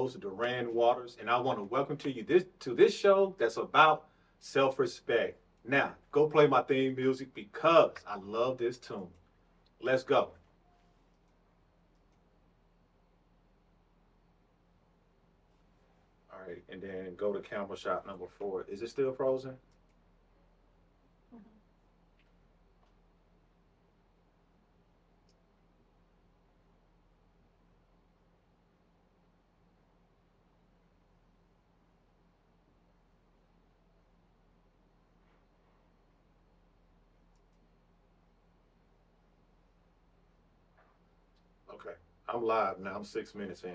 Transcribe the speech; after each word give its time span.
host, 0.00 0.18
Duran 0.20 0.72
Waters, 0.72 1.18
and 1.20 1.28
I 1.28 1.38
want 1.38 1.58
to 1.58 1.62
welcome 1.62 1.98
to 1.98 2.10
you 2.10 2.22
this 2.22 2.44
to 2.60 2.74
this 2.74 2.96
show 2.96 3.36
that's 3.38 3.58
about 3.58 4.06
self-respect. 4.38 5.38
Now, 5.62 5.94
go 6.10 6.26
play 6.26 6.46
my 6.46 6.62
theme 6.62 6.94
music 6.96 7.34
because 7.34 7.96
I 8.08 8.16
love 8.16 8.56
this 8.56 8.78
tune. 8.78 9.08
Let's 9.82 10.02
go. 10.02 10.30
All 16.32 16.48
right, 16.48 16.64
and 16.70 16.80
then 16.80 17.14
go 17.16 17.34
to 17.34 17.40
camera 17.40 17.76
shot 17.76 18.06
number 18.06 18.24
four. 18.38 18.64
Is 18.70 18.80
it 18.80 18.88
still 18.88 19.12
frozen? 19.12 19.56
Okay, 41.72 41.94
I'm 42.32 42.44
live 42.44 42.78
now. 42.78 42.94
I'm 42.94 43.04
six 43.04 43.34
minutes 43.34 43.64
in. 43.64 43.70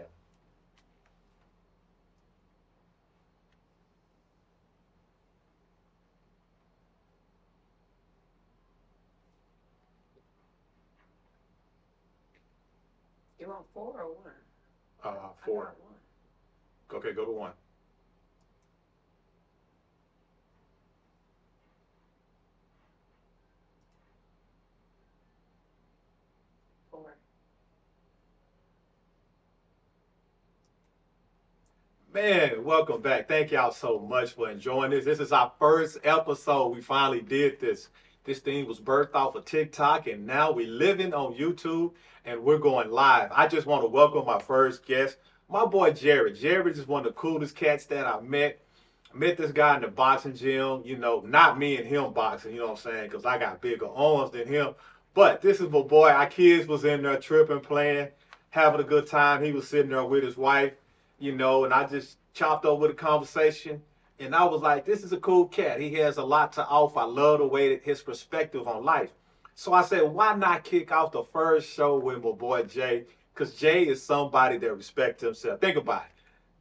You 13.39 13.49
want 13.49 13.65
four 13.73 13.93
or 14.01 14.07
one? 14.07 14.33
Uh, 15.03 15.09
I 15.09 15.45
four. 15.45 15.65
got 15.65 15.75
one. 15.81 15.93
Okay, 16.93 17.13
go 17.13 17.25
to 17.25 17.31
one. 17.31 17.51
Four. 26.89 27.17
Man, 32.15 32.63
welcome 32.63 33.01
back. 33.01 33.27
Thank 33.27 33.51
y'all 33.51 33.73
so 33.73 33.99
much 33.99 34.35
for 34.35 34.49
enjoying 34.49 34.91
this. 34.91 35.03
This 35.03 35.19
is 35.19 35.33
our 35.33 35.51
first 35.59 35.97
episode. 36.05 36.73
We 36.73 36.79
finally 36.79 37.19
did 37.19 37.59
this. 37.59 37.89
This 38.23 38.39
thing 38.39 38.65
was 38.67 38.79
birthed 38.79 39.13
off 39.13 39.35
of 39.35 39.43
TikTok, 39.43 40.07
and 40.07 40.25
now 40.25 40.53
we're 40.53 40.65
living 40.65 41.13
on 41.13 41.33
YouTube 41.33 41.91
and 42.23 42.41
we're 42.41 42.57
going 42.57 42.89
live. 42.89 43.31
I 43.33 43.49
just 43.49 43.67
want 43.67 43.83
to 43.83 43.89
welcome 43.89 44.25
my 44.25 44.39
first 44.39 44.85
guest, 44.85 45.17
my 45.49 45.65
boy 45.65 45.91
Jarred. 45.91 46.37
Jarred 46.37 46.77
is 46.77 46.87
one 46.87 47.05
of 47.05 47.13
the 47.13 47.19
coolest 47.19 47.53
cats 47.53 47.83
that 47.87 48.07
I 48.07 48.21
met. 48.21 48.61
I 49.13 49.17
met 49.17 49.35
this 49.35 49.51
guy 49.51 49.75
in 49.75 49.81
the 49.81 49.89
boxing 49.89 50.37
gym, 50.37 50.83
you 50.85 50.95
know, 50.95 51.19
not 51.19 51.59
me 51.59 51.75
and 51.75 51.85
him 51.85 52.13
boxing, 52.13 52.53
you 52.53 52.59
know 52.59 52.67
what 52.67 52.85
I'm 52.85 52.93
saying? 52.93 53.09
Because 53.09 53.25
I 53.25 53.37
got 53.37 53.59
bigger 53.59 53.89
arms 53.93 54.31
than 54.31 54.47
him. 54.47 54.73
But 55.13 55.41
this 55.41 55.59
is 55.59 55.69
my 55.69 55.81
boy. 55.81 56.11
Our 56.11 56.27
kids 56.27 56.65
was 56.65 56.85
in 56.85 57.03
there 57.03 57.19
tripping, 57.19 57.59
playing, 57.59 58.07
having 58.51 58.79
a 58.79 58.85
good 58.85 59.05
time. 59.05 59.43
He 59.43 59.51
was 59.51 59.67
sitting 59.67 59.91
there 59.91 60.05
with 60.05 60.23
his 60.23 60.37
wife 60.37 60.71
you 61.19 61.33
know, 61.33 61.65
and 61.65 61.73
I 61.73 61.85
just 61.85 62.17
chopped 62.33 62.65
over 62.65 62.87
the 62.87 62.93
conversation. 62.93 63.81
And 64.19 64.33
I 64.33 64.45
was 64.45 64.61
like, 64.61 64.85
this 64.85 65.03
is 65.03 65.11
a 65.11 65.17
cool 65.17 65.47
cat. 65.47 65.79
He 65.79 65.93
has 65.95 66.17
a 66.17 66.23
lot 66.23 66.53
to 66.53 66.65
offer. 66.65 66.99
I 66.99 67.03
love 67.03 67.39
the 67.39 67.47
way 67.47 67.69
that 67.69 67.83
his 67.83 68.01
perspective 68.01 68.67
on 68.67 68.85
life. 68.85 69.11
So 69.55 69.73
I 69.73 69.83
said, 69.83 70.03
why 70.03 70.35
not 70.35 70.63
kick 70.63 70.91
off 70.91 71.11
the 71.11 71.23
first 71.23 71.73
show 71.73 71.97
with 71.97 72.23
my 72.23 72.31
boy 72.31 72.63
Jay? 72.63 73.05
Because 73.33 73.55
Jay 73.55 73.83
is 73.87 74.01
somebody 74.01 74.57
that 74.57 74.73
respects 74.73 75.23
himself. 75.23 75.59
Think 75.59 75.77
about 75.77 76.03
it. 76.03 76.11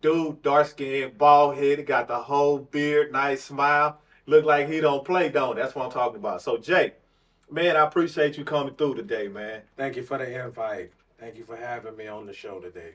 Dude, 0.00 0.42
dark 0.42 0.66
skinned, 0.66 1.16
bald 1.16 1.56
headed, 1.56 1.86
got 1.86 2.08
the 2.08 2.18
whole 2.18 2.58
beard, 2.58 3.12
nice 3.12 3.44
smile. 3.44 4.00
Look 4.26 4.44
like 4.44 4.68
he 4.68 4.80
don't 4.80 5.04
play, 5.04 5.28
don't. 5.28 5.56
it? 5.56 5.62
That's 5.62 5.74
what 5.74 5.86
I'm 5.86 5.92
talking 5.92 6.16
about. 6.16 6.42
So 6.42 6.56
Jay, 6.56 6.94
man, 7.50 7.76
I 7.76 7.84
appreciate 7.84 8.36
you 8.36 8.44
coming 8.44 8.74
through 8.74 8.96
today, 8.96 9.28
man. 9.28 9.62
Thank 9.76 9.96
you 9.96 10.02
for 10.02 10.18
the 10.18 10.44
invite. 10.44 10.92
Thank 11.18 11.36
you 11.36 11.44
for 11.44 11.56
having 11.56 11.96
me 11.96 12.06
on 12.06 12.26
the 12.26 12.32
show 12.32 12.60
today. 12.60 12.94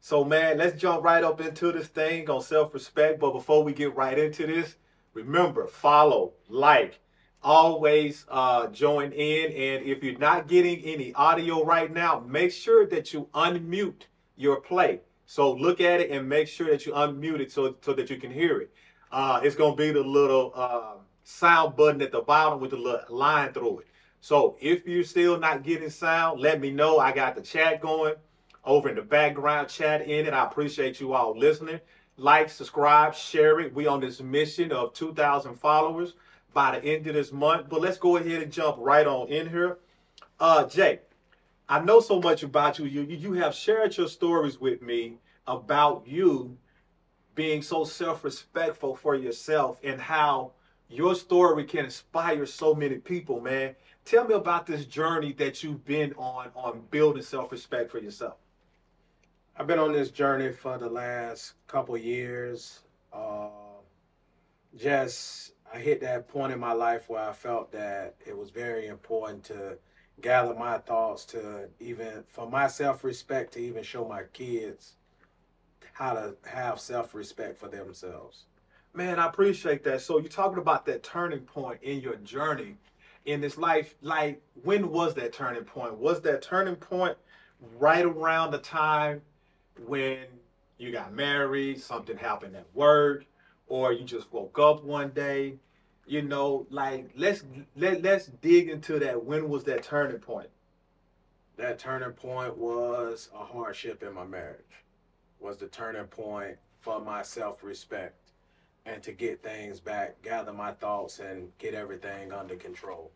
So, 0.00 0.24
man, 0.24 0.58
let's 0.58 0.80
jump 0.80 1.02
right 1.02 1.24
up 1.24 1.40
into 1.40 1.72
this 1.72 1.88
thing 1.88 2.30
on 2.30 2.40
self 2.40 2.72
respect. 2.72 3.20
But 3.20 3.32
before 3.32 3.64
we 3.64 3.72
get 3.72 3.96
right 3.96 4.18
into 4.18 4.46
this, 4.46 4.76
remember 5.12 5.66
follow, 5.66 6.34
like, 6.48 7.00
always 7.42 8.24
uh, 8.28 8.68
join 8.68 9.12
in. 9.12 9.46
And 9.52 9.84
if 9.86 10.02
you're 10.02 10.18
not 10.18 10.48
getting 10.48 10.80
any 10.80 11.12
audio 11.14 11.64
right 11.64 11.92
now, 11.92 12.20
make 12.20 12.52
sure 12.52 12.86
that 12.86 13.12
you 13.12 13.28
unmute 13.34 14.02
your 14.36 14.60
play. 14.60 15.00
So, 15.26 15.52
look 15.52 15.80
at 15.80 16.00
it 16.00 16.10
and 16.10 16.28
make 16.28 16.48
sure 16.48 16.70
that 16.70 16.86
you 16.86 16.92
unmute 16.92 17.40
it 17.40 17.52
so, 17.52 17.76
so 17.80 17.92
that 17.92 18.08
you 18.08 18.16
can 18.16 18.30
hear 18.30 18.60
it. 18.60 18.72
Uh, 19.10 19.40
it's 19.42 19.56
going 19.56 19.76
to 19.76 19.76
be 19.76 19.90
the 19.90 20.02
little 20.02 20.52
uh, 20.54 20.94
sound 21.24 21.76
button 21.76 22.00
at 22.02 22.12
the 22.12 22.20
bottom 22.20 22.60
with 22.60 22.70
the 22.70 22.76
little 22.76 23.00
line 23.14 23.52
through 23.52 23.80
it. 23.80 23.86
So, 24.20 24.56
if 24.60 24.86
you're 24.86 25.04
still 25.04 25.38
not 25.38 25.64
getting 25.64 25.90
sound, 25.90 26.40
let 26.40 26.60
me 26.60 26.70
know. 26.70 26.98
I 26.98 27.12
got 27.12 27.34
the 27.34 27.42
chat 27.42 27.82
going 27.82 28.14
over 28.68 28.90
in 28.90 28.96
the 28.96 29.02
background 29.02 29.68
chat 29.68 30.02
in 30.02 30.26
it. 30.26 30.34
I 30.34 30.44
appreciate 30.44 31.00
you 31.00 31.14
all 31.14 31.36
listening. 31.36 31.80
Like, 32.18 32.50
subscribe, 32.50 33.14
share 33.14 33.60
it. 33.60 33.74
We 33.74 33.86
on 33.86 34.00
this 34.00 34.20
mission 34.20 34.72
of 34.72 34.92
2,000 34.92 35.54
followers 35.54 36.14
by 36.52 36.78
the 36.78 36.84
end 36.84 37.06
of 37.06 37.14
this 37.14 37.32
month. 37.32 37.68
But 37.70 37.80
let's 37.80 37.96
go 37.96 38.18
ahead 38.18 38.42
and 38.42 38.52
jump 38.52 38.76
right 38.78 39.06
on 39.06 39.28
in 39.28 39.48
here. 39.48 39.78
Uh, 40.38 40.66
Jay, 40.66 41.00
I 41.68 41.80
know 41.80 42.00
so 42.00 42.20
much 42.20 42.42
about 42.42 42.78
you. 42.78 42.84
You 42.84 43.02
you 43.02 43.32
have 43.34 43.54
shared 43.54 43.96
your 43.96 44.08
stories 44.08 44.60
with 44.60 44.82
me 44.82 45.18
about 45.46 46.06
you 46.06 46.56
being 47.34 47.62
so 47.62 47.84
self-respectful 47.84 48.96
for 48.96 49.14
yourself 49.14 49.80
and 49.82 50.00
how 50.00 50.52
your 50.88 51.14
story 51.14 51.64
can 51.64 51.84
inspire 51.86 52.46
so 52.46 52.74
many 52.74 52.96
people, 52.96 53.40
man. 53.40 53.74
Tell 54.04 54.26
me 54.26 54.34
about 54.34 54.66
this 54.66 54.84
journey 54.86 55.32
that 55.34 55.62
you've 55.62 55.84
been 55.84 56.12
on 56.14 56.50
on 56.54 56.82
building 56.90 57.22
self-respect 57.22 57.90
for 57.90 57.98
yourself. 57.98 58.36
I've 59.60 59.66
been 59.66 59.80
on 59.80 59.90
this 59.90 60.12
journey 60.12 60.52
for 60.52 60.78
the 60.78 60.88
last 60.88 61.54
couple 61.66 61.96
years. 61.96 62.82
Uh, 63.12 63.48
just 64.76 65.54
I 65.74 65.78
hit 65.78 66.00
that 66.02 66.28
point 66.28 66.52
in 66.52 66.60
my 66.60 66.70
life 66.70 67.08
where 67.08 67.28
I 67.28 67.32
felt 67.32 67.72
that 67.72 68.14
it 68.24 68.38
was 68.38 68.50
very 68.50 68.86
important 68.86 69.42
to 69.46 69.76
gather 70.20 70.54
my 70.54 70.78
thoughts 70.78 71.24
to 71.26 71.68
even 71.80 72.22
for 72.28 72.48
my 72.48 72.68
self-respect 72.68 73.54
to 73.54 73.58
even 73.58 73.82
show 73.82 74.06
my 74.06 74.22
kids 74.32 74.94
how 75.92 76.12
to 76.12 76.36
have 76.46 76.78
self-respect 76.78 77.58
for 77.58 77.66
themselves. 77.66 78.44
Man, 78.94 79.18
I 79.18 79.26
appreciate 79.26 79.82
that. 79.82 80.02
So 80.02 80.20
you're 80.20 80.28
talking 80.28 80.58
about 80.58 80.86
that 80.86 81.02
turning 81.02 81.40
point 81.40 81.82
in 81.82 82.00
your 82.00 82.14
journey 82.16 82.76
in 83.24 83.40
this 83.40 83.58
life. 83.58 83.96
Like, 84.02 84.40
when 84.62 84.92
was 84.92 85.14
that 85.14 85.32
turning 85.32 85.64
point? 85.64 85.98
Was 85.98 86.20
that 86.20 86.42
turning 86.42 86.76
point 86.76 87.18
right 87.76 88.04
around 88.04 88.52
the 88.52 88.58
time 88.58 89.20
when 89.86 90.18
you 90.78 90.92
got 90.92 91.12
married, 91.12 91.80
something 91.80 92.16
happened 92.16 92.56
at 92.56 92.66
work, 92.74 93.24
or 93.66 93.92
you 93.92 94.04
just 94.04 94.32
woke 94.32 94.58
up 94.58 94.84
one 94.84 95.10
day? 95.10 95.56
You 96.06 96.22
know, 96.22 96.66
like 96.70 97.10
let's 97.16 97.44
let 97.76 98.02
let's 98.02 98.26
dig 98.26 98.68
into 98.70 98.98
that. 98.98 99.24
When 99.24 99.48
was 99.48 99.64
that 99.64 99.82
turning 99.82 100.18
point? 100.18 100.48
That 101.56 101.78
turning 101.78 102.12
point 102.12 102.56
was 102.56 103.28
a 103.34 103.44
hardship 103.44 104.02
in 104.02 104.14
my 104.14 104.24
marriage. 104.24 104.84
Was 105.40 105.58
the 105.58 105.66
turning 105.66 106.04
point 106.04 106.56
for 106.80 107.00
my 107.00 107.22
self-respect 107.22 108.14
and 108.86 109.02
to 109.02 109.12
get 109.12 109.42
things 109.42 109.80
back, 109.80 110.20
gather 110.22 110.52
my 110.52 110.72
thoughts 110.72 111.18
and 111.18 111.50
get 111.58 111.74
everything 111.74 112.32
under 112.32 112.56
control. 112.56 113.10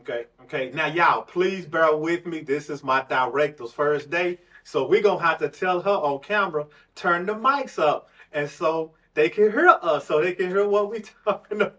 Okay, 0.00 0.24
okay. 0.42 0.70
Now, 0.72 0.86
y'all, 0.86 1.22
please 1.22 1.66
bear 1.66 1.94
with 1.94 2.24
me. 2.24 2.40
This 2.40 2.70
is 2.70 2.82
my 2.82 3.04
director's 3.08 3.72
first 3.72 4.08
day. 4.08 4.38
So 4.64 4.86
we're 4.86 5.02
going 5.02 5.18
to 5.18 5.24
have 5.24 5.38
to 5.38 5.48
tell 5.48 5.80
her 5.80 5.90
on 5.90 6.20
camera, 6.20 6.66
turn 6.94 7.26
the 7.26 7.34
mics 7.34 7.78
up. 7.78 8.08
And 8.32 8.48
so 8.48 8.92
they 9.14 9.28
can 9.28 9.50
hear 9.50 9.68
us, 9.82 10.06
so 10.06 10.20
they 10.20 10.32
can 10.34 10.48
hear 10.48 10.66
what 10.66 10.90
we 10.90 11.00
talking 11.24 11.62
about. 11.62 11.78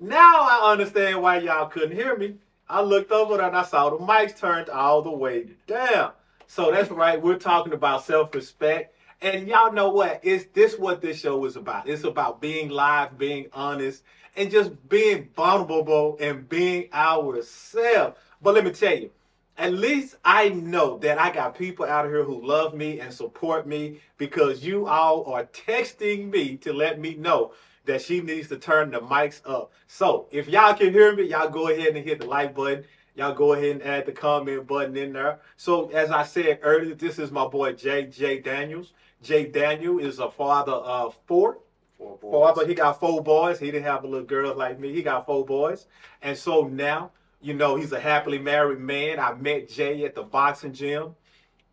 Now 0.00 0.40
I 0.40 0.72
understand 0.72 1.22
why 1.22 1.38
y'all 1.38 1.68
couldn't 1.68 1.96
hear 1.96 2.16
me. 2.16 2.34
I 2.68 2.80
looked 2.80 3.12
over 3.12 3.40
and 3.40 3.56
I 3.56 3.62
saw 3.62 3.90
the 3.90 3.98
mics 3.98 4.36
turned 4.36 4.68
all 4.68 5.02
the 5.02 5.10
way 5.10 5.50
down. 5.66 6.12
So 6.48 6.72
that's 6.72 6.90
right. 6.90 7.22
We're 7.22 7.38
talking 7.38 7.72
about 7.72 8.04
self-respect. 8.04 8.96
And 9.20 9.46
y'all 9.46 9.72
know 9.72 9.90
what? 9.90 10.20
It's 10.24 10.46
this 10.52 10.76
what 10.76 11.00
this 11.00 11.20
show 11.20 11.44
is 11.44 11.54
about. 11.54 11.88
It's 11.88 12.02
about 12.02 12.40
being 12.40 12.68
live, 12.68 13.16
being 13.16 13.46
honest, 13.52 14.02
and 14.36 14.50
just 14.50 14.72
being 14.88 15.28
vulnerable 15.36 16.16
and 16.18 16.48
being 16.48 16.88
ourselves. 16.92 18.16
But 18.40 18.54
let 18.54 18.64
me 18.64 18.72
tell 18.72 18.98
you, 18.98 19.10
at 19.58 19.72
least 19.72 20.16
I 20.24 20.50
know 20.50 20.98
that 20.98 21.18
I 21.18 21.30
got 21.30 21.56
people 21.56 21.84
out 21.84 22.06
here 22.06 22.24
who 22.24 22.44
love 22.46 22.74
me 22.74 23.00
and 23.00 23.12
support 23.12 23.66
me 23.66 24.00
because 24.18 24.64
you 24.64 24.86
all 24.86 25.24
are 25.32 25.44
texting 25.44 26.30
me 26.30 26.56
to 26.58 26.72
let 26.72 26.98
me 26.98 27.14
know 27.14 27.52
that 27.84 28.00
she 28.00 28.20
needs 28.20 28.48
to 28.48 28.56
turn 28.56 28.90
the 28.90 29.00
mics 29.00 29.40
up. 29.44 29.72
So 29.86 30.26
if 30.30 30.48
y'all 30.48 30.74
can 30.74 30.92
hear 30.92 31.14
me, 31.14 31.24
y'all 31.24 31.50
go 31.50 31.68
ahead 31.68 31.96
and 31.96 32.04
hit 32.04 32.20
the 32.20 32.26
like 32.26 32.54
button 32.54 32.84
Y'all 33.14 33.34
go 33.34 33.52
ahead 33.52 33.72
and 33.72 33.82
add 33.82 34.06
the 34.06 34.12
comment 34.12 34.66
button 34.66 34.96
in 34.96 35.12
there. 35.12 35.40
So 35.56 35.90
as 35.90 36.10
I 36.10 36.22
said 36.22 36.60
earlier, 36.62 36.94
this 36.94 37.18
is 37.18 37.30
my 37.30 37.46
boy 37.46 37.74
Jay 37.74 38.40
Daniels. 38.42 38.92
Jay 39.22 39.46
Daniel 39.46 39.98
is 39.98 40.18
a 40.18 40.30
father 40.30 40.72
of 40.72 41.16
four. 41.26 41.58
Four 41.98 42.16
boys. 42.18 42.32
Father, 42.32 42.66
he 42.66 42.74
got 42.74 42.98
four 42.98 43.22
boys. 43.22 43.58
He 43.58 43.66
didn't 43.66 43.84
have 43.84 44.04
a 44.04 44.06
little 44.06 44.26
girl 44.26 44.56
like 44.56 44.80
me. 44.80 44.92
He 44.92 45.02
got 45.02 45.26
four 45.26 45.44
boys. 45.44 45.86
And 46.22 46.36
so 46.36 46.66
now, 46.66 47.10
you 47.42 47.54
know, 47.54 47.74
he's 47.74 47.92
a 47.92 48.00
happily 48.00 48.38
married 48.38 48.78
man. 48.78 49.18
I 49.18 49.34
met 49.34 49.68
Jay 49.68 50.04
at 50.04 50.14
the 50.14 50.22
boxing 50.22 50.72
gym, 50.72 51.16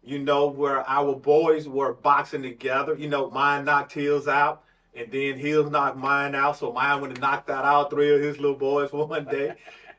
you 0.04 0.20
know, 0.20 0.48
where 0.48 0.88
our 0.90 1.16
boys 1.16 1.68
were 1.68 1.94
boxing 1.94 2.42
together. 2.42 2.96
You 2.96 3.08
know, 3.08 3.30
mine 3.30 3.66
knocked 3.66 3.94
Hills 3.94 4.28
out, 4.28 4.64
and 4.96 5.12
then 5.12 5.38
Hills 5.38 5.70
knocked 5.70 5.98
mine 5.98 6.34
out. 6.34 6.58
So 6.58 6.74
mine 6.74 7.02
went 7.02 7.14
and 7.14 7.22
knocked 7.22 7.50
out 7.50 7.66
all 7.66 7.88
three 7.88 8.14
of 8.14 8.22
his 8.22 8.40
little 8.40 8.58
boys 8.58 8.90
for 8.90 9.06
one 9.08 9.26
day. 9.26 9.54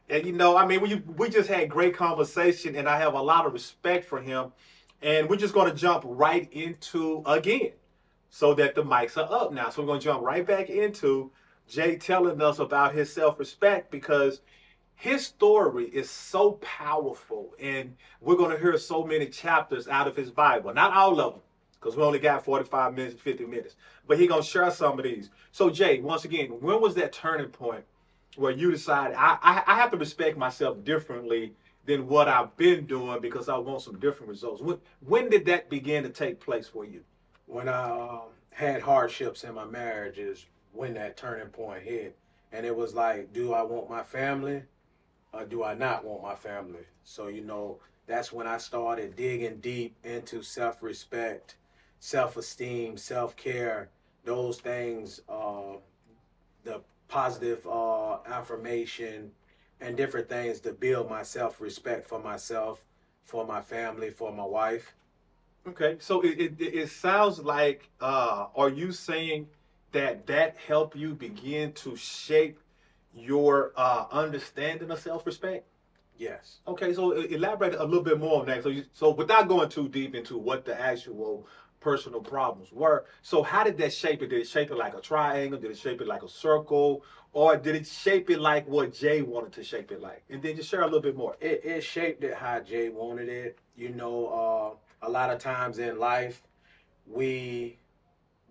and, 0.09 0.27
you 0.27 0.33
know, 0.33 0.57
I 0.57 0.67
mean, 0.67 0.81
we, 0.81 0.97
we 0.97 1.31
just 1.31 1.49
had 1.49 1.71
great 1.71 1.97
conversation, 1.97 2.75
and 2.75 2.89
I 2.89 2.99
have 2.99 3.15
a 3.15 3.23
lot 3.23 3.47
of 3.47 3.53
respect 3.53 4.05
for 4.05 4.21
him. 4.21 4.53
And 5.03 5.31
we're 5.31 5.37
just 5.37 5.55
going 5.55 5.71
to 5.71 5.77
jump 5.77 6.03
right 6.05 6.53
into 6.53 7.23
again 7.25 7.73
so 8.29 8.55
that 8.55 8.75
the 8.75 8.83
mics 8.83 9.17
are 9.17 9.33
up 9.33 9.53
now. 9.53 9.71
So 9.71 9.83
we're 9.83 9.87
going 9.87 10.01
to 10.01 10.05
jump 10.05 10.23
right 10.23 10.47
back 10.47 10.69
into 10.69 11.31
Jay 11.69 11.97
telling 11.97 12.43
us 12.43 12.59
about 12.59 12.95
his 12.95 13.13
self 13.13 13.39
respect 13.39 13.91
because 13.91 14.41
his 15.01 15.27
story 15.27 15.87
is 15.87 16.11
so 16.11 16.53
powerful. 16.61 17.55
And 17.59 17.97
we're 18.21 18.37
going 18.37 18.51
to 18.51 18.59
hear 18.59 18.77
so 18.79 19.05
many 19.05 19.27
chapters 19.27 19.89
out 19.89 20.07
of 20.07 20.15
his 20.15 20.31
Bible. 20.31 20.73
Not 20.73 20.93
all 20.93 21.21
of 21.21 21.33
them, 21.35 21.43
because 21.81 21.97
we 21.97 22.03
only 22.03 22.19
got 22.19 22.45
45 22.45 22.95
minutes, 22.95 23.21
50 23.21 23.47
minutes. 23.47 23.77
But 24.07 24.19
he's 24.19 24.29
going 24.29 24.43
to 24.43 24.49
share 24.49 24.71
some 24.71 24.99
of 24.99 25.05
these. 25.05 25.31
So, 25.53 25.71
Jay, 25.71 26.01
once 26.01 26.25
again, 26.25 26.49
when 26.61 26.81
was 26.81 26.95
that 26.95 27.13
turning 27.13 27.49
point 27.49 27.85
where 28.37 28.53
you 28.53 28.71
decided 28.71 29.17
I, 29.19 29.39
I, 29.43 29.63
I 29.67 29.75
have 29.77 29.91
to 29.91 29.97
respect 29.97 30.37
myself 30.39 30.85
differently? 30.85 31.55
Than 31.87 32.07
what 32.07 32.29
I've 32.29 32.55
been 32.59 32.85
doing 32.85 33.23
because 33.23 33.49
I 33.49 33.57
want 33.57 33.81
some 33.81 33.99
different 33.99 34.29
results. 34.29 34.61
When, 34.61 34.79
when 35.05 35.31
did 35.31 35.47
that 35.47 35.71
begin 35.71 36.03
to 36.05 36.11
take 36.11 36.39
place 36.39 36.69
for 36.69 36.85
you? 36.85 37.01
when 37.51 37.69
I 37.69 37.91
um, 37.91 38.21
had 38.51 38.81
hardships 38.81 39.45
in 39.45 39.55
my 39.55 39.65
marriage 39.65 40.19
is 40.19 40.47
when 40.73 40.95
that 40.95 41.17
turning 41.17 41.49
point 41.49 41.83
hit. 41.83 42.17
And 42.53 42.65
it 42.65 42.75
was 42.75 42.95
like, 42.95 43.33
do 43.33 43.53
I 43.53 43.63
want 43.63 43.91
my 43.91 44.03
family 44.03 44.63
or 45.33 45.45
do 45.45 45.63
I 45.63 45.75
not 45.75 46.05
want 46.05 46.23
my 46.23 46.35
family? 46.35 46.87
So, 47.05 47.29
you 47.29 47.43
know, 47.43 47.79
that's 48.07 48.33
when 48.33 48.47
I 48.47 48.59
started 48.59 49.17
digging 49.17 49.59
deep 49.59 49.97
into 50.05 50.43
self 50.43 50.83
respect, 50.83 51.57
self 52.01 52.37
esteem, 52.37 52.97
self 52.97 53.37
care, 53.37 53.91
those 54.25 54.61
things, 54.61 55.21
uh, 55.29 55.77
the 56.65 56.81
positive 57.09 57.67
uh, 57.67 58.19
affirmation, 58.27 59.31
and 59.81 59.97
different 59.97 60.29
things 60.29 60.61
to 60.61 60.73
build 60.73 61.09
my 61.09 61.23
self 61.23 61.61
respect 61.61 62.07
for 62.07 62.19
myself, 62.19 62.85
for 63.25 63.47
my 63.47 63.61
family, 63.61 64.11
for 64.11 64.33
my 64.33 64.45
wife. 64.45 64.95
Okay, 65.67 65.97
so 66.01 66.23
it, 66.23 66.41
it, 66.41 66.55
it 66.61 66.91
sounds 66.91 67.39
like, 67.39 67.89
uh, 68.01 68.47
are 68.57 68.71
you 68.71 68.93
saying 68.93 69.47
that 69.93 70.27
that 70.27 70.57
helped 70.67 70.97
you 70.97 71.15
begin 71.15 71.73
to 71.75 71.95
shape 71.97 72.59
your 73.15 73.73
uh, 73.77 74.07
understanding 74.11 74.91
of 74.91 75.01
self-respect? 75.01 75.67
Yes. 76.17 76.59
Okay, 76.69 76.93
so 76.93 77.13
elaborate 77.13 77.75
a 77.75 77.85
little 77.85 78.03
bit 78.03 78.19
more 78.19 78.41
on 78.41 78.47
that. 78.47 78.63
So, 78.63 78.69
you, 78.69 78.85
so 78.93 79.11
without 79.11 79.49
going 79.49 79.71
too 79.71 79.89
deep 79.89 80.15
into 80.15 80.37
what 80.37 80.67
the 80.67 80.79
actual 80.79 81.47
personal 81.81 82.21
problems 82.21 82.71
were, 82.73 83.07
so 83.23 83.43
how 83.43 83.65
did 83.65 83.79
that 83.79 83.93
shape 83.93 84.21
it? 84.23 84.29
Did 84.29 84.41
it 84.41 84.49
shape 84.49 84.71
it 84.71 84.77
like 84.77 84.95
a 84.95 85.01
triangle? 85.01 85.59
Did 85.59 85.71
it 85.71 85.79
shape 85.79 86.03
it 86.03 86.07
like 86.07 86.23
a 86.23 86.29
circle? 86.29 87.05
Or 87.33 87.57
did 87.57 87.75
it 87.75 87.87
shape 87.87 88.29
it 88.29 88.41
like 88.41 88.69
what 88.69 88.93
Jay 88.93 89.23
wanted 89.23 89.53
to 89.53 89.65
shape 89.65 89.93
it 89.93 90.03
like? 90.03 90.23
And 90.29 90.43
then 90.43 90.57
just 90.57 90.69
share 90.69 90.83
a 90.83 90.85
little 90.85 91.01
bit 91.01 91.17
more. 91.17 91.37
It, 91.41 91.65
it 91.65 91.81
shaped 91.83 92.23
it 92.23 92.35
how 92.35 92.61
Jay 92.61 92.91
wanted 92.91 93.29
it. 93.29 93.59
You 93.75 93.91
know, 93.91 94.27
uh, 95.03 95.07
a 95.07 95.11
lot 95.11 95.31
of 95.31 95.39
times 95.39 95.79
in 95.79 95.99
life, 95.99 96.43
we 97.07 97.79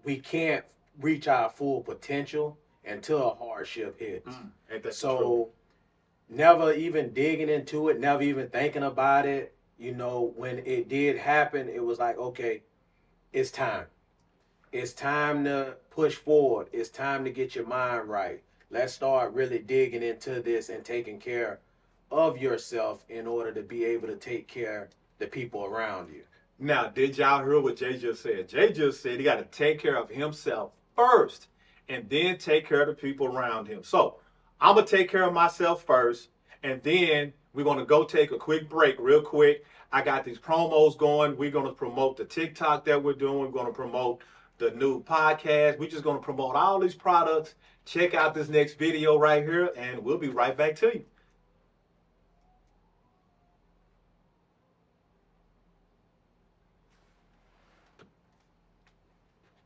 we 0.04 0.18
can't 0.18 0.66
reach 1.00 1.28
our 1.28 1.50
full 1.50 1.82
potential 1.82 2.58
until 2.90 3.32
a 3.32 3.36
hardship 3.36 4.00
hits. 4.00 4.28
Mm, 4.28 4.50
ain't 4.72 4.84
that 4.84 4.84
the 4.84 4.90
truth? 4.90 4.96
So 4.96 5.50
never 6.30 6.74
even 6.74 7.14
digging 7.14 7.50
into 7.50 7.90
it, 7.90 8.00
never 8.00 8.24
even 8.24 8.50
thinking 8.50 8.84
about 8.84 9.26
it. 9.26 9.56
You 9.78 9.94
know, 9.94 10.34
when 10.36 10.60
it 10.60 10.90
did 10.90 11.18
happen, 11.18 11.70
it 11.70 11.84
was 11.84 12.00
like, 12.00 12.18
okay, 12.18 12.64
it's 13.32 13.52
time. 13.52 13.86
It's 14.72 14.94
time 14.94 15.46
to 15.46 15.76
push 15.90 16.16
forward. 16.16 16.68
It's 16.74 16.90
time 16.90 17.24
to 17.24 17.32
get 17.32 17.56
your 17.56 17.66
mind 17.66 18.10
right. 18.10 18.42
Let's 18.70 18.94
start 18.94 19.34
really 19.34 19.60
digging 19.60 20.04
into 20.04 20.42
this 20.42 20.70
and 20.70 20.84
taking 20.84 21.20
care 21.20 21.60
of 22.12 22.38
yourself 22.38 23.04
in 23.10 23.26
order 23.26 23.52
to 23.54 23.62
be 23.62 23.86
able 23.86 24.08
to 24.08 24.16
take 24.16 24.48
care 24.48 24.90
the 25.18 25.28
people 25.28 25.66
around 25.66 26.10
you. 26.14 26.22
Now, 26.60 26.88
did 26.88 27.18
y'all 27.18 27.44
hear 27.44 27.60
what 27.62 27.78
Jay 27.78 27.98
just 27.98 28.22
said? 28.22 28.50
Jay 28.50 28.72
just 28.72 29.02
said 29.02 29.18
he 29.18 29.24
got 29.24 29.38
to 29.38 29.46
take 29.46 29.80
care 29.80 29.98
of 29.98 30.10
himself 30.10 30.72
first 30.96 31.48
and 31.90 32.08
then 32.10 32.38
take 32.38 32.68
care 32.68 32.82
of 32.82 32.88
the 32.88 32.94
people 32.94 33.28
around 33.28 33.68
him. 33.68 33.84
So 33.84 34.20
I'm 34.62 34.76
going 34.76 34.86
to 34.86 34.98
take 34.98 35.10
care 35.10 35.24
of 35.24 35.34
myself 35.34 35.84
first 35.84 36.30
and 36.64 36.82
then 36.84 37.34
we're 37.54 37.64
going 37.64 37.80
to 37.80 37.86
go 37.86 38.04
take 38.04 38.32
a 38.32 38.38
quick 38.38 38.70
break 38.70 38.96
real 39.00 39.22
quick. 39.22 39.66
I 39.92 40.04
got 40.04 40.24
these 40.24 40.38
promos 40.38 40.98
going. 40.98 41.36
We're 41.36 41.50
going 41.50 41.66
to 41.66 41.74
promote 41.74 42.18
the 42.18 42.26
TikTok 42.26 42.86
that 42.86 43.02
we're 43.04 43.14
doing. 43.14 43.40
We're 43.40 43.48
going 43.48 43.66
to 43.66 43.74
promote 43.74 44.22
the 44.60 44.72
new 44.72 45.04
podcast. 45.04 45.80
We're 45.80 45.90
just 45.90 46.04
going 46.04 46.18
to 46.18 46.24
promote 46.24 46.56
all 46.56 46.80
these 46.80 46.94
products. 46.94 47.56
Check 47.86 48.14
out 48.14 48.36
this 48.36 48.50
next 48.50 48.78
video 48.78 49.18
right 49.18 49.44
here 49.44 49.72
and 49.76 50.00
we'll 50.00 50.20
be 50.20 50.30
right 50.30 50.56
back 50.56 50.76
to 50.78 50.88
you. 50.88 51.06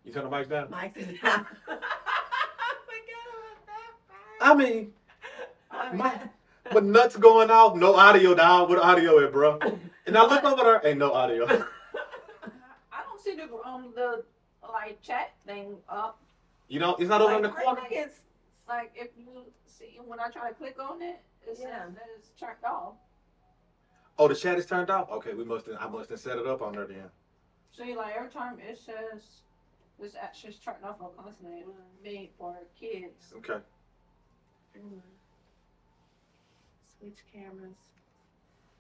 You 0.06 0.14
turn 0.14 0.30
the 0.30 0.30
mics 0.30 0.50
down? 0.50 0.70
Mike 0.70 0.96
is 0.96 1.20
down. 1.20 1.46
I 4.44 4.52
I 4.52 4.56
mean, 4.56 4.94
My- 5.72 5.90
about 5.94 6.20
that. 6.20 6.34
But 6.72 6.84
nuts 6.86 7.16
going 7.18 7.50
off, 7.52 7.76
no 7.76 7.96
audio 7.96 8.34
down. 8.34 8.70
What 8.70 8.80
audio 8.80 9.24
at, 9.24 9.32
bro? 9.32 9.60
And 10.06 10.18
I 10.18 10.26
look 10.26 10.44
over 10.44 10.64
there, 10.64 10.82
ain't 10.86 10.98
no 11.00 11.12
audio. 11.12 11.46
I 12.92 13.04
don't 13.04 13.22
see 13.22 13.36
the 13.36 13.50
um 13.66 13.92
the 13.96 14.24
like 14.70 15.02
chat 15.02 15.34
thing 15.46 15.76
up. 15.90 16.20
You 16.70 16.80
know, 16.80 16.96
it's 16.96 17.10
not 17.10 17.22
over 17.22 17.32
like, 17.34 17.38
in 17.38 17.44
the 17.44 17.50
corner. 17.50 17.82
I 17.82 17.88
think 17.90 18.02
it's 18.06 18.20
like 18.68 18.92
if 18.96 19.10
you 19.18 19.44
see 19.66 20.00
when 20.06 20.20
I 20.20 20.30
try 20.30 20.50
to 20.50 20.56
click 20.56 20.78
on 20.80 21.02
it, 21.02 21.20
it 21.46 21.58
says 21.58 21.66
Yeah. 21.68 21.86
that 21.94 22.06
it's 22.18 22.30
turned 22.40 22.64
off. 22.66 22.94
Oh, 24.18 24.28
the 24.28 24.36
chat 24.36 24.58
is 24.58 24.66
turned 24.66 24.90
off. 24.90 25.10
Okay, 25.12 25.34
we 25.34 25.44
must. 25.44 25.66
Have, 25.66 25.76
I 25.80 25.88
must 25.88 26.10
have 26.12 26.20
set 26.20 26.38
it 26.38 26.48
up 26.48 26.62
on 26.62 26.76
there 26.76 26.86
then. 26.86 27.10
See, 27.78 27.96
like 27.96 28.16
every 28.16 28.30
time 28.30 28.58
it 28.60 28.78
says 28.78 29.42
this 30.00 30.16
action 30.22 30.50
is 30.50 30.58
turned 30.60 30.84
off 30.86 31.02
on 31.02 31.10
constantly 31.22 31.64
made 32.04 32.30
for 32.38 32.56
kids. 32.80 33.34
Okay. 33.38 33.60
Switch 37.00 37.20
cameras. 37.32 37.76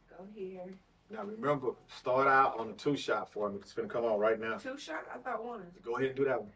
Go 0.09 0.25
here. 0.33 0.73
Now 1.09 1.23
remember, 1.23 1.71
start 1.88 2.27
out 2.27 2.59
on 2.59 2.67
the 2.67 2.73
two 2.73 2.95
shot 2.95 3.31
for 3.31 3.50
me. 3.50 3.59
It's 3.62 3.73
gonna 3.73 3.88
come 3.88 4.05
on 4.05 4.19
right 4.19 4.39
now. 4.39 4.57
Two 4.57 4.77
shot? 4.77 5.05
I 5.13 5.17
thought 5.17 5.43
one. 5.43 5.63
Go 5.83 5.97
ahead 5.97 6.07
and 6.07 6.15
do 6.15 6.25
that 6.25 6.41
one. 6.41 6.51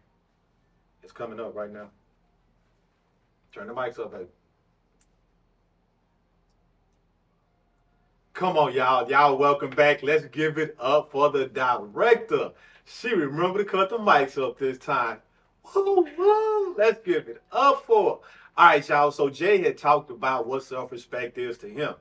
It's 1.03 1.12
coming 1.12 1.39
up 1.39 1.56
right 1.56 1.72
now. 1.72 1.89
Turn 3.53 3.67
the 3.67 3.74
mics 3.74 4.00
up, 4.00 4.12
baby. 4.12 4.25
Come 8.34 8.58
on, 8.58 8.74
y'all. 8.74 9.10
Y'all, 9.10 9.38
welcome 9.38 9.72
back. 9.72 10.03
Let's 10.03 10.25
give 10.25 10.58
it 10.58 10.75
up 10.79 11.12
for 11.12 11.32
the 11.32 11.48
director. 11.48 12.51
She 12.86 13.13
remembered 13.13 13.65
to 13.65 13.72
cut 13.72 13.89
the 13.89 13.98
mics 13.98 14.41
up 14.41 14.58
this 14.58 14.77
time. 14.77 15.20
Woo, 15.75 16.08
woo. 16.17 16.75
Let's 16.77 17.01
give 17.03 17.27
it 17.27 17.41
up 17.51 17.84
for 17.86 18.22
her. 18.22 18.27
All 18.58 18.66
right, 18.66 18.90
y'all. 18.90 19.12
So 19.12 19.30
Jay 19.30 19.62
had 19.62 19.78
talked 19.78 20.10
about 20.10 20.48
what 20.48 20.64
self-respect 20.64 21.38
is 21.38 21.60
to 21.60 21.70
him. 21.70 21.94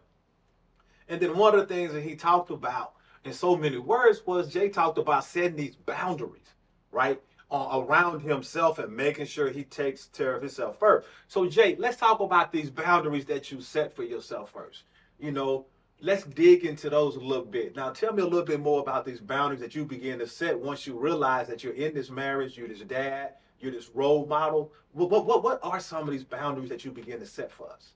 And 1.06 1.20
then 1.20 1.36
one 1.36 1.54
of 1.54 1.60
the 1.60 1.74
things 1.74 1.92
that 1.92 2.00
he 2.00 2.16
talked 2.16 2.50
about 2.50 2.94
in 3.26 3.34
so 3.34 3.56
many 3.56 3.76
words 3.76 4.22
was 4.24 4.50
Jay 4.50 4.70
talked 4.70 4.96
about 4.96 5.24
setting 5.24 5.56
these 5.56 5.76
boundaries, 5.76 6.54
right? 6.90 7.20
Uh, 7.50 7.82
around 7.86 8.20
himself 8.20 8.78
and 8.78 8.96
making 8.96 9.26
sure 9.26 9.50
he 9.50 9.64
takes 9.64 10.06
care 10.06 10.34
of 10.34 10.40
himself 10.40 10.78
first. 10.78 11.06
So 11.28 11.46
Jay, 11.46 11.76
let's 11.78 11.98
talk 11.98 12.20
about 12.20 12.52
these 12.52 12.70
boundaries 12.70 13.26
that 13.26 13.52
you 13.52 13.60
set 13.60 13.94
for 13.94 14.02
yourself 14.02 14.50
first. 14.52 14.84
You 15.20 15.32
know, 15.32 15.66
let's 16.00 16.24
dig 16.24 16.64
into 16.64 16.88
those 16.88 17.16
a 17.16 17.20
little 17.20 17.44
bit. 17.44 17.76
Now 17.76 17.90
tell 17.90 18.14
me 18.14 18.22
a 18.22 18.26
little 18.26 18.46
bit 18.46 18.60
more 18.60 18.80
about 18.80 19.04
these 19.04 19.20
boundaries 19.20 19.60
that 19.60 19.74
you 19.74 19.84
begin 19.84 20.18
to 20.20 20.26
set 20.26 20.58
once 20.58 20.86
you 20.86 20.98
realize 20.98 21.48
that 21.48 21.62
you're 21.62 21.74
in 21.74 21.92
this 21.92 22.08
marriage, 22.08 22.56
you're 22.56 22.66
this 22.66 22.80
dad, 22.80 23.34
you're 23.60 23.72
this 23.72 23.90
role 23.94 24.26
model. 24.26 24.72
What, 24.92 25.26
what, 25.26 25.42
what, 25.42 25.60
are 25.62 25.80
some 25.80 26.02
of 26.02 26.10
these 26.10 26.24
boundaries 26.24 26.68
that 26.68 26.84
you 26.84 26.90
begin 26.90 27.18
to 27.20 27.26
set 27.26 27.50
for 27.50 27.70
us? 27.70 27.92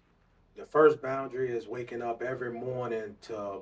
The 0.56 0.66
first 0.66 1.00
boundary 1.00 1.50
is 1.50 1.66
waking 1.68 2.02
up 2.02 2.22
every 2.22 2.52
morning 2.52 3.16
to 3.22 3.60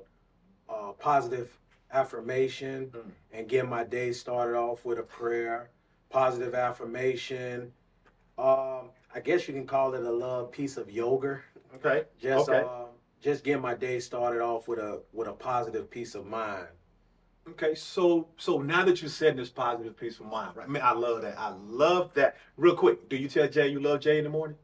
uh, 0.68 0.92
positive 0.98 1.56
affirmation 1.92 2.86
Mm. 2.86 3.10
and 3.32 3.48
get 3.48 3.68
my 3.68 3.84
day 3.84 4.12
started 4.12 4.56
off 4.56 4.84
with 4.84 4.98
a 4.98 5.02
prayer. 5.02 5.70
Positive 6.10 6.54
affirmation. 6.54 7.72
Um, 8.38 8.90
I 9.14 9.20
guess 9.22 9.46
you 9.48 9.54
can 9.54 9.66
call 9.66 9.94
it 9.94 10.02
a 10.02 10.10
little 10.10 10.46
piece 10.46 10.76
of 10.76 10.90
yoga. 10.90 11.40
Okay. 11.74 12.04
Just 12.20 12.48
Okay. 12.48 12.60
uh, 12.66 12.86
just 13.20 13.44
get 13.44 13.60
my 13.60 13.74
day 13.74 13.98
started 14.00 14.40
off 14.40 14.68
with 14.68 14.78
a 14.78 15.02
with 15.12 15.28
a 15.28 15.32
positive 15.32 15.90
peace 15.90 16.14
of 16.14 16.24
mind. 16.26 16.68
Okay, 17.50 17.74
so 17.74 18.28
so 18.36 18.58
now 18.58 18.84
that 18.84 19.00
you're 19.00 19.10
setting 19.10 19.36
this 19.36 19.48
positive 19.48 19.96
peace 19.96 20.20
of 20.20 20.26
mind, 20.26 20.56
right? 20.56 20.68
Man, 20.68 20.82
I 20.82 20.92
love 20.92 21.22
that. 21.22 21.38
I 21.38 21.54
love 21.66 22.12
that. 22.14 22.36
Real 22.56 22.74
quick, 22.74 23.08
do 23.08 23.16
you 23.16 23.28
tell 23.28 23.48
Jay 23.48 23.68
you 23.68 23.80
love 23.80 24.00
Jay 24.00 24.18
in 24.18 24.24
the 24.24 24.30
morning? 24.30 24.56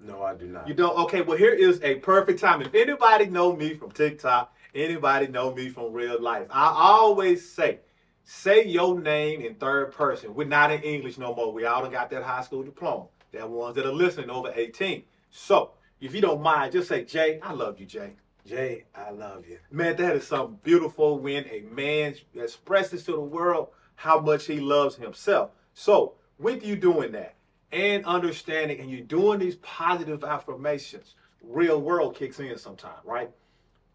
No, 0.00 0.22
I 0.22 0.34
do 0.34 0.46
not. 0.46 0.66
You 0.66 0.74
don't? 0.74 0.96
Okay, 1.04 1.22
well 1.22 1.36
here 1.36 1.52
is 1.52 1.80
a 1.82 1.96
perfect 1.96 2.40
time. 2.40 2.62
If 2.62 2.74
anybody 2.74 3.26
know 3.26 3.54
me 3.54 3.74
from 3.74 3.92
TikTok, 3.92 4.54
anybody 4.74 5.28
know 5.28 5.54
me 5.54 5.68
from 5.68 5.92
real 5.92 6.20
life, 6.20 6.46
I 6.50 6.72
always 6.74 7.48
say, 7.48 7.80
say 8.24 8.66
your 8.66 8.98
name 9.00 9.42
in 9.42 9.54
third 9.54 9.92
person. 9.92 10.34
We're 10.34 10.48
not 10.48 10.72
in 10.72 10.82
English 10.82 11.18
no 11.18 11.34
more. 11.34 11.52
We 11.52 11.66
all 11.66 11.82
done 11.82 11.92
got 11.92 12.10
that 12.10 12.22
high 12.22 12.42
school 12.42 12.62
diploma. 12.62 13.06
That 13.32 13.48
ones 13.48 13.76
that 13.76 13.86
are 13.86 13.92
listening 13.92 14.28
over 14.28 14.52
18. 14.54 15.04
So 15.30 15.72
if 16.00 16.14
you 16.14 16.20
don't 16.20 16.42
mind, 16.42 16.72
just 16.72 16.88
say, 16.88 17.04
Jay, 17.04 17.38
I 17.42 17.52
love 17.52 17.78
you, 17.78 17.86
Jay. 17.86 18.14
Jay, 18.46 18.84
I 18.94 19.10
love 19.10 19.46
you. 19.46 19.58
Man, 19.70 19.96
that 19.96 20.16
is 20.16 20.26
something 20.26 20.58
beautiful 20.64 21.18
when 21.18 21.44
a 21.46 21.62
man 21.70 22.14
expresses 22.34 23.04
to 23.04 23.12
the 23.12 23.20
world 23.20 23.68
how 23.94 24.18
much 24.18 24.46
he 24.46 24.58
loves 24.58 24.96
himself. 24.96 25.50
So, 25.74 26.14
with 26.38 26.64
you 26.64 26.74
doing 26.74 27.12
that 27.12 27.36
and 27.70 28.04
understanding, 28.04 28.80
and 28.80 28.90
you 28.90 29.00
doing 29.00 29.38
these 29.38 29.56
positive 29.56 30.24
affirmations, 30.24 31.14
real 31.40 31.80
world 31.80 32.16
kicks 32.16 32.40
in 32.40 32.58
sometime, 32.58 33.00
right? 33.04 33.30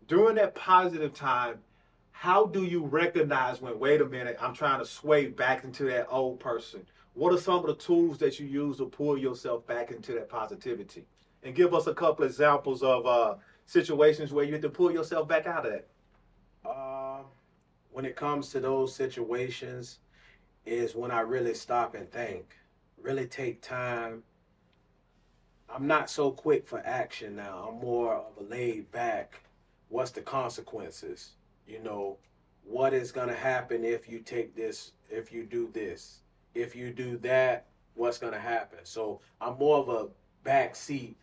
During 0.07 0.35
that 0.35 0.55
positive 0.55 1.13
time, 1.13 1.59
how 2.11 2.45
do 2.45 2.63
you 2.63 2.83
recognize 2.85 3.61
when, 3.61 3.77
wait 3.77 4.01
a 4.01 4.05
minute, 4.05 4.37
I'm 4.41 4.53
trying 4.53 4.79
to 4.79 4.85
sway 4.85 5.27
back 5.27 5.65
into 5.65 5.83
that 5.85 6.07
old 6.09 6.39
person? 6.39 6.85
What 7.13 7.33
are 7.33 7.39
some 7.39 7.59
of 7.59 7.67
the 7.67 7.75
tools 7.75 8.17
that 8.19 8.39
you 8.39 8.47
use 8.47 8.77
to 8.77 8.85
pull 8.85 9.17
yourself 9.17 9.67
back 9.67 9.91
into 9.91 10.13
that 10.13 10.29
positivity? 10.29 11.05
And 11.43 11.53
give 11.53 11.73
us 11.73 11.85
a 11.85 11.93
couple 11.93 12.25
examples 12.25 12.81
of 12.81 13.05
uh, 13.05 13.35
situations 13.67 14.33
where 14.33 14.43
you 14.43 14.53
have 14.53 14.61
to 14.61 14.69
pull 14.69 14.91
yourself 14.91 15.27
back 15.27 15.45
out 15.45 15.65
of 15.65 15.71
that. 15.71 15.87
Uh, 16.67 17.19
when 17.91 18.05
it 18.05 18.15
comes 18.15 18.49
to 18.49 18.59
those 18.59 18.95
situations, 18.95 19.99
is 20.67 20.95
when 20.95 21.11
I 21.11 21.21
really 21.21 21.53
stop 21.53 21.95
and 21.95 22.11
think, 22.11 22.55
really 23.01 23.25
take 23.25 23.61
time. 23.61 24.23
I'm 25.73 25.87
not 25.87 26.09
so 26.09 26.31
quick 26.31 26.67
for 26.67 26.79
action 26.85 27.35
now. 27.35 27.69
I'm 27.69 27.79
more 27.79 28.15
of 28.15 28.37
a 28.39 28.43
laid 28.43 28.91
back. 28.91 29.41
What's 29.89 30.11
the 30.11 30.21
consequences? 30.21 31.31
You 31.65 31.79
know, 31.79 32.17
what 32.63 32.93
is 32.93 33.11
going 33.11 33.29
to 33.29 33.35
happen 33.35 33.85
if 33.85 34.09
you 34.09 34.19
take 34.19 34.55
this, 34.55 34.91
if 35.09 35.31
you 35.31 35.43
do 35.43 35.69
this? 35.73 36.19
If 36.53 36.75
you 36.75 36.91
do 36.91 37.17
that, 37.19 37.67
what's 37.95 38.17
going 38.17 38.33
to 38.33 38.39
happen? 38.39 38.79
So 38.83 39.21
I'm 39.39 39.57
more 39.57 39.77
of 39.77 39.89
a 39.89 40.07
back 40.43 40.75
seat 40.75 41.15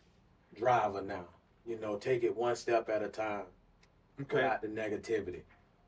driver 0.55 1.03
now. 1.03 1.27
You 1.66 1.78
know, 1.80 1.97
take 1.97 2.23
it 2.25 2.37
one 2.37 2.56
step 2.56 2.88
at 2.88 3.02
a 3.02 3.09
time 3.09 3.44
Okay. 4.21 4.37
without 4.37 4.62
the 4.62 4.68
negativity. 4.68 5.42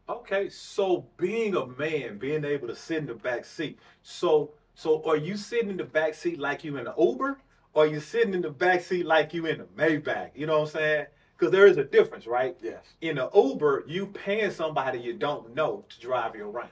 Okay. 0.08 0.48
So 0.48 1.06
being 1.16 1.54
a 1.54 1.66
man, 1.66 2.18
being 2.18 2.44
able 2.44 2.68
to 2.68 2.76
sit 2.76 2.98
in 2.98 3.06
the 3.06 3.14
back 3.14 3.44
seat. 3.44 3.78
So 4.02 4.52
so 4.74 5.02
are 5.04 5.16
you 5.16 5.36
sitting 5.36 5.70
in 5.70 5.78
the 5.78 5.84
back 5.84 6.14
seat 6.14 6.38
like 6.38 6.62
you 6.62 6.76
in 6.76 6.86
an 6.86 6.92
Uber, 6.98 7.38
or 7.72 7.84
are 7.84 7.86
you 7.86 7.98
sitting 7.98 8.34
in 8.34 8.42
the 8.42 8.50
back 8.50 8.82
seat 8.82 9.06
like 9.06 9.32
you 9.32 9.46
in 9.46 9.60
a 9.60 9.64
Maybach? 9.64 10.30
You 10.34 10.46
know 10.46 10.60
what 10.60 10.68
I'm 10.68 10.72
saying? 10.74 11.06
Because 11.36 11.50
there 11.50 11.66
is 11.66 11.78
a 11.78 11.84
difference, 11.84 12.26
right? 12.26 12.56
Yes. 12.62 12.84
In 13.00 13.18
an 13.18 13.28
Uber, 13.34 13.84
you 13.86 14.06
paying 14.06 14.50
somebody 14.50 14.98
you 14.98 15.14
don't 15.14 15.54
know 15.54 15.84
to 15.88 16.00
drive 16.00 16.36
you 16.36 16.48
around. 16.48 16.70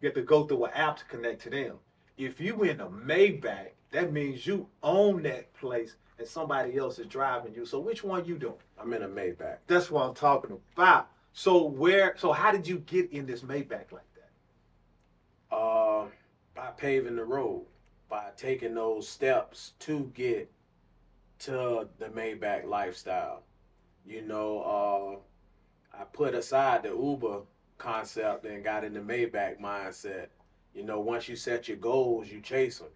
You 0.00 0.08
have 0.08 0.14
to 0.14 0.22
go 0.22 0.44
through 0.46 0.64
an 0.64 0.72
app 0.74 0.96
to 0.98 1.04
connect 1.06 1.42
to 1.42 1.50
them. 1.50 1.76
If 2.16 2.40
you 2.40 2.62
in 2.62 2.80
a 2.80 2.88
Maybach, 2.88 3.68
that 3.92 4.12
means 4.12 4.46
you 4.46 4.66
own 4.82 5.22
that 5.24 5.52
place 5.54 5.96
and 6.20 6.28
somebody 6.28 6.76
else 6.76 6.98
is 6.98 7.06
driving 7.06 7.54
you. 7.54 7.64
So 7.64 7.80
which 7.80 8.04
one 8.04 8.26
you 8.26 8.38
doing? 8.38 8.54
I'm 8.78 8.92
in 8.92 9.02
a 9.02 9.08
Maybach. 9.08 9.56
That's 9.66 9.90
what 9.90 10.06
I'm 10.06 10.14
talking 10.14 10.56
about. 10.76 11.08
So 11.32 11.64
where? 11.64 12.14
So 12.18 12.30
how 12.30 12.52
did 12.52 12.68
you 12.68 12.78
get 12.80 13.10
in 13.10 13.26
this 13.26 13.40
Maybach 13.40 13.90
like 13.90 14.06
that? 14.14 15.56
Uh, 15.56 16.04
by 16.54 16.68
paving 16.76 17.16
the 17.16 17.24
road, 17.24 17.64
by 18.08 18.28
taking 18.36 18.74
those 18.74 19.08
steps 19.08 19.72
to 19.80 20.12
get 20.14 20.52
to 21.40 21.88
the 21.98 22.06
Maybach 22.06 22.66
lifestyle. 22.66 23.42
You 24.04 24.22
know, 24.22 25.22
uh, 25.94 25.98
I 25.98 26.04
put 26.04 26.34
aside 26.34 26.82
the 26.82 26.90
Uber 26.90 27.40
concept 27.78 28.44
and 28.44 28.62
got 28.62 28.84
in 28.84 28.92
the 28.92 29.00
Maybach 29.00 29.58
mindset. 29.58 30.26
You 30.74 30.84
know, 30.84 31.00
once 31.00 31.28
you 31.28 31.36
set 31.36 31.66
your 31.66 31.78
goals, 31.78 32.28
you 32.28 32.42
chase 32.42 32.78
them. 32.78 32.88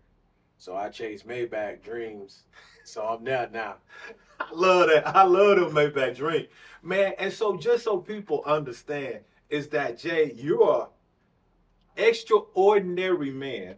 So 0.59 0.77
I 0.77 0.89
chase 0.89 1.23
Maybach 1.25 1.83
dreams. 1.83 2.45
So 2.85 3.03
I'm 3.03 3.25
there 3.25 3.49
now. 3.53 3.77
I 4.41 4.53
love 4.53 4.89
that. 4.89 5.07
I 5.07 5.25
love 5.25 5.57
the 5.57 5.67
Maybach 5.81 6.17
dream, 6.17 6.47
man. 6.83 7.15
And 7.19 7.33
so 7.33 7.57
just 7.57 7.85
so 7.85 7.99
people 7.99 8.43
understand, 8.45 9.21
is 9.49 9.69
that 9.69 9.99
Jay, 9.99 10.33
you're 10.37 10.89
an 11.97 12.05
extraordinary 12.05 13.31
man 13.31 13.77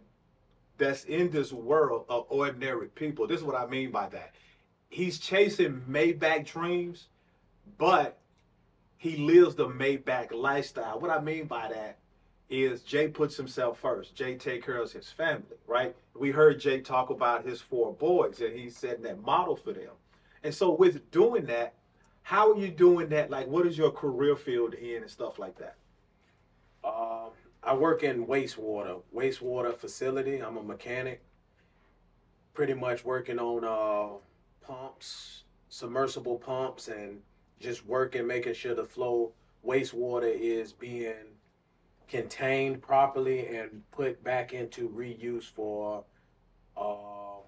that's 0.77 1.03
in 1.05 1.29
this 1.29 1.51
world 1.51 2.05
of 2.09 2.25
ordinary 2.29 2.87
people. 2.87 3.27
This 3.27 3.39
is 3.39 3.45
what 3.45 3.55
I 3.55 3.65
mean 3.67 3.91
by 3.91 4.09
that. 4.09 4.35
He's 4.89 5.19
chasing 5.19 5.81
Maybach 5.89 6.45
dreams, 6.45 7.07
but 7.77 8.19
he 8.97 9.17
lives 9.17 9.55
the 9.55 9.67
Maybach 9.67 10.31
lifestyle. 10.31 10.99
What 10.99 11.11
I 11.11 11.19
mean 11.19 11.45
by 11.45 11.69
that 11.69 11.99
is 12.49 12.81
Jay 12.81 13.07
puts 13.07 13.35
himself 13.35 13.79
first. 13.79 14.15
Jay 14.15 14.35
take 14.35 14.65
care 14.65 14.77
of 14.77 14.91
his 14.91 15.11
family, 15.11 15.57
right? 15.67 15.95
We 16.15 16.31
heard 16.31 16.59
Jay 16.59 16.79
talk 16.79 17.09
about 17.09 17.45
his 17.45 17.59
four 17.61 17.93
boys 17.93 18.39
and 18.39 18.57
he's 18.57 18.77
setting 18.77 19.03
that 19.03 19.21
model 19.21 19.55
for 19.55 19.73
them. 19.73 19.91
And 20.43 20.53
so 20.53 20.71
with 20.71 21.11
doing 21.11 21.45
that, 21.47 21.73
how 22.21 22.51
are 22.51 22.57
you 22.57 22.69
doing 22.69 23.09
that? 23.09 23.29
Like 23.29 23.47
what 23.47 23.67
is 23.67 23.77
your 23.77 23.91
career 23.91 24.35
field 24.35 24.73
in 24.75 25.01
and 25.01 25.11
stuff 25.11 25.39
like 25.39 25.57
that? 25.57 25.75
Um, 26.83 27.31
I 27.63 27.73
work 27.73 28.03
in 28.03 28.25
wastewater, 28.25 29.01
wastewater 29.13 29.75
facility. 29.75 30.39
I'm 30.39 30.57
a 30.57 30.63
mechanic. 30.63 31.21
Pretty 32.53 32.73
much 32.73 33.03
working 33.03 33.39
on 33.39 33.63
uh, 33.63 34.17
pumps, 34.65 35.43
submersible 35.69 36.37
pumps, 36.37 36.87
and 36.87 37.19
just 37.59 37.85
working, 37.85 38.25
making 38.25 38.53
sure 38.53 38.73
the 38.73 38.85
flow 38.85 39.33
wastewater 39.65 40.33
is 40.33 40.71
being 40.71 41.13
contained 42.07 42.81
properly 42.81 43.47
and 43.47 43.83
put 43.91 44.23
back 44.23 44.53
into 44.53 44.89
reuse 44.89 45.43
for 45.43 46.03
uh, 46.75 47.41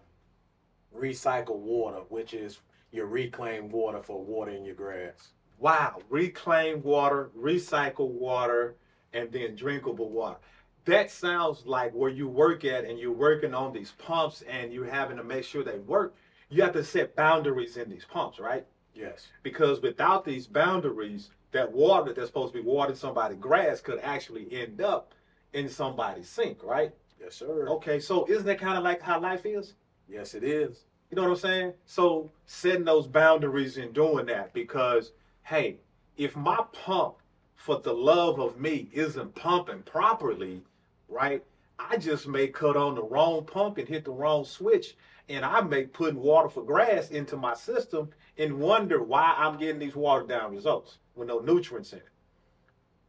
recycled 0.96 1.60
water, 1.60 2.02
which 2.10 2.34
is 2.34 2.60
your 2.92 3.06
reclaimed 3.06 3.72
water 3.72 4.02
for 4.02 4.24
watering 4.24 4.66
your 4.66 4.76
grass. 4.76 5.30
Wow, 5.60 6.02
reclaimed 6.10 6.84
water, 6.84 7.30
recycled 7.38 8.12
water, 8.12 8.76
and 9.14 9.32
then 9.32 9.56
drinkable 9.56 10.10
water. 10.10 10.38
That 10.86 11.12
sounds 11.12 11.66
like 11.66 11.92
where 11.94 12.10
you 12.10 12.28
work 12.28 12.66
at 12.66 12.86
and 12.86 12.98
you're 12.98 13.12
working 13.12 13.54
on 13.54 13.74
these 13.74 13.92
pumps 13.98 14.44
and 14.50 14.74
you're 14.74 14.90
having 14.90 15.18
to 15.18 15.24
make 15.24 15.44
sure 15.44 15.64
they 15.64 15.80
work. 15.80 16.16
You 16.50 16.64
have 16.64 16.74
to 16.74 16.84
set 16.84 17.16
boundaries 17.16 17.78
in 17.78 17.90
these 17.90 18.06
pumps, 18.06 18.40
right? 18.40 18.66
Yes. 18.96 19.28
Because 19.44 19.82
without 19.82 20.26
these 20.26 20.48
boundaries, 20.48 21.30
that 21.52 21.72
water 21.72 22.14
that's 22.14 22.28
supposed 22.28 22.54
to 22.54 22.62
be 22.62 22.68
watering 22.68 22.96
somebody's 22.96 23.40
grass 23.40 23.82
could 23.82 24.00
actually 24.00 24.48
end 24.52 24.82
up 24.82 25.14
in 25.54 25.68
somebody's 25.70 26.30
sink, 26.30 26.64
right? 26.64 26.94
Yes, 27.20 27.36
sir. 27.36 27.68
Okay, 27.70 28.00
so 28.00 28.26
isn't 28.26 28.46
that 28.46 28.60
kind 28.60 28.78
of 28.78 28.84
like 28.84 29.02
how 29.02 29.20
life 29.20 29.46
is? 29.46 29.74
Yes, 30.08 30.34
it 30.34 30.44
is. 30.44 30.86
You 31.10 31.16
know 31.16 31.24
what 31.24 31.32
I'm 31.32 31.38
saying? 31.38 31.74
So 31.86 32.32
setting 32.46 32.86
those 32.86 33.08
boundaries 33.08 33.78
and 33.78 33.94
doing 33.94 34.28
that 34.28 34.54
because, 34.54 35.12
hey, 35.44 35.78
if 36.18 36.36
my 36.36 36.64
pump 36.72 37.16
for 37.56 37.80
the 37.80 37.94
love 37.94 38.40
of 38.40 38.60
me 38.60 38.90
isn't 38.94 39.36
pumping 39.36 39.82
properly, 39.82 40.62
right? 41.08 41.44
I 41.78 41.98
just 41.98 42.28
may 42.28 42.48
cut 42.48 42.78
on 42.78 42.96
the 42.96 43.04
wrong 43.04 43.46
pump 43.46 43.78
and 43.78 43.88
hit 43.88 44.06
the 44.06 44.12
wrong 44.12 44.46
switch, 44.46 44.96
and 45.28 45.44
I 45.44 45.62
may 45.62 45.86
put 45.86 46.16
water 46.16 46.50
for 46.50 46.64
grass 46.64 47.10
into 47.10 47.38
my 47.38 47.54
system 47.54 48.10
and 48.38 48.60
wonder 48.60 49.02
why 49.04 49.34
I'm 49.38 49.58
getting 49.58 49.80
these 49.80 49.96
watered 49.96 50.30
down 50.30 50.56
results 50.56 51.00
with 51.20 51.28
no 51.28 51.40
nutrients 51.40 51.94
in 51.94 52.00
it. 52.00 52.10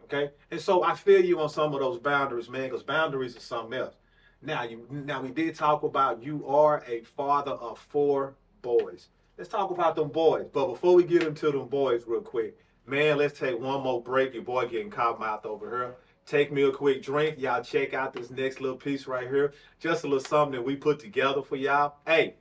Okay, 0.04 0.30
and 0.50 0.60
so 0.60 0.82
I 0.82 0.94
feel 0.94 1.24
you 1.24 1.40
on 1.40 1.48
some 1.48 1.72
of 1.72 1.80
those 1.80 2.00
boundaries, 2.00 2.48
man, 2.48 2.64
because 2.64 2.82
boundaries 2.82 3.36
are 3.36 3.40
something 3.40 3.78
else. 3.78 3.94
Now 4.42 4.64
you 4.64 4.86
now 4.90 5.22
we 5.22 5.30
did 5.30 5.54
talk 5.54 5.82
about 5.82 6.22
you 6.22 6.46
are 6.46 6.82
a 6.86 7.02
father 7.02 7.52
of 7.52 7.78
four 7.78 8.34
boys. 8.62 9.08
Let's 9.38 9.50
talk 9.50 9.70
about 9.70 9.96
them 9.96 10.08
boys. 10.08 10.46
But 10.52 10.66
before 10.66 10.94
we 10.94 11.04
get 11.04 11.22
into 11.22 11.50
them 11.50 11.68
boys 11.68 12.04
real 12.06 12.20
quick, 12.20 12.58
man, 12.86 13.18
let's 13.18 13.38
take 13.38 13.58
one 13.58 13.82
more 13.82 14.02
break. 14.02 14.34
Your 14.34 14.42
boy 14.42 14.66
getting 14.66 14.90
caught 14.90 15.20
mouth 15.20 15.46
over 15.46 15.70
here. 15.70 15.96
Take 16.26 16.52
me 16.52 16.62
a 16.62 16.70
quick 16.70 17.02
drink. 17.02 17.38
Y'all 17.38 17.62
check 17.62 17.94
out 17.94 18.12
this 18.12 18.30
next 18.30 18.60
little 18.60 18.76
piece 18.76 19.06
right 19.06 19.26
here. 19.26 19.52
Just 19.78 20.04
a 20.04 20.06
little 20.06 20.24
something 20.24 20.56
that 20.56 20.64
we 20.64 20.76
put 20.76 20.98
together 20.98 21.42
for 21.42 21.56
y'all. 21.56 21.96
Hey, 22.06 22.34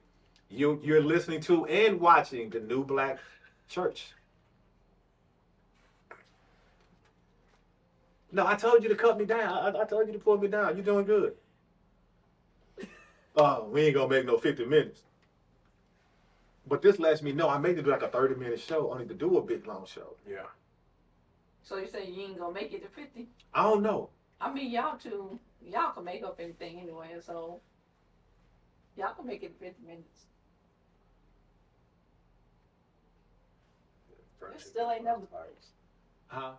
you 0.50 0.80
you're 0.84 1.04
listening 1.04 1.42
to 1.42 1.66
and 1.66 2.00
watching 2.00 2.50
the 2.50 2.60
New 2.60 2.84
Black 2.84 3.20
Church. 3.68 4.14
No, 8.32 8.46
I 8.46 8.56
told 8.56 8.84
you 8.84 8.90
to 8.90 8.96
cut 8.96 9.18
me 9.18 9.26
down. 9.26 9.76
I, 9.76 9.82
I 9.82 9.86
told 9.86 10.08
you 10.08 10.14
to 10.14 10.20
pull 10.20 10.38
me 10.38 10.48
down. 10.48 10.76
You're 10.76 10.86
doing 10.86 11.06
good. 11.06 11.34
Oh, 13.36 13.70
we 13.72 13.82
ain't 13.84 13.96
gonna 13.96 14.10
make 14.10 14.26
no 14.26 14.38
50 14.38 14.66
minutes. 14.66 15.02
But 16.68 16.82
this 16.82 17.00
lets 17.00 17.22
me 17.22 17.32
know 17.32 17.50
I 17.50 17.58
made 17.58 17.70
need 17.72 17.78
to 17.78 17.84
do 17.84 17.90
like 17.92 18.04
a 18.04 18.08
30 18.10 18.36
minute 18.36 18.60
show. 18.60 18.92
only 18.92 19.06
to 19.08 19.14
do 19.14 19.38
a 19.38 19.42
big 19.42 19.66
long 19.66 19.86
show. 19.86 20.16
Yeah. 20.30 20.46
So 21.64 21.78
you 21.78 21.88
say 21.88 22.06
you 22.10 22.24
ain't 22.24 22.40
gonna 22.40 22.54
make 22.54 22.74
it 22.74 22.82
to 22.84 22.90
fifty? 22.90 23.28
I 23.54 23.64
don't 23.64 23.84
know. 23.84 24.10
I 24.42 24.52
mean, 24.52 24.72
y'all 24.72 24.98
two, 24.98 25.40
y'all 25.64 25.92
can 25.92 26.04
make 26.04 26.24
up 26.24 26.40
anything 26.40 26.80
anyway, 26.80 27.10
so 27.22 27.60
y'all 28.98 29.14
can 29.14 29.28
make 29.28 29.44
it 29.44 29.56
fifty 29.60 29.84
minutes. 29.86 30.26
It 34.56 34.62
still 34.62 34.90
ain't 34.92 35.04
never- 35.04 35.22
Huh? 36.28 36.54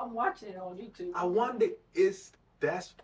I'm 0.00 0.14
watching 0.14 0.50
it 0.50 0.58
on 0.58 0.76
YouTube. 0.76 1.10
I 1.14 1.24
wonder 1.24 1.66
is 1.94 2.32
that's 2.60 2.94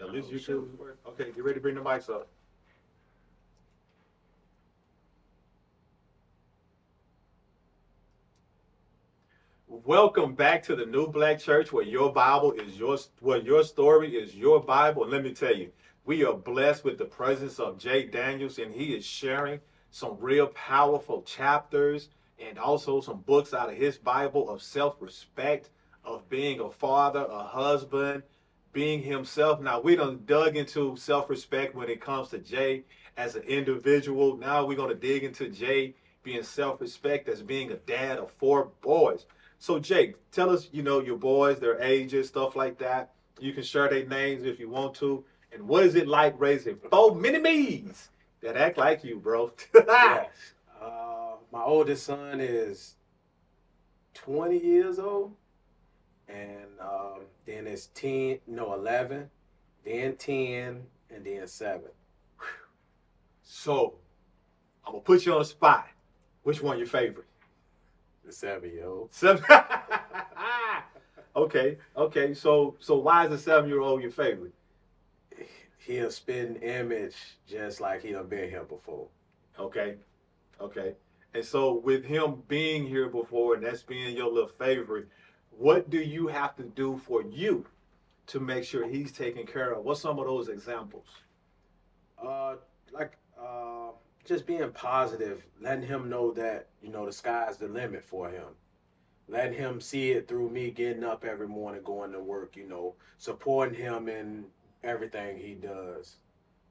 at 0.00 0.10
least 0.10 0.28
Oh, 0.30 0.32
you 0.32 0.38
shoot. 0.38 0.96
Okay, 1.08 1.30
get 1.30 1.44
ready 1.44 1.54
to 1.54 1.60
bring 1.60 1.74
the 1.74 1.80
mics 1.80 2.10
up. 2.10 2.28
Welcome 9.68 10.34
back 10.34 10.62
to 10.64 10.76
the 10.76 10.84
New 10.84 11.08
Black 11.08 11.38
Church, 11.38 11.72
where 11.72 11.84
your 11.84 12.12
Bible 12.12 12.52
is 12.52 12.76
your 12.76 12.98
where 13.20 13.38
your 13.38 13.64
story 13.64 14.14
is 14.14 14.34
your 14.34 14.60
Bible. 14.60 15.04
And 15.04 15.12
let 15.12 15.24
me 15.24 15.32
tell 15.32 15.54
you, 15.54 15.70
we 16.04 16.24
are 16.24 16.34
blessed 16.34 16.84
with 16.84 16.98
the 16.98 17.04
presence 17.04 17.58
of 17.58 17.78
Jay 17.78 18.04
Daniels, 18.04 18.58
and 18.58 18.74
he 18.74 18.94
is 18.94 19.04
sharing 19.04 19.60
some 19.90 20.16
real 20.20 20.48
powerful 20.48 21.22
chapters 21.22 22.10
and 22.48 22.58
also 22.58 23.00
some 23.00 23.20
books 23.20 23.54
out 23.54 23.70
of 23.70 23.76
his 23.76 23.96
Bible 23.98 24.48
of 24.50 24.62
self-respect, 24.62 25.70
of 26.04 26.28
being 26.28 26.60
a 26.60 26.70
father, 26.70 27.26
a 27.30 27.42
husband, 27.42 28.22
being 28.72 29.02
himself. 29.02 29.60
Now 29.60 29.80
we 29.80 29.96
done 29.96 30.22
dug 30.26 30.56
into 30.56 30.96
self-respect 30.96 31.74
when 31.74 31.88
it 31.88 32.00
comes 32.00 32.28
to 32.30 32.38
Jay 32.38 32.84
as 33.16 33.36
an 33.36 33.42
individual. 33.42 34.36
Now 34.36 34.64
we're 34.64 34.76
gonna 34.76 34.94
dig 34.94 35.24
into 35.24 35.48
Jay 35.48 35.94
being 36.22 36.42
self-respect 36.42 37.28
as 37.28 37.42
being 37.42 37.70
a 37.70 37.76
dad 37.76 38.18
of 38.18 38.30
four 38.32 38.70
boys. 38.80 39.26
So 39.58 39.78
Jake, 39.78 40.16
tell 40.32 40.50
us, 40.50 40.68
you 40.72 40.82
know, 40.82 41.00
your 41.00 41.16
boys, 41.16 41.60
their 41.60 41.80
ages, 41.80 42.28
stuff 42.28 42.56
like 42.56 42.78
that. 42.78 43.12
You 43.38 43.52
can 43.52 43.62
share 43.62 43.88
their 43.88 44.06
names 44.06 44.44
if 44.44 44.58
you 44.58 44.68
want 44.68 44.94
to. 44.96 45.24
And 45.52 45.68
what 45.68 45.84
is 45.84 45.94
it 45.94 46.08
like 46.08 46.34
raising 46.40 46.76
four 46.90 47.14
mini 47.14 47.38
me's 47.38 48.08
that 48.40 48.56
act 48.56 48.78
like 48.78 49.04
you, 49.04 49.18
bro? 49.18 49.52
Uh, 50.82 51.11
my 51.52 51.62
oldest 51.62 52.06
son 52.06 52.40
is 52.40 52.94
20 54.14 54.58
years 54.58 54.98
old, 54.98 55.34
and 56.26 56.66
um, 56.80 57.20
then 57.46 57.66
it's 57.66 57.88
10, 57.94 58.38
no, 58.46 58.72
11, 58.72 59.28
then 59.84 60.16
10, 60.16 60.82
and 61.14 61.24
then 61.24 61.46
7. 61.46 61.82
So 63.44 63.94
I'm 64.86 64.92
gonna 64.92 65.04
put 65.04 65.26
you 65.26 65.34
on 65.34 65.40
the 65.40 65.44
spot. 65.44 65.86
Which 66.42 66.62
one 66.62 66.78
your 66.78 66.86
favorite? 66.86 67.26
The 68.24 68.32
7 68.32 68.70
year 68.70 68.86
old. 68.86 69.12
Seven. 69.12 69.44
okay, 71.36 71.76
okay. 71.96 72.34
So 72.34 72.76
so 72.80 72.96
why 72.96 73.24
is 73.24 73.30
the 73.30 73.38
seven 73.38 73.68
year 73.68 73.80
old 73.80 74.00
your 74.00 74.10
favorite? 74.10 74.54
He'll 75.78 76.10
spit 76.10 76.48
an 76.48 76.56
image 76.56 77.16
just 77.46 77.80
like 77.80 78.02
he 78.02 78.12
done 78.12 78.26
been 78.26 78.48
here 78.48 78.64
before. 78.64 79.08
Okay, 79.58 79.96
okay. 80.60 80.94
And 81.34 81.44
so 81.44 81.74
with 81.74 82.04
him 82.04 82.42
being 82.48 82.86
here 82.86 83.08
before 83.08 83.54
and 83.54 83.64
that's 83.64 83.82
being 83.82 84.16
your 84.16 84.30
little 84.30 84.48
favorite, 84.48 85.08
what 85.50 85.88
do 85.90 85.98
you 85.98 86.26
have 86.26 86.56
to 86.56 86.64
do 86.64 86.98
for 86.98 87.22
you 87.22 87.66
to 88.26 88.40
make 88.40 88.64
sure 88.64 88.86
he's 88.86 89.12
taken 89.12 89.46
care 89.46 89.72
of? 89.72 89.84
What's 89.84 90.00
some 90.00 90.18
of 90.18 90.26
those 90.26 90.48
examples? 90.48 91.06
Uh, 92.22 92.56
like 92.92 93.16
uh, 93.40 93.90
just 94.24 94.46
being 94.46 94.70
positive, 94.72 95.44
letting 95.60 95.86
him 95.86 96.08
know 96.08 96.32
that 96.32 96.68
you 96.82 96.90
know 96.90 97.06
the 97.06 97.12
sky's 97.12 97.56
the 97.56 97.68
limit 97.68 98.04
for 98.04 98.28
him. 98.28 98.48
Letting 99.28 99.54
him 99.54 99.80
see 99.80 100.12
it 100.12 100.28
through 100.28 100.50
me 100.50 100.70
getting 100.70 101.04
up 101.04 101.24
every 101.24 101.48
morning, 101.48 101.82
going 101.82 102.12
to 102.12 102.20
work. 102.20 102.56
You 102.56 102.68
know, 102.68 102.94
supporting 103.18 103.74
him 103.74 104.08
in 104.08 104.44
everything 104.84 105.38
he 105.38 105.54
does. 105.54 106.16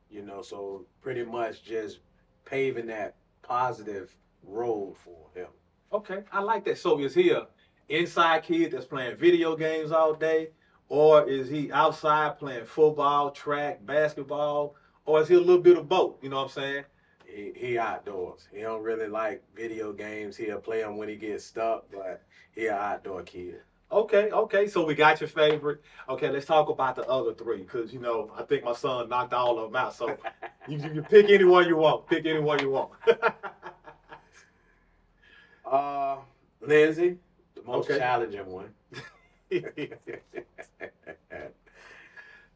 You 0.10 0.22
know, 0.22 0.42
so 0.42 0.86
pretty 1.02 1.24
much 1.24 1.64
just 1.64 2.00
paving 2.46 2.88
that 2.88 3.16
positive 3.42 4.16
road 4.44 4.96
for 4.98 5.28
him. 5.36 5.48
Okay, 5.94 6.24
I 6.32 6.42
like 6.42 6.64
that. 6.66 6.78
So 6.78 7.00
is 7.00 7.14
he 7.14 7.32
a 7.32 7.48
inside 7.90 8.44
kid 8.44 8.72
that's 8.72 8.86
playing 8.86 9.18
video 9.18 9.56
games 9.56 9.92
all 9.92 10.14
day? 10.14 10.50
Or 10.90 11.28
is 11.30 11.50
he 11.50 11.72
outside 11.72 12.38
playing 12.38 12.66
football, 12.66 13.32
track, 13.32 13.86
basketball? 13.86 14.76
Or 15.06 15.22
is 15.22 15.28
he 15.28 15.36
a 15.36 15.40
little 15.40 15.62
bit 15.62 15.78
of 15.78 15.88
both? 15.88 16.22
You 16.22 16.30
know 16.30 16.38
what 16.38 16.44
I'm 16.44 16.50
saying? 16.50 16.84
He, 17.26 17.54
he 17.56 17.78
outdoors. 17.78 18.48
He 18.54 18.62
don't 18.62 18.84
really 18.84 19.08
like 19.08 19.42
video 19.56 19.94
games. 19.94 20.36
He'll 20.36 20.60
play 20.60 20.82
them 20.82 20.98
when 20.98 21.08
he 21.08 21.16
gets 21.16 21.46
stuck, 21.46 21.86
but 21.92 22.24
he 22.54 22.68
an 22.68 22.74
outdoor 22.74 23.24
kid. 23.24 23.62
Okay, 23.92 24.32
okay. 24.32 24.68
So 24.68 24.86
we 24.86 24.96
got 24.96 25.20
your 25.20 25.28
favorite. 25.28 25.82
Okay, 26.08 26.30
let's 26.30 26.46
talk 26.46 26.70
about 26.70 26.96
the 26.96 27.06
other 27.08 27.34
three 27.34 27.64
because 27.64 27.94
you 27.94 28.00
know 28.00 28.32
I 28.38 28.44
think 28.44 28.64
my 28.64 28.74
son 28.74 29.10
knocked 29.10 29.34
all 29.34 29.60
of 29.60 29.72
them 29.72 29.76
out. 29.76 29.96
So 29.96 30.18
you, 30.68 30.78
you 30.94 31.02
pick 31.02 31.30
anyone 31.30 31.68
you 31.68 31.78
want. 31.78 32.08
Pick 32.08 32.26
anyone 32.26 32.60
you 32.60 32.70
want. 32.70 32.92
Uh, 35.72 36.18
Lindsay, 36.60 37.18
the 37.56 37.64
most 37.64 37.90
Okay. 37.90 37.98
challenging 37.98 38.46
one. 38.46 38.74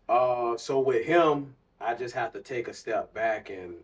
uh, 0.10 0.58
so 0.58 0.80
with 0.80 1.06
him, 1.06 1.56
I 1.80 1.94
just 1.96 2.14
have 2.14 2.34
to 2.34 2.42
take 2.42 2.68
a 2.68 2.74
step 2.74 3.14
back 3.14 3.50
and 3.50 3.76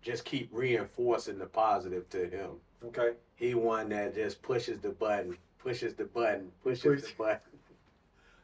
just 0.00 0.24
keep 0.24 0.48
reinforcing 0.50 1.38
the 1.38 1.46
positive 1.46 2.08
to 2.10 2.26
him. 2.26 2.60
okay. 2.86 3.12
He 3.36 3.54
one 3.54 3.90
that 3.90 4.14
just 4.14 4.40
pushes 4.42 4.78
the 4.78 4.90
button, 4.90 5.36
pushes 5.58 5.94
the 5.94 6.04
button, 6.04 6.50
pushes 6.62 6.82
Push. 7.02 7.02
the 7.02 7.16
button. 7.18 7.40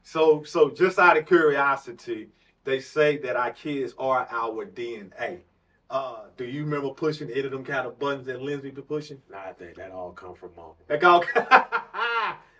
So 0.03 0.44
so 0.44 0.70
just 0.70 1.01
out 1.01 1.16
of 1.16 1.27
curiosity, 1.27 2.29
they 2.62 2.79
say 2.79 3.16
that 3.18 3.35
our 3.35 3.51
kids 3.51 3.92
are 3.99 4.25
our 4.31 4.64
DNA. 4.64 5.40
Uh, 5.88 6.25
do 6.37 6.44
you 6.44 6.64
remember 6.64 6.90
pushing 6.90 7.31
any 7.31 7.40
of 7.42 7.53
them 7.53 7.64
kind 7.64 7.87
of 7.87 7.99
buttons 7.99 8.27
that 8.27 8.42
Lindsay 8.42 8.70
be 8.70 8.83
pushing? 8.83 9.20
Nah, 9.31 9.38
I 9.49 9.53
think 9.53 9.77
that 9.77 9.92
all 9.92 10.11
come 10.12 10.35
from 10.35 10.51
mom. 10.57 10.72
That 10.88 11.05
all 11.05 11.25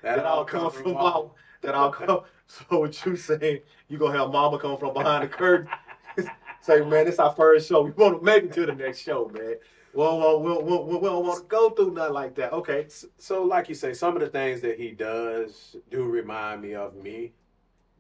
that, 0.03 0.25
all 0.25 0.45
comes 0.45 0.75
from 0.75 0.93
mom. 0.93 1.31
That 1.63 1.75
all 1.75 1.91
come. 1.91 2.21
So 2.47 2.79
what 2.81 3.05
you 3.05 3.17
saying? 3.17 3.61
You 3.89 3.99
gonna 3.99 4.17
have 4.17 4.31
mama 4.31 4.59
come 4.59 4.79
from 4.79 4.95
behind 4.95 5.25
the 5.25 5.29
curtain? 5.29 5.69
Say, 6.61 6.81
man, 6.85 7.09
it's 7.09 7.19
our 7.19 7.33
first 7.35 7.69
show. 7.69 7.83
We 7.83 7.91
want 7.91 8.19
to 8.21 8.25
make 8.25 8.45
it 8.45 8.53
to 8.53 8.67
the 8.67 8.73
next 8.75 9.01
show, 9.01 9.29
man. 9.35 9.57
We 9.95 10.03
don't 10.03 10.21
want, 10.21 10.41
we, 10.43 10.49
don't- 10.53 10.87
we, 10.87 10.97
we 10.97 11.09
don't 11.09 11.27
want 11.27 11.43
to 11.43 11.49
go 11.49 11.71
through 11.71 11.95
nothing 11.95 12.13
like 12.15 12.35
that. 12.37 12.53
Okay. 12.53 12.87
So, 13.19 13.43
like 13.43 13.69
you 13.69 13.75
say, 13.75 13.95
some 13.95 14.15
of 14.15 14.21
the 14.21 14.29
things 14.29 14.61
that 14.61 14.79
he 14.79 14.93
does 14.93 15.77
do 15.91 16.05
remind 16.05 16.63
me 16.63 16.75
of 16.75 16.95
me, 16.95 17.33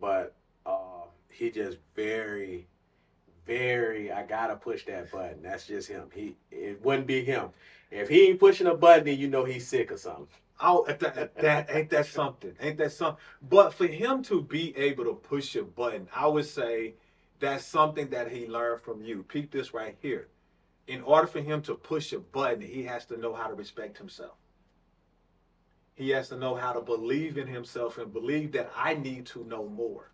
but 0.00 0.34
uh, 0.64 1.06
he 1.28 1.50
just 1.50 1.78
very, 1.96 2.68
very. 3.46 4.12
I 4.12 4.24
gotta 4.24 4.56
push 4.56 4.84
that 4.86 5.10
button. 5.10 5.42
That's 5.42 5.66
just 5.66 5.88
him. 5.88 6.08
He 6.14 6.36
it 6.50 6.84
wouldn't 6.84 7.06
be 7.06 7.24
him 7.24 7.50
if 7.90 8.08
he 8.08 8.28
ain't 8.28 8.40
pushing 8.40 8.66
a 8.66 8.74
button. 8.74 9.04
Then 9.04 9.18
you 9.18 9.28
know 9.28 9.44
he's 9.44 9.66
sick 9.66 9.92
or 9.92 9.96
something. 9.96 10.26
Oh, 10.60 10.86
that, 10.86 11.34
that 11.36 11.66
ain't 11.70 11.90
that 11.90 12.06
something? 12.06 12.54
Ain't 12.60 12.78
that 12.78 12.92
something? 12.92 13.22
But 13.48 13.74
for 13.74 13.86
him 13.86 14.22
to 14.24 14.42
be 14.42 14.76
able 14.76 15.04
to 15.04 15.14
push 15.14 15.54
a 15.54 15.62
button, 15.62 16.08
I 16.14 16.26
would 16.26 16.46
say 16.46 16.94
that's 17.40 17.64
something 17.64 18.08
that 18.10 18.30
he 18.30 18.46
learned 18.46 18.80
from 18.80 19.02
you. 19.02 19.22
Peep 19.28 19.50
this 19.50 19.74
right 19.74 19.96
here. 20.00 20.28
In 20.86 21.02
order 21.02 21.26
for 21.26 21.40
him 21.40 21.60
to 21.62 21.74
push 21.74 22.12
a 22.12 22.20
button, 22.20 22.62
he 22.62 22.84
has 22.84 23.04
to 23.06 23.18
know 23.18 23.34
how 23.34 23.48
to 23.48 23.54
respect 23.54 23.98
himself. 23.98 24.36
He 25.94 26.10
has 26.10 26.28
to 26.28 26.36
know 26.36 26.54
how 26.54 26.72
to 26.72 26.80
believe 26.80 27.38
in 27.38 27.46
himself 27.46 27.98
and 27.98 28.12
believe 28.12 28.52
that 28.52 28.70
I 28.76 28.94
need 28.94 29.26
to 29.26 29.44
know 29.44 29.66
more. 29.66 30.12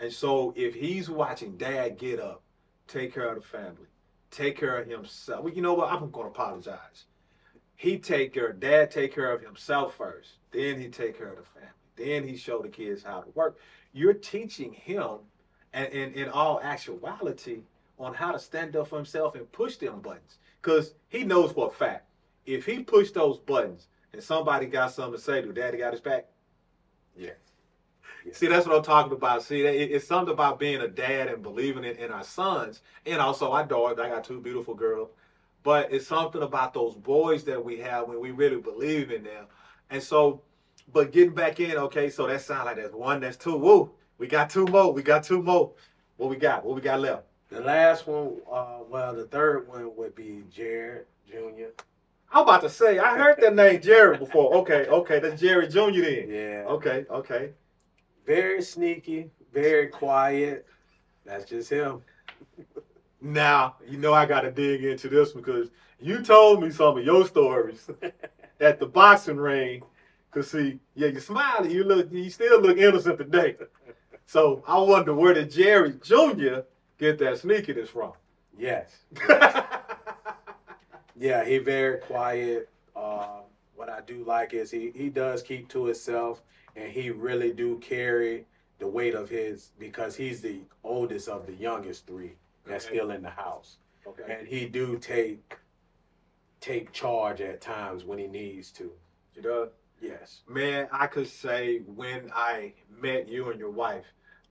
And 0.00 0.12
so 0.12 0.52
if 0.56 0.74
he's 0.74 1.10
watching 1.10 1.56
dad 1.56 1.98
get 1.98 2.20
up, 2.20 2.42
take 2.88 3.14
care 3.14 3.28
of 3.28 3.36
the 3.36 3.46
family, 3.46 3.88
take 4.30 4.58
care 4.58 4.78
of 4.78 4.88
himself. 4.88 5.44
Well, 5.44 5.54
you 5.54 5.62
know 5.62 5.74
what? 5.74 5.92
I'm 5.92 6.10
to 6.10 6.20
apologize 6.20 7.04
he 7.78 7.96
take 7.96 8.34
care 8.34 8.52
dad 8.52 8.90
take 8.90 9.14
care 9.14 9.32
of 9.32 9.40
himself 9.40 9.94
first 9.94 10.32
then 10.50 10.78
he 10.78 10.88
take 10.88 11.16
care 11.16 11.28
of 11.28 11.36
the 11.36 11.42
family 11.42 11.68
then 11.96 12.28
he 12.28 12.36
show 12.36 12.60
the 12.60 12.68
kids 12.68 13.02
how 13.02 13.20
to 13.20 13.30
work 13.30 13.58
you're 13.92 14.12
teaching 14.12 14.72
him 14.72 15.18
and 15.72 15.92
in, 15.92 16.28
all 16.30 16.60
actuality 16.62 17.60
on 17.98 18.12
how 18.12 18.32
to 18.32 18.38
stand 18.38 18.74
up 18.76 18.88
for 18.88 18.96
himself 18.96 19.34
and 19.36 19.50
push 19.52 19.76
them 19.76 20.00
buttons 20.00 20.38
because 20.60 20.94
he 21.08 21.22
knows 21.22 21.52
for 21.52 21.68
a 21.68 21.70
fact 21.70 22.04
if 22.46 22.66
he 22.66 22.82
pushed 22.82 23.14
those 23.14 23.38
buttons 23.38 23.86
and 24.12 24.22
somebody 24.22 24.66
got 24.66 24.92
something 24.92 25.14
to 25.14 25.20
say 25.20 25.40
to 25.40 25.52
daddy 25.52 25.78
got 25.78 25.92
his 25.92 26.00
back 26.00 26.26
Yeah. 27.16 27.30
See, 28.32 28.46
that's 28.46 28.66
what 28.66 28.76
I'm 28.76 28.82
talking 28.82 29.12
about. 29.12 29.42
See, 29.42 29.62
it- 29.62 29.90
it's 29.90 30.06
something 30.06 30.32
about 30.32 30.58
being 30.58 30.80
a 30.80 30.88
dad 30.88 31.28
and 31.28 31.42
believing 31.42 31.84
in, 31.84 31.96
in 31.96 32.10
our 32.10 32.24
sons 32.24 32.82
and 33.06 33.20
also 33.20 33.52
our 33.52 33.64
daughters. 33.64 33.98
I 33.98 34.08
got 34.08 34.24
two 34.24 34.40
beautiful 34.40 34.74
girls. 34.74 35.10
But 35.62 35.92
it's 35.92 36.06
something 36.06 36.42
about 36.42 36.72
those 36.72 36.94
boys 36.94 37.44
that 37.44 37.62
we 37.62 37.78
have 37.78 38.08
when 38.08 38.20
we 38.20 38.30
really 38.30 38.60
believe 38.60 39.10
in 39.10 39.24
them. 39.24 39.46
And 39.90 40.02
so, 40.02 40.42
but 40.92 41.10
getting 41.12 41.34
back 41.34 41.60
in, 41.60 41.76
okay, 41.76 42.08
so 42.10 42.26
that 42.26 42.40
sounds 42.42 42.66
like 42.66 42.76
that's 42.76 42.94
one, 42.94 43.20
that's 43.20 43.36
two. 43.36 43.56
Woo, 43.56 43.90
we 44.18 44.26
got 44.28 44.50
two 44.50 44.66
more. 44.66 44.92
We 44.92 45.02
got 45.02 45.24
two 45.24 45.42
more. 45.42 45.72
What 46.16 46.30
we 46.30 46.36
got? 46.36 46.64
What 46.64 46.74
we 46.76 46.80
got 46.80 47.00
left? 47.00 47.24
The 47.50 47.60
last 47.60 48.06
one, 48.06 48.36
uh, 48.50 48.78
well, 48.88 49.14
the 49.14 49.24
third 49.26 49.68
one 49.68 49.94
would 49.96 50.14
be 50.14 50.44
Jarred 50.50 51.06
Jr. 51.28 51.70
I'm 52.30 52.42
about 52.42 52.60
to 52.62 52.68
say, 52.70 52.98
I 52.98 53.16
heard 53.16 53.38
that 53.40 53.54
name 53.54 53.80
Jarred 53.80 54.18
before. 54.18 54.54
Okay, 54.56 54.86
okay, 54.86 55.18
that's 55.18 55.40
Jerry 55.40 55.66
Jr. 55.66 55.90
then. 56.02 56.26
Yeah. 56.28 56.64
Okay, 56.68 57.06
okay. 57.10 57.50
Very 58.28 58.60
sneaky, 58.60 59.30
very 59.54 59.86
quiet. 59.86 60.66
That's 61.24 61.46
just 61.46 61.70
him. 61.70 62.02
Now, 63.22 63.76
you 63.88 63.96
know 63.96 64.12
I 64.12 64.26
gotta 64.26 64.50
dig 64.50 64.84
into 64.84 65.08
this 65.08 65.32
because 65.32 65.70
you 65.98 66.22
told 66.22 66.62
me 66.62 66.70
some 66.70 66.98
of 66.98 67.04
your 67.04 67.26
stories 67.26 67.88
at 68.60 68.78
the 68.78 68.84
boxing 68.86 69.38
ring. 69.38 69.82
Cause 70.30 70.50
see, 70.50 70.78
yeah, 70.94 71.08
you're 71.08 71.22
smiling, 71.22 71.70
you 71.70 71.84
look 71.84 72.12
you 72.12 72.28
still 72.28 72.60
look 72.60 72.76
innocent 72.76 73.16
today. 73.16 73.56
So 74.26 74.62
I 74.68 74.78
wonder 74.78 75.14
where 75.14 75.32
did 75.32 75.50
Jerry 75.50 75.94
Jr. 76.02 76.60
get 76.98 77.16
that 77.20 77.40
sneakiness 77.40 77.88
from? 77.88 78.12
Yes. 78.58 78.90
Yeah, 81.20 81.44
he 81.44 81.58
very 81.58 81.98
quiet. 81.98 82.68
Uh, 82.94 83.40
what 83.74 83.88
I 83.88 84.02
do 84.02 84.22
like 84.24 84.54
is 84.54 84.70
he 84.70 84.92
he 84.94 85.08
does 85.08 85.42
keep 85.42 85.68
to 85.70 85.86
himself, 85.86 86.42
and 86.78 86.92
he 86.92 87.10
really 87.10 87.52
do 87.52 87.78
carry 87.80 88.46
the 88.78 88.86
weight 88.86 89.14
of 89.14 89.28
his 89.28 89.72
because 89.78 90.14
he's 90.16 90.40
the 90.40 90.60
oldest 90.84 91.28
of 91.28 91.46
the 91.46 91.54
youngest 91.54 92.06
three 92.06 92.32
that's 92.64 92.86
Okay. 92.86 92.94
still 92.96 93.10
in 93.10 93.22
the 93.22 93.30
house, 93.30 93.78
okay. 94.06 94.36
and 94.38 94.46
he 94.46 94.66
do 94.66 94.98
take 94.98 95.56
take 96.60 96.92
charge 96.92 97.40
at 97.40 97.60
times 97.60 98.04
when 98.04 98.18
he 98.18 98.26
needs 98.26 98.70
to. 98.72 98.92
You 99.34 99.42
know? 99.42 99.68
Yes. 100.00 100.42
Man, 100.48 100.88
I 100.92 101.06
could 101.06 101.28
say 101.28 101.78
when 101.86 102.30
I 102.34 102.74
met 102.90 103.28
you 103.28 103.50
and 103.50 103.58
your 103.58 103.70
wife 103.70 104.06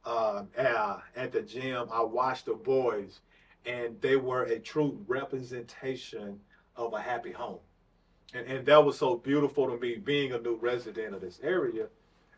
uh, 0.06 0.44
uh, 0.58 1.00
at 1.16 1.32
the 1.32 1.42
gym, 1.42 1.88
I 1.92 2.02
watched 2.02 2.46
the 2.46 2.54
boys, 2.54 3.20
and 3.66 4.00
they 4.02 4.16
were 4.16 4.44
a 4.44 4.60
true 4.60 5.04
representation 5.08 6.40
of 6.76 6.94
a 6.94 7.02
happy 7.02 7.32
home. 7.32 7.60
And, 8.34 8.48
and 8.48 8.66
that 8.66 8.84
was 8.86 8.98
so 8.98 9.16
beautiful 9.18 9.68
to 9.68 9.78
me, 9.78 9.96
being 9.98 10.32
a 10.34 10.40
new 10.40 10.56
resident 10.56 11.13
of 11.13 11.22
this 11.22 11.40
area, 11.44 11.88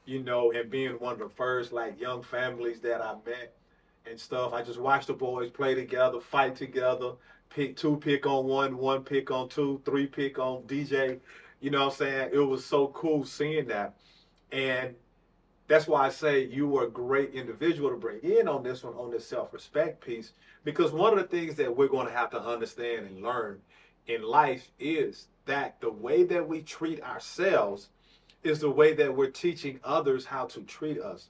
you 0.05 0.23
know, 0.23 0.51
and 0.51 0.69
being 0.69 0.91
one 0.93 1.13
of 1.13 1.19
the 1.19 1.29
first 1.29 1.71
like 1.71 1.99
young 1.99 2.23
families 2.23 2.79
that 2.81 3.01
I 3.01 3.13
met 3.25 3.53
and 4.05 4.19
stuff. 4.19 4.53
I 4.53 4.63
just 4.63 4.79
watched 4.79 5.07
the 5.07 5.13
boys 5.13 5.49
play 5.51 5.75
together, 5.75 6.19
fight 6.19 6.55
together, 6.55 7.13
pick 7.49 7.75
two 7.75 7.97
pick 7.97 8.25
on 8.25 8.45
one, 8.45 8.77
one 8.77 9.03
pick 9.03 9.31
on 9.31 9.49
two, 9.49 9.81
three 9.85 10.07
pick 10.07 10.39
on 10.39 10.63
DJ. 10.63 11.19
You 11.59 11.71
know 11.71 11.85
what 11.85 11.93
I'm 11.93 11.97
saying? 11.97 12.29
It 12.33 12.39
was 12.39 12.65
so 12.65 12.87
cool 12.87 13.25
seeing 13.25 13.67
that. 13.67 13.95
And 14.51 14.95
that's 15.67 15.87
why 15.87 16.07
I 16.07 16.09
say 16.09 16.45
you 16.45 16.67
were 16.67 16.85
a 16.85 16.89
great 16.89 17.33
individual 17.33 17.91
to 17.91 17.95
bring 17.95 18.19
in 18.21 18.47
on 18.47 18.63
this 18.63 18.83
one, 18.83 18.93
on 18.95 19.11
this 19.11 19.27
self 19.27 19.53
respect 19.53 20.03
piece. 20.03 20.33
Because 20.63 20.91
one 20.91 21.13
of 21.13 21.19
the 21.19 21.37
things 21.37 21.55
that 21.55 21.75
we're 21.75 21.87
going 21.87 22.07
to 22.07 22.13
have 22.13 22.31
to 22.31 22.41
understand 22.41 23.05
and 23.05 23.21
learn 23.21 23.59
in 24.07 24.23
life 24.23 24.71
is 24.79 25.27
that 25.45 25.79
the 25.81 25.91
way 25.91 26.23
that 26.23 26.47
we 26.47 26.61
treat 26.61 27.01
ourselves 27.03 27.89
is 28.43 28.59
the 28.59 28.69
way 28.69 28.93
that 28.93 29.15
we're 29.15 29.29
teaching 29.29 29.79
others 29.83 30.25
how 30.25 30.45
to 30.45 30.61
treat 30.61 30.99
us. 30.99 31.29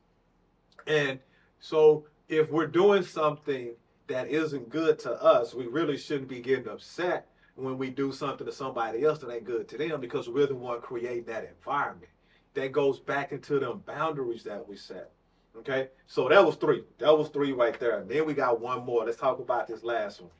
And 0.88 1.19
so 1.60 2.06
if 2.28 2.50
we're 2.52 2.67
doing 2.67 3.04
something 3.04 3.74
that 4.08 4.28
isn't 4.28 4.69
good 4.69 5.00
to 5.00 5.12
us, 5.22 5.54
we 5.54 5.67
really 5.67 5.98
shouldn't 5.98 6.28
be 6.28 6.39
getting 6.39 6.67
upset 6.67 7.28
when 7.56 7.78
we 7.78 7.89
do 7.89 8.12
something 8.12 8.45
to 8.45 8.54
somebody 8.54 9.04
else 9.04 9.19
that 9.19 9.32
ain't 9.32 9.43
good 9.43 9.67
to 9.67 9.78
them 9.78 10.00
because 10.00 10.30
we're 10.30 10.48
the 10.48 10.56
one 10.56 10.82
creating 10.82 11.26
that 11.26 11.45
environment. 11.45 12.12
That 12.54 12.72
goes 12.72 13.00
back 13.00 13.32
into 13.32 13.60
them 13.60 13.84
boundaries 13.86 14.43
that 14.43 14.67
we 14.67 14.76
set. 14.76 15.12
Okay, 15.58 15.89
so 16.08 16.30
that 16.30 16.45
was 16.45 16.56
three. 16.56 16.84
That 17.00 17.15
was 17.17 17.30
three 17.30 17.52
right 17.52 17.78
there. 17.80 18.00
And 18.00 18.10
then 18.10 18.26
we 18.26 18.34
got 18.34 18.62
one 18.62 18.86
more. 18.86 19.06
Let's 19.06 19.17
talk 19.17 19.39
about 19.39 19.67
this 19.67 19.84
last 19.84 20.22
one. 20.22 20.32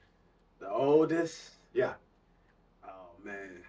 The 0.60 0.70
oldest. 0.70 1.52
Yeah. 1.74 1.94
Oh 2.84 3.12
man. 3.24 3.64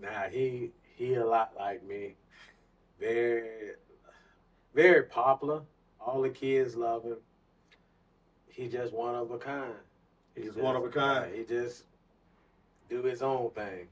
Nah, 0.00 0.28
he 0.30 0.72
he 0.96 1.14
a 1.14 1.24
lot 1.24 1.52
like 1.58 1.84
me. 1.84 2.16
Very 3.02 3.72
very 4.74 5.02
popular. 5.02 5.62
All 6.00 6.22
the 6.22 6.30
kids 6.30 6.76
love 6.76 7.02
him. 7.02 7.16
He 8.46 8.68
just 8.68 8.92
one 8.92 9.16
of 9.16 9.30
a 9.32 9.38
kind. 9.38 9.74
He's 10.36 10.46
just 10.46 10.58
one 10.58 10.76
of 10.76 10.84
a 10.84 10.88
kind. 10.88 11.34
he 11.34 11.44
just 11.44 11.84
do 12.88 13.02
his 13.02 13.20
own 13.20 13.50
thing. 13.50 13.88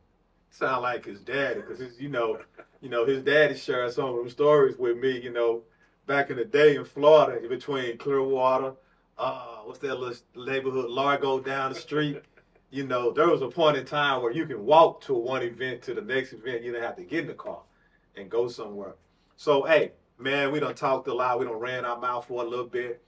Sound 0.51 0.83
like 0.83 1.05
his 1.05 1.21
daddy, 1.21 1.61
because 1.61 2.01
you 2.01 2.09
know, 2.09 2.39
you 2.81 2.89
know, 2.89 3.05
his 3.05 3.23
daddy 3.23 3.57
shared 3.57 3.93
some 3.93 4.07
of 4.07 4.17
them 4.17 4.31
stories 4.31 4.77
with 4.79 4.97
me. 4.97 5.21
You 5.21 5.33
know, 5.33 5.63
back 6.07 6.31
in 6.31 6.37
the 6.37 6.45
day 6.45 6.77
in 6.77 6.85
Florida, 6.85 7.49
between 7.49 7.99
Clearwater, 7.99 8.75
uh, 9.19 9.57
what's 9.65 9.81
that 9.81 9.99
little 9.99 10.17
neighborhood, 10.45 10.89
Largo 10.89 11.41
down 11.41 11.73
the 11.73 11.79
street. 11.79 12.23
You 12.71 12.87
know, 12.87 13.11
there 13.11 13.29
was 13.29 13.43
a 13.43 13.49
point 13.49 13.77
in 13.77 13.85
time 13.85 14.23
where 14.23 14.31
you 14.31 14.47
can 14.47 14.65
walk 14.65 15.01
to 15.03 15.15
one 15.15 15.43
event 15.43 15.83
to 15.83 15.95
the 15.95 16.01
next 16.01 16.33
event. 16.33 16.63
You 16.63 16.71
didn't 16.71 16.85
have 16.85 16.97
to 16.97 17.03
get 17.03 17.23
in 17.23 17.27
the 17.27 17.35
car 17.35 17.63
and 18.17 18.31
go 18.31 18.49
somewhere. 18.49 18.95
So, 19.37 19.63
hey, 19.63 19.93
man, 20.19 20.53
we 20.53 20.61
done 20.61 20.75
talked 20.75 21.09
a 21.09 21.15
lot. 21.15 21.39
We 21.39 21.47
done 21.47 21.55
ran 21.57 21.85
our 21.85 21.99
mouth 21.99 22.27
for 22.27 22.45
a 22.45 22.49
little 22.49 22.67
bit. 22.67 23.03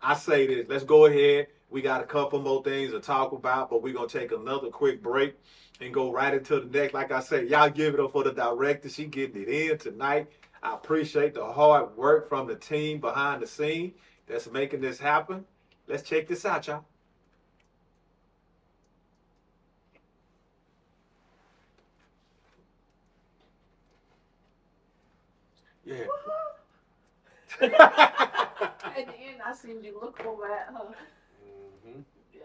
I 0.00 0.14
say 0.14 0.46
this, 0.46 0.66
let's 0.68 0.84
go 0.84 1.06
ahead. 1.06 1.48
We 1.70 1.82
got 1.82 2.00
a 2.00 2.06
couple 2.06 2.40
more 2.40 2.62
things 2.62 2.92
to 2.92 3.00
talk 3.00 3.32
about, 3.32 3.68
but 3.70 3.82
we're 3.82 3.94
going 3.94 4.08
to 4.08 4.18
take 4.18 4.32
another 4.32 4.68
quick 4.68 5.02
break 5.02 5.36
and 5.80 5.92
go 5.92 6.10
right 6.10 6.32
into 6.32 6.60
the 6.60 6.66
next. 6.66 6.94
Like 6.94 7.12
I 7.12 7.20
said, 7.20 7.48
y'all 7.48 7.68
give 7.68 7.94
it 7.94 8.00
up 8.00 8.12
for 8.12 8.24
the 8.24 8.32
director. 8.32 8.88
She 8.88 9.06
getting 9.06 9.42
it 9.42 9.48
in 9.48 9.78
tonight. 9.78 10.28
I 10.62 10.74
appreciate 10.74 11.34
the 11.34 11.44
hard 11.44 11.96
work 11.96 12.28
from 12.28 12.46
the 12.46 12.56
team 12.56 13.00
behind 13.00 13.42
the 13.42 13.46
scene 13.46 13.94
that's 14.26 14.50
making 14.50 14.80
this 14.80 14.98
happen. 14.98 15.44
Let's 15.86 16.02
check 16.02 16.26
this 16.26 16.44
out, 16.44 16.66
y'all. 16.66 16.84
Yeah. 25.88 26.04
At 27.62 29.06
the 29.06 29.14
end, 29.14 29.40
I 29.44 29.54
seen 29.54 29.82
you 29.82 29.98
look 29.98 30.20
over 30.26 30.44
at 30.44 30.66
her. 30.66 30.94
hmm 31.82 32.00
Yeah. 32.34 32.42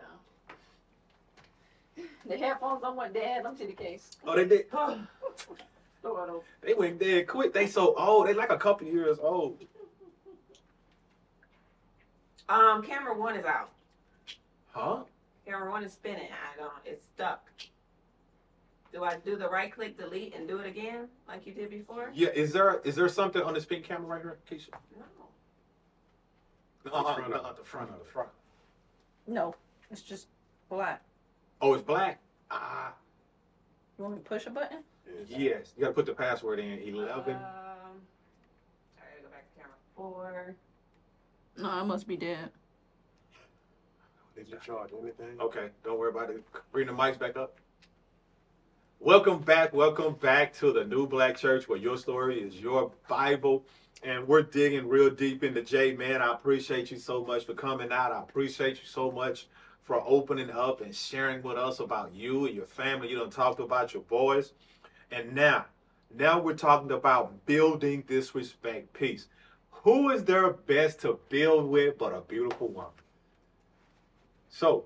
The 2.25 2.37
headphones 2.37 2.83
on 2.83 2.95
went 2.95 3.13
dead. 3.13 3.43
Them 3.43 3.57
to 3.57 3.67
the 3.67 3.73
case. 3.73 4.11
Oh, 4.25 4.33
they 4.35 4.45
did. 4.45 4.69
Throw 4.71 6.23
it 6.23 6.29
over. 6.29 6.39
They 6.61 6.73
went 6.73 6.99
dead 6.99 7.27
quick. 7.27 7.53
They 7.53 7.67
so 7.67 7.93
old. 7.97 8.27
They 8.27 8.33
like 8.33 8.49
a 8.51 8.57
couple 8.57 8.87
years 8.87 9.17
old. 9.21 9.57
Um, 12.47 12.81
camera 12.81 13.17
one 13.17 13.35
is 13.35 13.45
out. 13.45 13.71
Huh? 14.71 14.99
Camera 15.45 15.69
one 15.69 15.83
is 15.83 15.91
spinning. 15.91 16.29
I 16.31 16.57
don't. 16.57 16.71
It's 16.85 17.05
stuck. 17.13 17.45
Do 18.93 19.03
I 19.03 19.17
do 19.17 19.35
the 19.35 19.49
right 19.49 19.73
click 19.73 19.97
delete 19.97 20.35
and 20.35 20.47
do 20.47 20.59
it 20.59 20.67
again 20.67 21.07
like 21.27 21.47
you 21.47 21.53
did 21.53 21.71
before? 21.71 22.11
Yeah. 22.13 22.29
Is 22.29 22.53
there 22.53 22.79
is 22.83 22.93
there 22.95 23.09
something 23.09 23.41
on 23.41 23.55
this 23.55 23.65
pink 23.65 23.83
camera 23.83 24.07
right 24.07 24.21
here, 24.21 24.37
Keisha? 24.49 24.69
No. 24.95 25.03
Uh-uh, 26.91 27.15
front 27.15 27.29
no, 27.31 27.37
of 27.37 27.57
the 27.57 27.63
front 27.63 27.89
of 27.89 27.97
the 27.99 28.05
front. 28.05 28.29
No, 29.25 29.55
it's 29.89 30.01
just 30.03 30.27
black. 30.69 31.01
Oh, 31.59 31.73
it's 31.73 31.81
black. 31.81 32.19
Ah, 32.51 32.93
You 33.97 34.03
want 34.03 34.17
me 34.17 34.21
to 34.23 34.29
push 34.29 34.45
a 34.45 34.51
button? 34.51 34.83
yes. 35.27 35.73
You 35.75 35.81
gotta 35.81 35.93
put 35.93 36.05
the 36.05 36.13
password 36.13 36.59
in. 36.59 36.73
Um, 36.73 36.79
Eleven. 36.95 37.35
I 37.35 37.39
gotta 38.99 39.21
go 39.23 39.29
back 39.31 39.49
to 39.55 39.59
camera 39.59 39.75
four. 39.95 40.55
No, 41.57 41.81
it 41.81 41.85
must 41.85 42.07
be 42.07 42.17
dead. 42.17 42.51
Did 44.35 44.49
you 44.49 44.57
charge 44.63 44.91
anything? 45.01 45.39
Okay, 45.39 45.69
don't 45.83 45.97
worry 45.97 46.09
about 46.09 46.29
it. 46.29 46.43
Bring 46.71 46.87
the 46.87 46.93
mics 46.93 47.17
back 47.17 47.37
up. 47.37 47.57
Welcome 49.05 49.39
back. 49.39 49.73
Welcome 49.73 50.13
back 50.13 50.53
to 50.59 50.71
the 50.71 50.85
New 50.85 51.07
Black 51.07 51.35
Church, 51.35 51.67
where 51.67 51.77
your 51.77 51.97
story 51.97 52.41
is 52.41 52.61
your 52.61 52.89
Bible. 53.09 53.65
And 54.01 54.25
we're 54.25 54.43
digging 54.43 54.87
real 54.87 55.09
deep 55.09 55.43
into 55.43 55.61
Jay, 55.61 55.93
man. 55.93 56.21
I 56.21 56.31
appreciate 56.31 56.89
you 56.89 56.97
so 56.97 57.21
much 57.21 57.45
for 57.45 57.53
coming 57.53 57.91
out. 57.91 58.13
I 58.13 58.21
appreciate 58.21 58.77
you 58.77 58.85
so 58.85 59.11
much 59.11 59.47
for 59.81 60.01
opening 60.07 60.49
up 60.49 60.79
and 60.79 60.95
sharing 60.95 61.43
with 61.43 61.57
us 61.57 61.81
about 61.81 62.13
you 62.13 62.45
and 62.45 62.55
your 62.55 62.65
family. 62.65 63.09
You 63.09 63.19
done 63.19 63.29
talked 63.29 63.59
about 63.59 63.93
your 63.93 64.03
boys. 64.03 64.53
And 65.11 65.35
now, 65.35 65.65
now 66.15 66.39
we're 66.39 66.53
talking 66.53 66.93
about 66.93 67.45
building 67.45 68.05
this 68.07 68.33
respect 68.33 68.93
piece. 68.93 69.27
Who 69.69 70.11
is 70.11 70.23
there 70.23 70.49
best 70.49 71.01
to 71.01 71.19
build 71.27 71.69
with 71.69 71.97
but 71.97 72.15
a 72.15 72.21
beautiful 72.21 72.69
woman? 72.69 72.91
So 74.47 74.85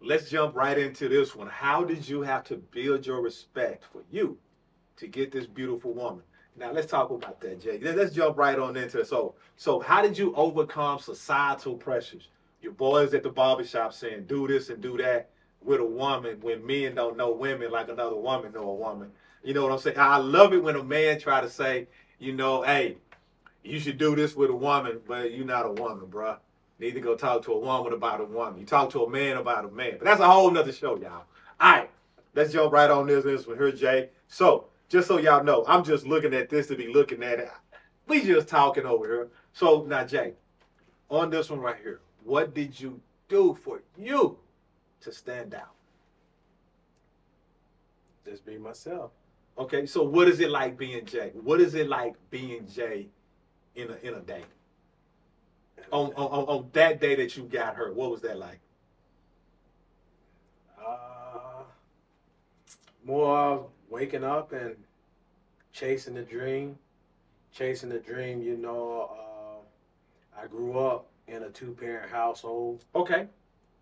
let's 0.00 0.30
jump 0.30 0.54
right 0.54 0.78
into 0.78 1.08
this 1.08 1.34
one. 1.34 1.48
How 1.48 1.84
did 1.84 2.08
you 2.08 2.22
have 2.22 2.44
to 2.44 2.56
build 2.56 3.06
your 3.06 3.20
respect 3.22 3.84
for 3.92 4.02
you 4.10 4.38
to 4.96 5.06
get 5.06 5.32
this 5.32 5.46
beautiful 5.46 5.92
woman? 5.92 6.22
Now 6.56 6.72
let's 6.72 6.90
talk 6.90 7.10
about 7.10 7.40
that, 7.40 7.60
Jay. 7.60 7.78
Let- 7.80 7.96
Let's 7.96 8.14
jump 8.14 8.36
right 8.36 8.58
on 8.58 8.76
into 8.76 9.00
it. 9.00 9.06
So, 9.06 9.34
so 9.56 9.80
how 9.80 10.02
did 10.02 10.18
you 10.18 10.34
overcome 10.34 10.98
societal 10.98 11.76
pressures? 11.76 12.28
Your 12.60 12.72
boys 12.72 13.14
at 13.14 13.22
the 13.22 13.30
barbershop 13.30 13.92
saying 13.92 14.24
do 14.26 14.48
this 14.48 14.68
and 14.68 14.82
do 14.82 14.96
that 14.98 15.30
with 15.62 15.80
a 15.80 15.84
woman 15.84 16.38
when 16.40 16.66
men 16.66 16.94
don't 16.94 17.16
know 17.16 17.30
women 17.32 17.70
like 17.70 17.88
another 17.88 18.16
woman 18.16 18.52
know 18.52 18.68
a 18.70 18.74
woman. 18.74 19.10
You 19.44 19.54
know 19.54 19.62
what 19.62 19.72
I'm 19.72 19.78
saying? 19.78 19.98
I 19.98 20.16
love 20.18 20.52
it 20.52 20.62
when 20.62 20.74
a 20.76 20.82
man 20.82 21.20
try 21.20 21.40
to 21.40 21.48
say, 21.48 21.86
you 22.18 22.32
know, 22.32 22.62
hey, 22.62 22.96
you 23.62 23.78
should 23.78 23.98
do 23.98 24.16
this 24.16 24.34
with 24.34 24.50
a 24.50 24.54
woman, 24.54 25.00
but 25.06 25.32
you're 25.32 25.46
not 25.46 25.66
a 25.66 25.70
woman, 25.72 26.06
bruh. 26.08 26.38
Need 26.78 26.94
to 26.94 27.00
go 27.00 27.16
talk 27.16 27.44
to 27.44 27.52
a 27.52 27.58
woman 27.58 27.92
about 27.92 28.20
a 28.20 28.24
woman. 28.24 28.60
You 28.60 28.66
talk 28.66 28.90
to 28.90 29.04
a 29.04 29.10
man 29.10 29.36
about 29.36 29.64
a 29.64 29.70
man. 29.70 29.96
But 29.98 30.04
that's 30.04 30.20
a 30.20 30.28
whole 30.28 30.50
nother 30.50 30.72
show, 30.72 30.96
y'all. 30.96 31.24
All 31.60 31.72
right, 31.72 31.90
let's 32.34 32.52
jump 32.52 32.72
right 32.72 32.90
on 32.90 33.06
this. 33.06 33.24
This 33.24 33.46
one 33.46 33.58
here, 33.58 33.72
Jay. 33.72 34.10
So, 34.28 34.66
just 34.88 35.08
so 35.08 35.18
y'all 35.18 35.44
know, 35.44 35.64
I'm 35.66 35.84
just 35.84 36.06
looking 36.06 36.34
at 36.34 36.48
this 36.48 36.68
to 36.68 36.76
be 36.76 36.88
looking 36.88 37.22
at 37.22 37.40
it. 37.40 37.50
We 38.06 38.24
just 38.24 38.48
talking 38.48 38.86
over 38.86 39.06
here. 39.06 39.28
So 39.52 39.84
now, 39.88 40.04
Jay, 40.04 40.34
on 41.10 41.30
this 41.30 41.50
one 41.50 41.60
right 41.60 41.76
here, 41.82 42.00
what 42.24 42.54
did 42.54 42.78
you 42.78 43.00
do 43.28 43.58
for 43.62 43.82
you 43.96 44.38
to 45.00 45.12
stand 45.12 45.54
out? 45.54 45.74
Just 48.24 48.46
be 48.46 48.56
myself. 48.58 49.10
Okay, 49.58 49.86
so 49.86 50.02
what 50.02 50.28
is 50.28 50.38
it 50.40 50.50
like 50.50 50.78
being 50.78 51.04
Jay? 51.04 51.32
What 51.42 51.60
is 51.60 51.74
it 51.74 51.88
like 51.88 52.14
being 52.30 52.66
Jay 52.66 53.08
in 53.74 53.90
a 53.90 54.06
in 54.06 54.14
a 54.14 54.20
day? 54.20 54.44
On, 55.92 56.12
on 56.14 56.44
on 56.48 56.68
that 56.72 57.00
day 57.00 57.14
that 57.14 57.36
you 57.36 57.44
got 57.44 57.74
hurt, 57.74 57.94
what 57.94 58.10
was 58.10 58.20
that 58.22 58.38
like? 58.38 58.60
Uh, 60.78 61.62
more 63.04 63.36
of 63.36 63.66
waking 63.88 64.24
up 64.24 64.52
and 64.52 64.76
chasing 65.72 66.14
the 66.14 66.22
dream. 66.22 66.76
Chasing 67.52 67.88
the 67.88 67.98
dream, 67.98 68.42
you 68.42 68.56
know. 68.56 69.10
Uh, 69.12 70.40
I 70.42 70.46
grew 70.46 70.78
up 70.78 71.08
in 71.26 71.42
a 71.42 71.50
two 71.50 71.72
parent 71.72 72.10
household. 72.10 72.84
Okay, 72.94 73.26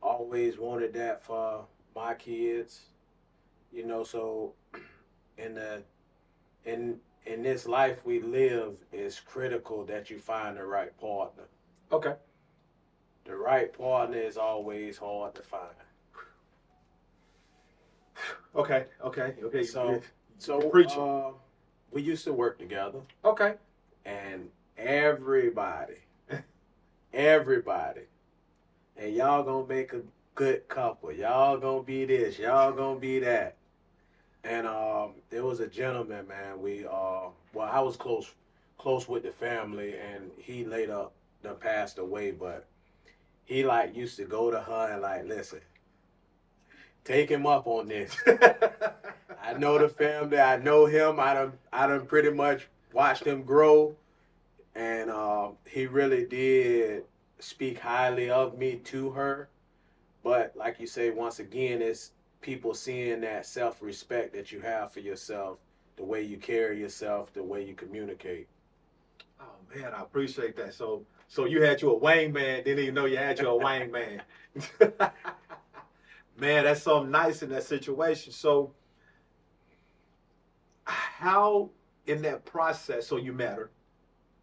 Always 0.03 0.59
wanted 0.59 0.93
that 0.95 1.25
for 1.25 1.65
my 1.95 2.15
kids. 2.15 2.83
You 3.73 3.85
know, 3.87 4.05
so 4.05 4.53
in 5.39 5.55
the 5.55 5.83
in 6.65 7.01
in 7.27 7.43
this 7.43 7.67
life 7.67 8.05
we 8.05 8.21
live, 8.21 8.75
it's 8.93 9.19
critical 9.21 9.85
that 9.87 10.11
you 10.11 10.19
find 10.19 10.57
the 10.57 10.65
right 10.65 10.97
partner. 11.01 11.45
Okay, 11.93 12.15
The 13.25 13.37
right 13.37 13.73
partner 13.77 14.19
is 14.19 14.37
always 14.37 14.99
hard 14.99 15.35
to 15.35 15.43
find. 15.43 15.75
okay, 18.57 18.85
okay, 19.05 19.35
okay. 19.43 19.65
So- 19.65 19.89
So 20.39 20.61
uh, 20.99 21.31
we 21.93 22.03
used 22.03 22.25
to 22.25 22.33
work 22.33 22.59
together, 22.59 22.99
okay, 23.25 23.55
and 24.05 24.51
everybody, 24.77 25.95
everybody, 27.15 28.03
and 28.99 29.15
y'all 29.15 29.43
gonna 29.43 29.67
make 29.67 29.95
a 29.95 30.03
good 30.35 30.69
couple. 30.69 31.11
Y'all 31.13 31.57
gonna 31.57 31.83
be 31.83 32.05
this. 32.05 32.39
Y'all 32.39 32.73
gonna 32.73 33.01
be 33.01 33.19
that. 33.21 33.57
And 34.45 34.67
um, 34.67 35.13
there 35.31 35.43
was 35.45 35.61
a 35.61 35.67
gentleman, 35.67 36.29
man. 36.29 36.61
We 36.61 36.85
uh, 36.85 37.29
well, 37.55 37.69
I 37.71 37.81
was 37.81 37.97
close, 37.97 38.31
close 38.77 39.09
with 39.09 39.23
the 39.23 39.33
family, 39.33 39.95
and 39.99 40.31
he 40.39 40.65
later 40.67 41.07
passed 41.55 41.99
away. 41.99 42.31
But 42.31 42.67
he 43.45 43.65
like 43.65 43.97
used 43.97 44.17
to 44.17 44.25
go 44.25 44.51
to 44.51 44.61
her 44.61 44.93
and 44.93 45.03
like, 45.03 45.25
listen, 45.27 45.61
take 47.05 47.31
him 47.31 47.47
up 47.47 47.67
on 47.67 47.89
this. 47.89 48.17
I 49.43 49.53
know 49.55 49.79
the 49.79 49.89
family. 49.89 50.39
I 50.39 50.57
know 50.57 50.87
him. 50.87 51.21
I 51.21 51.35
done, 51.35 51.53
I 51.73 51.87
done 51.87 52.07
pretty 52.07 52.31
much 52.31 52.69
watched 52.93 53.25
him 53.25 53.43
grow, 53.43 53.95
and 54.75 55.11
um, 55.11 55.57
he 55.67 55.87
really 55.87 56.25
did 56.27 57.05
speak 57.39 57.79
highly 57.79 58.31
of 58.31 58.59
me 58.59 58.77
to 58.77 59.11
her. 59.11 59.49
But 60.25 60.55
like 60.57 60.81
you 60.81 60.87
say, 60.87 61.11
once 61.11 61.39
again, 61.39 61.83
it's 61.83 62.13
people 62.41 62.75
seeing 62.75 63.21
that 63.21 63.47
self-respect 63.47 64.33
that 64.35 64.51
you 64.51 64.61
have 64.61 64.93
for 64.93 65.01
yourself, 65.01 65.59
the 65.97 66.05
way 66.05 66.23
you 66.23 66.37
carry 66.39 66.81
yourself, 66.81 67.33
the 67.33 67.43
way 67.43 67.65
you 67.65 67.75
communicate. 67.75 68.49
Oh 69.41 69.45
man, 69.75 69.93
I 69.95 70.03
appreciate 70.03 70.57
that. 70.57 70.75
So, 70.75 71.05
so 71.29 71.45
you 71.45 71.63
had 71.63 71.83
you 71.83 71.95
a 71.95 72.01
man, 72.29 72.33
didn't 72.65 72.79
even 72.79 72.95
know 72.95 73.07
you 73.07 73.17
had 73.17 73.39
you 73.39 73.49
a 73.49 73.87
man. 73.89 74.23
man, 76.39 76.65
that's 76.65 76.83
something 76.83 77.11
nice 77.11 77.43
in 77.43 77.51
that 77.51 77.65
situation. 77.65 78.33
So, 78.33 78.73
how 80.85 81.71
in 82.07 82.23
that 82.23 82.45
process? 82.45 83.07
So 83.07 83.17
you 83.17 83.33
met 83.33 83.57
her, 83.57 83.71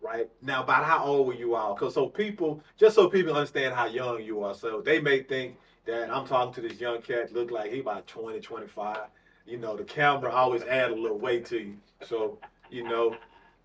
right? 0.02 0.30
Now, 0.42 0.64
about 0.64 0.84
how 0.86 1.04
old 1.04 1.28
were 1.28 1.34
you 1.34 1.56
all? 1.56 1.74
Because 1.74 1.94
so 1.94 2.08
people, 2.08 2.62
just 2.78 2.96
so 2.96 3.10
people 3.10 3.36
understand 3.36 3.74
how 3.74 3.86
young 3.86 4.22
you 4.22 4.44
are, 4.44 4.54
so 4.54 4.82
they 4.82 5.00
may 5.00 5.24
think 5.24 5.58
that 5.86 6.10
I'm 6.10 6.26
talking 6.28 6.54
to 6.62 6.68
this 6.68 6.80
young 6.80 7.02
cat, 7.02 7.34
look 7.34 7.52
like 7.52 7.72
he 7.72 7.80
about 7.80 8.08
20, 8.08 8.40
25. 8.40 8.98
You 9.46 9.58
know, 9.58 9.76
the 9.76 9.84
camera 9.84 10.32
always 10.32 10.64
add 10.64 10.92
a 10.92 10.96
little 10.96 11.20
weight 11.20 11.46
to 11.48 11.60
you. 11.60 11.78
So, 12.08 12.38
you 12.70 12.84
know, 12.84 13.16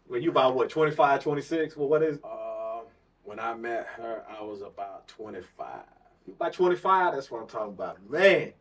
when 0.08 0.22
you 0.22 0.30
about 0.30 0.54
what, 0.54 0.68
25, 0.70 1.22
26? 1.22 1.76
Well, 1.76 1.88
what 1.88 2.02
is 2.02 2.18
Um, 2.24 2.47
when 3.28 3.38
I 3.38 3.54
met 3.54 3.86
her, 3.98 4.22
I 4.26 4.42
was 4.42 4.62
about 4.62 5.06
25. 5.08 5.66
about 6.28 6.52
25? 6.54 7.14
That's 7.14 7.30
what 7.30 7.42
I'm 7.42 7.46
talking 7.46 7.74
about. 7.74 7.98
Man, 8.10 8.54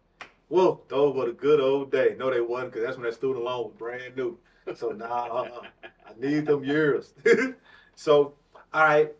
whoa, 0.49 0.81
those 0.89 1.15
were 1.15 1.27
the 1.27 1.31
good 1.31 1.61
old 1.61 1.89
days. 1.89 2.17
No, 2.19 2.29
they 2.29 2.41
wasn't, 2.41 2.73
because 2.73 2.85
that's 2.85 2.97
when 2.97 3.05
that 3.05 3.13
student 3.13 3.45
loan 3.45 3.67
was 3.67 3.73
brand 3.77 4.17
new. 4.17 4.37
So 4.75 4.89
now 4.97 5.05
uh-uh. 5.05 5.61
I 6.05 6.19
need 6.19 6.47
them 6.47 6.65
years. 6.65 7.13
so, 7.95 8.33
all 8.73 8.83
right. 8.83 9.13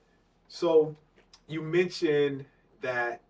So 0.49 0.93
you 1.47 1.61
mentioned 1.61 2.43
that 2.81 3.21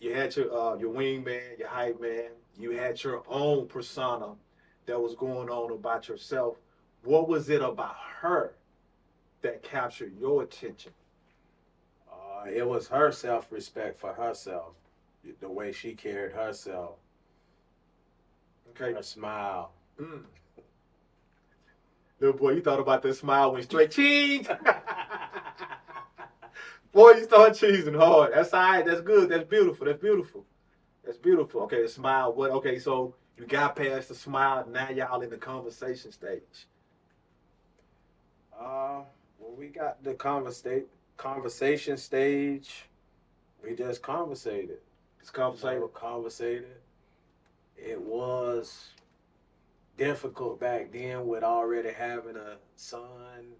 you 0.00 0.12
had 0.12 0.36
your 0.36 0.52
uh, 0.54 0.76
your 0.76 0.92
wingman, 0.92 1.58
your 1.58 1.68
hype 1.68 1.98
man. 1.98 2.28
You 2.58 2.72
had 2.72 3.02
your 3.02 3.22
own 3.26 3.68
persona 3.68 4.34
that 4.84 5.00
was 5.00 5.14
going 5.14 5.48
on 5.48 5.72
about 5.72 6.08
yourself. 6.08 6.56
What 7.04 7.26
was 7.26 7.48
it 7.48 7.62
about 7.62 7.96
her 8.20 8.52
that 9.40 9.62
captured 9.62 10.12
your 10.20 10.42
attention? 10.42 10.92
Uh, 12.42 12.48
it 12.50 12.66
was 12.66 12.88
her 12.88 13.12
self-respect 13.12 13.98
for 13.98 14.12
herself, 14.12 14.72
the 15.40 15.48
way 15.48 15.72
she 15.72 15.94
carried 15.94 16.32
herself, 16.32 16.96
Okay. 18.70 18.94
her 18.94 19.02
smile. 19.02 19.72
Mm. 20.00 20.22
Little 22.20 22.38
boy, 22.38 22.52
you 22.52 22.62
thought 22.62 22.80
about 22.80 23.02
that 23.02 23.14
smile 23.14 23.52
when 23.52 23.62
straight 23.62 23.90
cheese. 23.90 24.46
boy, 26.92 27.10
you 27.12 27.24
start 27.24 27.52
cheesing 27.52 27.96
hard. 27.96 28.32
That's 28.32 28.54
all 28.54 28.60
right. 28.62 28.86
That's 28.86 29.00
good. 29.00 29.28
That's 29.28 29.48
beautiful. 29.48 29.86
That's 29.86 30.00
beautiful. 30.00 30.44
That's 31.04 31.18
beautiful. 31.18 31.62
Okay, 31.62 31.82
the 31.82 31.88
smile. 31.88 32.32
What? 32.32 32.52
Okay, 32.52 32.78
so 32.78 33.14
you 33.36 33.44
got 33.46 33.74
past 33.74 34.08
the 34.08 34.14
smile. 34.14 34.66
Now 34.70 34.88
y'all 34.90 35.20
in 35.22 35.30
the 35.30 35.36
conversation 35.36 36.12
stage. 36.12 36.68
Uh, 38.56 39.02
well, 39.38 39.54
we 39.56 39.66
got 39.66 40.02
the 40.04 40.14
conversa- 40.14 40.84
conversation 41.16 41.96
stage, 41.96 42.86
we 43.62 43.74
just 43.74 44.02
conversated. 44.02 44.78
This 45.20 45.30
conversation. 45.30 45.88
Conversated. 45.94 46.76
It 47.76 48.00
was 48.00 48.90
difficult 49.96 50.60
back 50.60 50.92
then 50.92 51.26
with 51.26 51.42
already 51.42 51.92
having 51.92 52.36
a 52.36 52.56
son. 52.76 53.54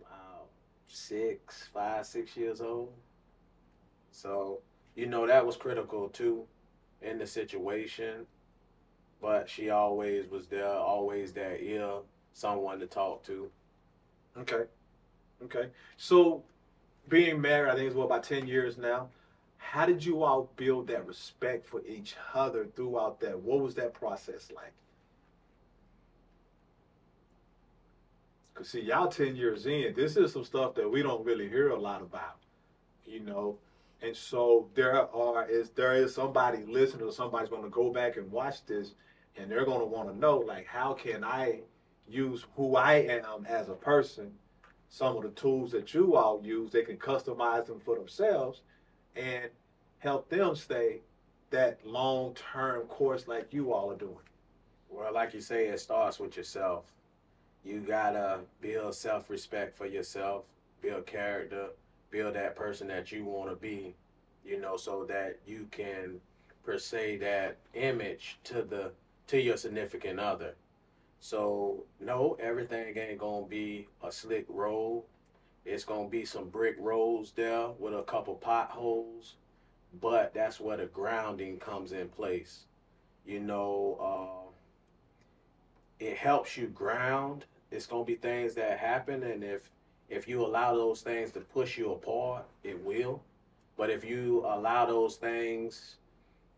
Wow, 0.00 0.44
six, 0.86 1.68
five, 1.72 2.06
six 2.06 2.36
years 2.36 2.60
old. 2.60 2.92
So, 4.10 4.60
you 4.94 5.06
know, 5.06 5.26
that 5.26 5.44
was 5.44 5.56
critical 5.56 6.08
too 6.08 6.44
in 7.00 7.18
the 7.18 7.26
situation. 7.26 8.26
But 9.20 9.48
she 9.48 9.70
always 9.70 10.28
was 10.28 10.46
there, 10.48 10.66
always 10.66 11.32
that 11.34 11.62
ear, 11.62 12.00
someone 12.32 12.80
to 12.80 12.86
talk 12.86 13.24
to. 13.24 13.48
Okay. 14.36 14.64
Okay. 15.44 15.68
So, 15.96 16.42
being 17.08 17.40
married, 17.40 17.70
I 17.70 17.74
think 17.74 17.86
it's 17.86 17.96
what 17.96 18.06
about 18.06 18.24
ten 18.24 18.46
years 18.46 18.78
now. 18.78 19.08
How 19.58 19.86
did 19.86 20.04
you 20.04 20.22
all 20.22 20.50
build 20.56 20.88
that 20.88 21.06
respect 21.06 21.66
for 21.66 21.82
each 21.86 22.14
other 22.34 22.66
throughout 22.76 23.20
that? 23.20 23.38
What 23.38 23.60
was 23.60 23.74
that 23.76 23.94
process 23.94 24.50
like? 24.54 24.72
Cause 28.54 28.68
see, 28.68 28.82
y'all 28.82 29.08
ten 29.08 29.34
years 29.34 29.66
in, 29.66 29.94
this 29.94 30.16
is 30.16 30.32
some 30.32 30.44
stuff 30.44 30.74
that 30.74 30.90
we 30.90 31.02
don't 31.02 31.24
really 31.24 31.48
hear 31.48 31.70
a 31.70 31.78
lot 31.78 32.02
about, 32.02 32.36
you 33.06 33.20
know. 33.20 33.58
And 34.02 34.16
so 34.16 34.68
there 34.74 35.08
are 35.14 35.48
is 35.48 35.70
there 35.70 35.94
is 35.94 36.14
somebody 36.14 36.64
listening 36.64 37.06
or 37.06 37.12
somebody's 37.12 37.48
going 37.48 37.62
to 37.62 37.70
go 37.70 37.92
back 37.92 38.16
and 38.16 38.30
watch 38.30 38.66
this, 38.66 38.94
and 39.36 39.50
they're 39.50 39.64
going 39.64 39.80
to 39.80 39.86
want 39.86 40.12
to 40.12 40.18
know 40.18 40.38
like 40.38 40.66
how 40.66 40.92
can 40.92 41.24
I 41.24 41.60
use 42.08 42.44
who 42.56 42.76
I 42.76 42.94
am 42.94 43.46
as 43.46 43.68
a 43.68 43.74
person, 43.74 44.32
some 44.92 45.16
of 45.16 45.22
the 45.22 45.30
tools 45.30 45.72
that 45.72 45.94
you 45.94 46.16
all 46.16 46.38
use, 46.44 46.70
they 46.70 46.82
can 46.82 46.98
customize 46.98 47.64
them 47.64 47.80
for 47.80 47.96
themselves, 47.96 48.60
and 49.16 49.48
help 50.00 50.28
them 50.28 50.54
stay 50.54 51.00
that 51.48 51.84
long 51.86 52.34
term 52.52 52.82
course 52.82 53.26
like 53.26 53.54
you 53.54 53.72
all 53.72 53.90
are 53.90 53.96
doing. 53.96 54.28
Well, 54.90 55.12
like 55.14 55.32
you 55.32 55.40
say, 55.40 55.68
it 55.68 55.80
starts 55.80 56.20
with 56.20 56.36
yourself. 56.36 56.84
You 57.64 57.80
gotta 57.80 58.40
build 58.60 58.94
self 58.94 59.30
respect 59.30 59.74
for 59.74 59.86
yourself, 59.86 60.44
build 60.82 61.06
character, 61.06 61.68
build 62.10 62.34
that 62.34 62.54
person 62.54 62.86
that 62.88 63.10
you 63.10 63.24
want 63.24 63.48
to 63.48 63.56
be, 63.56 63.94
you 64.44 64.60
know, 64.60 64.76
so 64.76 65.04
that 65.04 65.38
you 65.46 65.68
can 65.70 66.20
per 66.66 66.76
se 66.76 67.16
that 67.16 67.56
image 67.72 68.36
to 68.44 68.60
the 68.60 68.92
to 69.28 69.40
your 69.40 69.56
significant 69.56 70.20
other. 70.20 70.54
So 71.22 71.84
no, 72.00 72.36
everything 72.40 72.98
ain't 72.98 73.18
gonna 73.20 73.46
be 73.46 73.86
a 74.02 74.10
slick 74.10 74.44
road. 74.48 75.04
It's 75.64 75.84
gonna 75.84 76.08
be 76.08 76.24
some 76.24 76.48
brick 76.48 76.74
roads 76.80 77.30
there 77.30 77.68
with 77.78 77.94
a 77.94 78.02
couple 78.02 78.34
potholes, 78.34 79.36
but 80.00 80.34
that's 80.34 80.58
where 80.58 80.76
the 80.76 80.86
grounding 80.86 81.60
comes 81.60 81.92
in 81.92 82.08
place. 82.08 82.64
You 83.24 83.38
know, 83.38 84.50
uh, 86.00 86.04
it 86.04 86.16
helps 86.16 86.56
you 86.56 86.66
ground. 86.66 87.44
It's 87.70 87.86
gonna 87.86 88.04
be 88.04 88.16
things 88.16 88.54
that 88.54 88.80
happen, 88.80 89.22
and 89.22 89.44
if 89.44 89.70
if 90.08 90.26
you 90.26 90.44
allow 90.44 90.74
those 90.74 91.02
things 91.02 91.30
to 91.32 91.40
push 91.40 91.78
you 91.78 91.92
apart, 91.92 92.46
it 92.64 92.84
will. 92.84 93.22
But 93.76 93.90
if 93.90 94.04
you 94.04 94.44
allow 94.44 94.86
those 94.86 95.14
things 95.14 95.98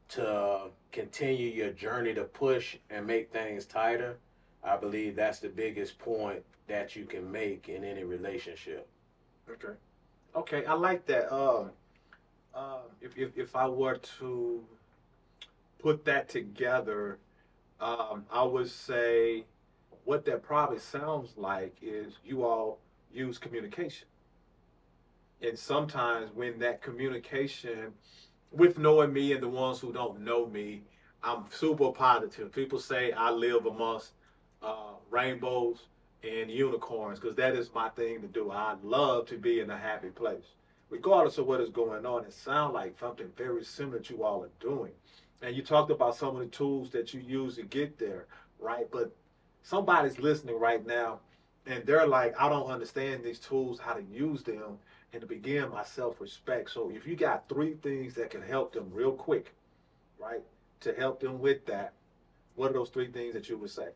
to 0.09 0.71
continue 0.91 1.51
your 1.51 1.71
journey 1.73 2.15
to 2.15 2.25
push 2.25 2.79
and 2.89 3.07
make 3.07 3.31
things 3.31 3.67
tighter, 3.67 4.17
I 4.65 4.77
believe 4.77 5.17
that's 5.17 5.39
the 5.41 5.49
biggest 5.49 5.99
point 5.99 6.43
that 6.67 6.97
you 6.97 7.05
can 7.05 7.31
make 7.31 7.69
in 7.69 7.85
any 7.85 8.05
relationship. 8.05 8.89
Okay. 9.51 9.75
Okay, 10.35 10.65
I 10.65 10.73
like 10.75 11.07
that. 11.07 11.33
Um, 11.33 11.71
if, 13.01 13.17
if 13.17 13.37
if 13.37 13.55
I 13.55 13.69
were 13.69 13.97
to 14.19 14.65
put 15.79 16.05
that 16.07 16.29
together, 16.29 17.19
um, 17.81 18.25
I 18.33 18.43
would 18.43 18.71
say 18.71 19.45
what 20.05 20.25
that 20.25 20.43
probably 20.43 20.79
sounds 20.79 21.35
like 21.37 21.77
is 21.83 22.15
you 22.25 22.45
all 22.45 22.79
use 23.13 23.39
communication. 23.39 24.09
And 25.43 25.59
sometimes 25.59 26.31
when 26.35 26.59
that 26.61 26.81
communication, 26.83 27.93
with 28.51 28.79
knowing 28.79 29.13
me 29.13 29.33
and 29.33 29.43
the 29.43 29.49
ones 29.49 29.81
who 29.81 29.93
don't 29.93 30.21
know 30.21 30.47
me, 30.47 30.83
I'm 31.23 31.45
super 31.51 31.91
positive. 31.91 32.53
People 32.53 32.79
say 32.79 33.13
I 33.13 33.31
live 33.31 33.67
amongst 33.67 34.13
uh, 34.65 34.95
rainbows 35.11 35.79
and 36.23 36.51
unicorns 36.51 37.21
because 37.21 37.37
that 37.37 37.55
is 37.55 37.71
my 37.75 37.89
thing 37.91 38.21
to 38.23 38.27
do. 38.27 38.51
I 38.51 38.77
love 38.83 39.27
to 39.27 39.37
be 39.37 39.61
in 39.61 39.71
a 39.71 39.77
happy 39.77 40.09
place. 40.09 40.55
Regardless 40.91 41.39
of 41.39 41.47
what 41.47 41.61
is 41.61 41.71
going 41.71 42.07
on, 42.07 42.25
it 42.25 42.33
sounds 42.33 42.75
like 42.75 42.99
something 42.99 43.31
very 43.37 43.65
similar 43.65 44.01
to 44.01 44.15
you 44.15 44.25
all 44.25 44.45
are 44.45 44.51
doing. 44.61 44.93
And 45.43 45.55
you 45.55 45.63
talked 45.63 45.91
about 45.91 46.17
some 46.17 46.37
of 46.37 46.39
the 46.39 46.47
tools 46.47 46.91
that 46.91 47.13
you 47.13 47.21
use 47.21 47.57
to 47.57 47.63
get 47.63 47.99
there, 47.99 48.27
right? 48.59 48.87
But 48.91 49.15
somebody's 49.63 50.19
listening 50.19 50.59
right 50.59 50.87
now 50.87 51.21
and 51.67 51.85
they're 51.87 52.07
like, 52.07 52.39
I 52.39 52.49
don't 52.49 52.71
understand 52.71 53.25
these 53.25 53.39
tools, 53.39 53.81
how 53.81 53.95
to 53.95 54.03
use 54.03 54.43
them, 54.43 54.79
and 55.13 55.21
to 55.21 55.27
begin 55.27 55.71
my 55.71 55.85
self 55.85 56.21
respect. 56.21 56.71
So 56.71 56.91
if 56.91 57.07
you 57.07 57.17
got 57.17 57.49
three 57.49 57.75
things 57.83 58.15
that 58.15 58.31
can 58.31 58.43
help 58.43 58.73
them 58.73 58.91
real 58.93 59.13
quick, 59.13 59.55
right, 60.19 60.43
to 60.81 60.93
help 60.95 61.21
them 61.21 61.41
with 61.41 61.65
that, 61.67 61.95
what 62.55 62.71
are 62.71 62.75
those 62.75 62.91
three 62.91 63.11
things 63.11 63.35
that 63.35 63.49
you 63.49 63.57
would 63.59 63.71
say? 63.71 63.89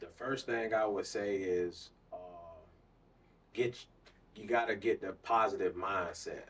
The 0.00 0.06
first 0.16 0.46
thing 0.46 0.72
I 0.72 0.86
would 0.86 1.06
say 1.06 1.36
is 1.36 1.90
uh, 2.12 2.16
get 3.52 3.76
you 4.34 4.46
got 4.46 4.68
to 4.68 4.76
get 4.76 5.00
the 5.00 5.12
positive 5.22 5.74
mindset. 5.74 6.48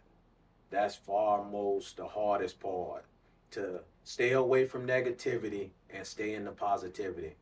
That's 0.71 0.95
far 0.95 1.45
most 1.45 1.97
the 1.97 2.07
hardest 2.07 2.61
part 2.61 3.05
to 3.53 3.81
stay 4.05 4.33
away 4.33 4.65
from 4.65 4.87
negativity 4.87 5.71
and 5.93 6.07
stay 6.07 6.35
in 6.35 6.45
the 6.45 6.53
positivity. 6.53 7.35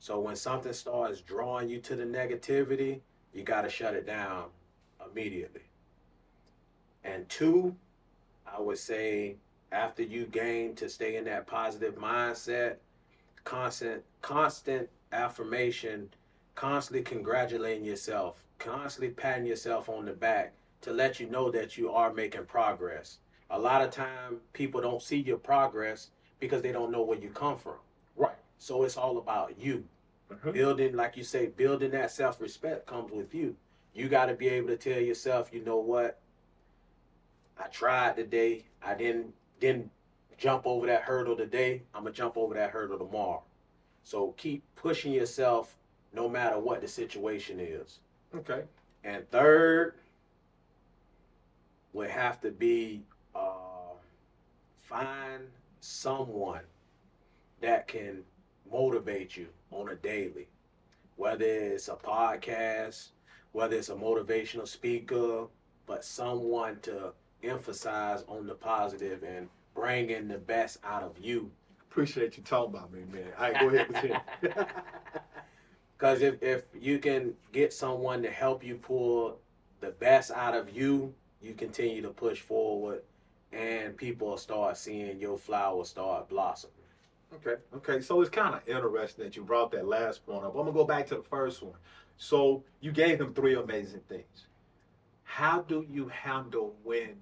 So 0.00 0.18
when 0.18 0.34
something 0.34 0.72
starts 0.72 1.20
drawing 1.20 1.68
you 1.68 1.78
to 1.80 1.94
the 1.94 2.04
negativity, 2.04 3.00
you 3.32 3.44
got 3.44 3.62
to 3.62 3.70
shut 3.70 3.94
it 3.94 4.04
down 4.04 4.46
immediately. 5.08 5.62
And 7.04 7.28
two, 7.28 7.76
I 8.44 8.60
would 8.60 8.78
say 8.78 9.36
after 9.70 10.02
you 10.02 10.26
gain 10.26 10.74
to 10.76 10.88
stay 10.88 11.16
in 11.16 11.24
that 11.26 11.46
positive 11.46 11.94
mindset, 11.94 12.76
constant 13.44 14.02
constant 14.20 14.88
affirmation, 15.12 16.10
constantly 16.54 17.02
congratulating 17.02 17.84
yourself, 17.84 18.44
constantly 18.58 19.10
patting 19.10 19.46
yourself 19.46 19.88
on 19.88 20.04
the 20.04 20.12
back 20.12 20.52
to 20.82 20.92
let 20.92 21.20
you 21.20 21.28
know 21.28 21.50
that 21.50 21.76
you 21.78 21.90
are 21.90 22.12
making 22.12 22.44
progress. 22.46 23.18
A 23.50 23.58
lot 23.58 23.82
of 23.82 23.90
time 23.90 24.38
people 24.52 24.80
don't 24.80 25.02
see 25.02 25.18
your 25.18 25.36
progress 25.36 26.10
because 26.40 26.62
they 26.62 26.72
don't 26.72 26.90
know 26.90 27.02
where 27.02 27.18
you 27.18 27.30
come 27.30 27.56
from. 27.56 27.76
Right. 28.16 28.36
So 28.58 28.82
it's 28.84 28.96
all 28.96 29.18
about 29.18 29.58
you. 29.58 29.84
Mhm. 30.30 30.52
Building, 30.52 30.94
like 30.94 31.16
you 31.16 31.24
say, 31.24 31.46
building 31.46 31.90
that 31.90 32.10
self 32.10 32.40
respect 32.40 32.86
comes 32.86 33.12
with 33.12 33.34
you. 33.34 33.56
You 33.94 34.08
got 34.08 34.26
to 34.26 34.34
be 34.34 34.48
able 34.48 34.68
to 34.68 34.76
tell 34.76 35.00
yourself, 35.00 35.52
you 35.52 35.62
know 35.62 35.76
what? 35.76 36.18
I 37.58 37.68
tried 37.68 38.16
today. 38.16 38.64
I 38.82 38.94
didn't 38.94 39.34
didn't 39.60 39.90
jump 40.38 40.66
over 40.66 40.86
that 40.86 41.02
hurdle 41.02 41.36
today. 41.36 41.82
I'm 41.94 42.02
gonna 42.04 42.14
jump 42.14 42.36
over 42.36 42.54
that 42.54 42.70
hurdle 42.70 42.98
tomorrow. 42.98 43.42
So 44.02 44.34
keep 44.36 44.62
pushing 44.74 45.12
yourself, 45.12 45.76
no 46.12 46.28
matter 46.28 46.58
what 46.58 46.80
the 46.80 46.88
situation 46.88 47.58
is. 47.60 48.00
Okay. 48.34 48.62
And 49.04 49.28
third 49.30 49.94
would 51.92 52.10
have 52.10 52.40
to 52.40 52.50
be 52.50 53.02
uh, 53.34 53.94
find 54.80 55.42
someone 55.80 56.62
that 57.60 57.86
can 57.88 58.22
motivate 58.70 59.36
you 59.36 59.48
on 59.70 59.88
a 59.88 59.94
daily, 59.94 60.48
whether 61.16 61.44
it's 61.44 61.88
a 61.88 61.94
podcast, 61.94 63.08
whether 63.52 63.76
it's 63.76 63.90
a 63.90 63.94
motivational 63.94 64.66
speaker, 64.66 65.46
but 65.86 66.04
someone 66.04 66.78
to 66.80 67.12
emphasize 67.42 68.24
on 68.28 68.46
the 68.46 68.54
positive 68.54 69.22
and 69.22 69.48
bring 69.74 70.10
in 70.10 70.28
the 70.28 70.38
best 70.38 70.78
out 70.84 71.02
of 71.02 71.18
you. 71.18 71.50
Appreciate 71.92 72.38
you 72.38 72.42
talking 72.42 72.74
about 72.74 72.90
me, 72.90 73.00
man. 73.12 73.26
All 73.38 73.52
right, 73.52 73.60
go 73.60 73.68
ahead. 73.68 74.22
Because 75.98 76.22
if, 76.22 76.42
if 76.42 76.62
you 76.74 76.98
can 76.98 77.34
get 77.52 77.70
someone 77.70 78.22
to 78.22 78.30
help 78.30 78.64
you 78.64 78.76
pull 78.76 79.36
the 79.80 79.90
best 79.90 80.30
out 80.30 80.54
of 80.54 80.74
you, 80.74 81.12
you 81.42 81.52
continue 81.52 82.00
to 82.00 82.08
push 82.08 82.40
forward 82.40 83.02
and 83.52 83.94
people 83.94 84.38
start 84.38 84.78
seeing 84.78 85.20
your 85.20 85.36
flowers 85.36 85.90
start 85.90 86.30
blossoming. 86.30 86.72
Okay, 87.34 87.60
okay. 87.76 88.00
So 88.00 88.22
it's 88.22 88.30
kind 88.30 88.54
of 88.54 88.66
interesting 88.66 89.26
that 89.26 89.36
you 89.36 89.42
brought 89.42 89.70
that 89.72 89.86
last 89.86 90.24
point 90.24 90.44
up. 90.46 90.52
I'm 90.52 90.62
gonna 90.62 90.72
go 90.72 90.84
back 90.84 91.06
to 91.08 91.16
the 91.16 91.22
first 91.22 91.62
one. 91.62 91.76
So 92.16 92.64
you 92.80 92.90
gave 92.90 93.18
them 93.18 93.34
three 93.34 93.54
amazing 93.54 94.00
things. 94.08 94.46
How 95.24 95.60
do 95.60 95.84
you 95.90 96.08
handle 96.08 96.74
when 96.84 97.16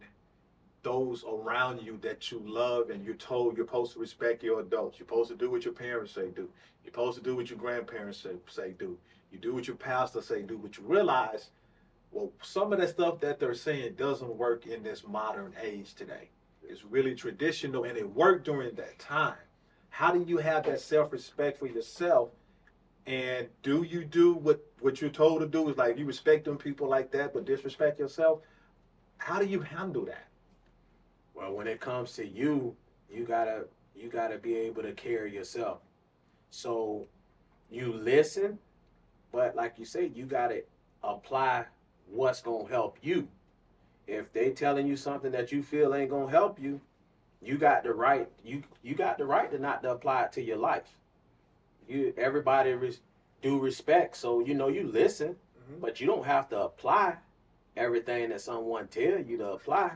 those 0.83 1.25
around 1.25 1.83
you 1.83 1.99
that 2.03 2.31
you 2.31 2.43
love 2.45 2.91
and 2.91 3.05
you're 3.05 3.15
told 3.15 3.57
you're 3.57 3.67
supposed 3.67 3.93
to 3.93 3.99
respect 3.99 4.43
your 4.43 4.61
adults, 4.61 4.99
you're 4.99 5.07
supposed 5.07 5.31
to 5.31 5.37
do 5.37 5.51
what 5.51 5.65
your 5.65 5.75
parents 5.75 6.13
say 6.13 6.31
do, 6.31 6.49
you're 6.83 6.93
supposed 6.93 7.19
to 7.19 7.25
do 7.25 7.37
what 7.37 7.51
your 7.51 7.59
grandparents 7.59 8.19
say, 8.19 8.31
say 8.49 8.75
do, 8.79 8.97
you 9.31 9.39
do 9.39 9.55
what 9.55 9.67
your 9.67 9.77
pastor 9.77 10.23
say 10.23 10.43
do, 10.43 10.59
but 10.59 10.77
you 10.79 10.85
realize, 10.85 11.51
well, 12.13 12.33
some 12.43 12.73
of 12.73 12.81
that 12.81 12.89
stuff 12.91 13.21
that 13.21 13.39
they're 13.39 13.55
saying 13.55 13.95
doesn't 13.97 14.37
work 14.37 14.67
in 14.67 14.83
this 14.83 15.07
modern 15.07 15.55
age 15.63 15.95
today. 15.95 16.29
It's 16.63 16.85
really 16.85 17.15
traditional 17.15 17.85
and 17.85 17.97
it 17.97 18.09
worked 18.15 18.45
during 18.45 18.75
that 18.77 18.99
time. 18.99 19.35
How 19.91 20.13
do 20.13 20.25
you 20.27 20.39
have 20.39 20.65
that 20.65 20.81
self-respect 20.81 21.59
for 21.59 21.67
yourself? 21.67 22.31
And 23.07 23.49
do 23.63 23.83
you 23.83 24.05
do 24.05 24.35
what 24.35 24.65
what 24.81 25.01
you're 25.01 25.11
told 25.11 25.41
to 25.41 25.47
do? 25.47 25.69
Is 25.69 25.77
like 25.77 25.99
you 25.99 26.07
respect 26.07 26.45
them 26.45 26.57
people 26.57 26.89
like 26.89 27.11
that 27.13 27.35
but 27.35 27.45
disrespect 27.45 27.99
yourself? 27.99 28.41
How 29.19 29.41
do 29.41 29.47
you 29.47 29.61
handle 29.61 30.05
that 30.07 30.30
Well, 31.35 31.55
when 31.55 31.67
it 31.67 31.81
comes 31.81 32.13
to 32.15 32.27
you, 32.27 32.77
you 33.11 33.25
gotta 33.25 33.65
you 33.95 34.09
gotta 34.09 34.39
be 34.39 34.57
able 34.57 34.83
to 34.83 34.93
carry 34.93 35.35
yourself. 35.35 35.79
So 36.51 37.07
you 37.71 37.93
listen, 37.93 38.59
but 39.33 39.55
like 39.57 39.75
you 39.79 39.85
say, 39.85 40.11
you 40.15 40.27
gotta 40.27 40.65
apply 41.03 41.67
what's 42.11 42.41
gonna 42.43 42.69
help 42.69 42.99
you. 43.03 43.29
If 44.07 44.33
they 44.33 44.51
telling 44.51 44.87
you 44.87 44.97
something 44.97 45.31
that 45.33 45.53
you 45.53 45.63
feel 45.63 45.95
ain't 45.95 46.11
gonna 46.11 46.31
help 46.31 46.61
you, 46.61 46.81
you 47.43 47.57
got 47.57 47.85
the 47.85 47.93
right 47.93 48.29
you 48.45 48.63
you 48.83 48.95
got 48.95 49.19
the 49.19 49.25
right 49.25 49.51
to 49.51 49.59
not 49.59 49.83
to 49.83 49.93
apply 49.93 50.25
it 50.25 50.33
to 50.33 50.43
your 50.43 50.59
life. 50.59 50.97
You 51.89 52.13
everybody 52.17 52.73
res, 52.73 53.01
do 53.43 53.59
respect, 53.59 54.17
so 54.17 54.41
you 54.41 54.55
know 54.55 54.69
you 54.69 54.87
listen, 54.87 55.35
mm-hmm. 55.35 55.81
but 55.81 56.01
you 56.01 56.07
don't 56.07 56.27
have 56.27 56.49
to 56.51 56.61
apply 56.61 57.17
everything 57.77 58.31
that 58.31 58.41
someone 58.41 58.89
tell 58.89 59.19
you 59.21 59.37
to 59.39 59.53
apply. 59.53 59.93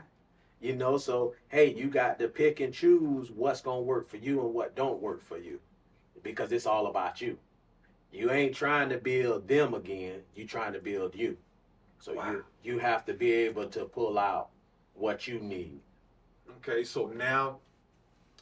You 0.65 0.75
know, 0.75 0.97
so 0.97 1.35
hey, 1.49 1.71
you 1.75 1.89
got 1.89 2.17
to 2.17 2.27
pick 2.27 2.59
and 2.59 2.73
choose 2.73 3.29
what's 3.29 3.61
gonna 3.61 3.81
work 3.81 4.09
for 4.09 4.17
you 4.17 4.41
and 4.43 4.51
what 4.51 4.75
don't 4.75 4.99
work 4.99 5.21
for 5.21 5.37
you, 5.37 5.59
because 6.23 6.51
it's 6.51 6.65
all 6.65 6.87
about 6.87 7.21
you. 7.21 7.37
You 8.11 8.31
ain't 8.31 8.55
trying 8.55 8.89
to 8.89 8.97
build 8.97 9.47
them 9.47 9.75
again. 9.75 10.21
You 10.33 10.47
trying 10.47 10.73
to 10.73 10.79
build 10.79 11.13
you. 11.13 11.37
So 11.99 12.15
Wow. 12.15 12.31
you 12.31 12.45
you 12.63 12.79
have 12.79 13.05
to 13.05 13.13
be 13.13 13.31
able 13.31 13.67
to 13.69 13.85
pull 13.85 14.17
out 14.17 14.49
what 14.95 15.27
you 15.27 15.39
need. 15.39 15.81
okay 16.57 16.83
so 16.83 17.07
now 17.07 17.59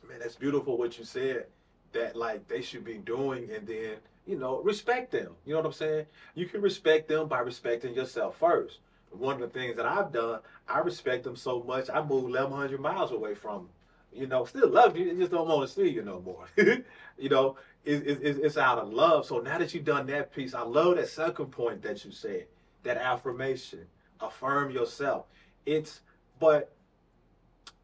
man 0.07 0.19
that's 0.19 0.35
beautiful 0.35 0.77
what 0.77 0.97
you 0.97 1.03
said 1.03 1.47
that 1.91 2.15
like 2.15 2.47
they 2.47 2.61
should 2.61 2.85
be 2.85 2.99
doing 2.99 3.49
and 3.51 3.67
then 3.67 3.95
you 4.25 4.37
know 4.37 4.61
respect 4.61 5.11
them 5.11 5.31
you 5.45 5.51
know 5.53 5.59
what 5.59 5.65
i'm 5.65 5.73
saying 5.73 6.05
you 6.35 6.45
can 6.45 6.61
respect 6.61 7.07
them 7.07 7.27
by 7.27 7.39
respecting 7.39 7.93
yourself 7.95 8.37
first 8.37 8.79
one 9.17 9.35
of 9.35 9.41
the 9.41 9.59
things 9.59 9.75
that 9.75 9.85
i've 9.85 10.11
done 10.11 10.39
i 10.67 10.79
respect 10.79 11.23
them 11.23 11.35
so 11.35 11.63
much 11.63 11.89
i 11.89 11.99
moved 11.99 12.25
1100 12.25 12.79
miles 12.79 13.11
away 13.11 13.35
from 13.35 13.57
them 13.63 13.69
you 14.13 14.27
know 14.27 14.45
still 14.45 14.69
love 14.69 14.95
you 14.97 15.13
just 15.15 15.31
don't 15.31 15.47
want 15.47 15.67
to 15.67 15.73
see 15.73 15.89
you 15.89 16.03
no 16.03 16.21
more 16.21 16.45
you 17.17 17.29
know 17.29 17.57
it, 17.85 18.07
it, 18.07 18.19
it's 18.21 18.39
it's 18.39 18.57
out 18.57 18.77
of 18.77 18.93
love 18.93 19.25
so 19.25 19.39
now 19.39 19.57
that 19.57 19.73
you've 19.73 19.85
done 19.85 20.05
that 20.05 20.33
piece 20.33 20.53
i 20.53 20.61
love 20.61 20.95
that 20.95 21.07
second 21.07 21.47
point 21.47 21.81
that 21.81 22.03
you 22.05 22.11
said 22.11 22.45
that 22.83 22.97
affirmation 22.97 23.85
affirm 24.21 24.71
yourself. 24.71 25.25
It's 25.65 26.01
but 26.39 26.73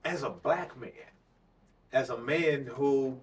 as 0.06 0.24
a 0.24 0.30
black 0.30 0.80
man, 0.80 0.92
as 1.92 2.10
a 2.10 2.18
man 2.18 2.70
who 2.74 3.18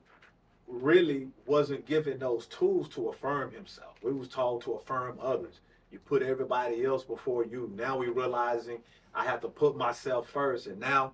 really 0.67 1.29
wasn't 1.47 1.87
given 1.87 2.19
those 2.19 2.47
tools 2.47 2.89
to 2.89 3.09
affirm 3.09 3.53
himself. 3.53 3.95
We 4.03 4.13
was 4.13 4.29
told 4.29 4.63
to 4.63 4.73
affirm 4.73 5.19
others. 5.21 5.61
You 5.91 5.99
put 5.99 6.23
everybody 6.23 6.85
else 6.85 7.05
before 7.05 7.45
you. 7.45 7.71
Now 7.75 7.97
we 7.99 8.09
realizing 8.09 8.79
I 9.15 9.25
have 9.25 9.41
to 9.43 9.49
put 9.49 9.77
myself 9.77 10.29
first, 10.29 10.67
and 10.67 10.81
now 10.81 11.13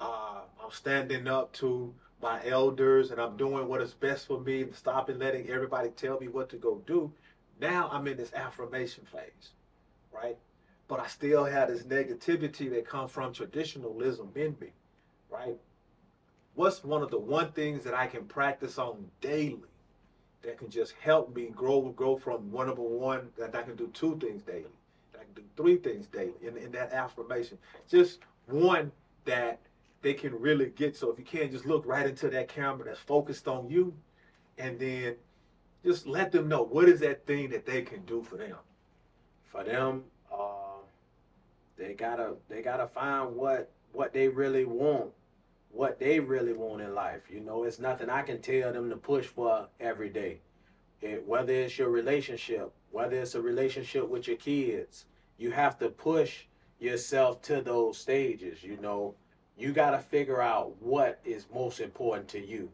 uh, 0.00 0.40
I'm 0.62 0.70
standing 0.70 1.28
up 1.28 1.52
to 1.54 1.94
my 2.22 2.44
elders, 2.46 3.10
and 3.10 3.20
I'm 3.20 3.36
doing 3.36 3.68
what 3.68 3.82
is 3.82 3.92
best 3.92 4.26
for 4.26 4.40
me, 4.40 4.62
and 4.62 4.74
stopping 4.74 5.18
letting 5.18 5.48
everybody 5.48 5.90
tell 5.90 6.18
me 6.18 6.28
what 6.28 6.48
to 6.50 6.56
go 6.56 6.82
do. 6.86 7.12
Now 7.60 7.88
I'm 7.92 8.06
in 8.06 8.16
this 8.16 8.32
affirmation 8.32 9.04
phase, 9.10 9.52
right? 10.12 10.36
But 10.88 11.00
I 11.00 11.06
still 11.08 11.44
have 11.44 11.68
this 11.68 11.82
negativity 11.82 12.70
that 12.70 12.88
comes 12.88 13.10
from 13.10 13.32
traditionalism 13.32 14.30
in 14.34 14.56
me, 14.60 14.68
right? 15.30 15.56
what's 16.56 16.82
one 16.82 17.02
of 17.02 17.10
the 17.10 17.18
one 17.18 17.52
things 17.52 17.84
that 17.84 17.94
I 17.94 18.06
can 18.06 18.24
practice 18.24 18.78
on 18.78 19.10
daily 19.20 19.60
that 20.46 20.58
can 20.58 20.70
just 20.70 20.94
help 21.00 21.34
me 21.34 21.50
grow 21.54 21.82
grow 21.90 22.16
from 22.16 22.50
one 22.50 22.68
number 22.68 22.82
one 22.82 23.28
that 23.36 23.54
I 23.54 23.62
can 23.62 23.76
do 23.76 23.88
two 23.88 24.16
things 24.18 24.42
daily. 24.42 24.64
I 25.14 25.24
can 25.24 25.34
do 25.34 25.42
three 25.56 25.76
things 25.76 26.06
daily 26.06 26.34
in, 26.40 26.56
in 26.56 26.70
that 26.72 26.92
affirmation. 26.92 27.58
Just 27.88 28.20
one 28.46 28.92
that 29.24 29.58
they 30.02 30.14
can 30.14 30.32
really 30.38 30.66
get. 30.76 30.96
So 30.96 31.10
if 31.10 31.18
you 31.18 31.24
can't 31.24 31.50
just 31.50 31.66
look 31.66 31.84
right 31.84 32.06
into 32.06 32.30
that 32.30 32.48
camera 32.48 32.84
that's 32.84 33.00
focused 33.00 33.48
on 33.48 33.68
you 33.68 33.92
and 34.56 34.78
then 34.78 35.16
just 35.84 36.06
let 36.06 36.30
them 36.30 36.48
know 36.48 36.62
what 36.62 36.88
is 36.88 37.00
that 37.00 37.26
thing 37.26 37.50
that 37.50 37.66
they 37.66 37.82
can 37.82 38.04
do 38.04 38.22
for 38.22 38.36
them. 38.36 38.56
For 39.44 39.64
them, 39.64 40.04
uh, 40.32 40.78
they 41.76 41.94
gotta 41.94 42.34
they 42.48 42.62
gotta 42.62 42.86
find 42.86 43.34
what 43.34 43.70
what 43.92 44.12
they 44.12 44.28
really 44.28 44.64
want 44.64 45.10
what 45.76 45.98
they 45.98 46.18
really 46.18 46.54
want 46.54 46.80
in 46.80 46.94
life. 46.94 47.22
You 47.30 47.40
know, 47.40 47.64
it's 47.64 47.78
nothing 47.78 48.08
I 48.08 48.22
can 48.22 48.40
tell 48.40 48.72
them 48.72 48.88
to 48.88 48.96
push 48.96 49.26
for 49.26 49.68
every 49.78 50.08
day. 50.08 50.40
It, 51.02 51.26
whether 51.26 51.52
it's 51.52 51.78
your 51.78 51.90
relationship, 51.90 52.72
whether 52.90 53.16
it's 53.16 53.34
a 53.34 53.42
relationship 53.42 54.08
with 54.08 54.26
your 54.26 54.38
kids, 54.38 55.04
you 55.36 55.50
have 55.50 55.78
to 55.80 55.90
push 55.90 56.44
yourself 56.80 57.42
to 57.42 57.60
those 57.60 57.98
stages. 57.98 58.62
You 58.62 58.78
know, 58.78 59.14
you 59.58 59.72
got 59.72 59.90
to 59.90 59.98
figure 59.98 60.40
out 60.40 60.80
what 60.80 61.20
is 61.24 61.46
most 61.52 61.80
important 61.80 62.28
to 62.28 62.44
you. 62.44 62.70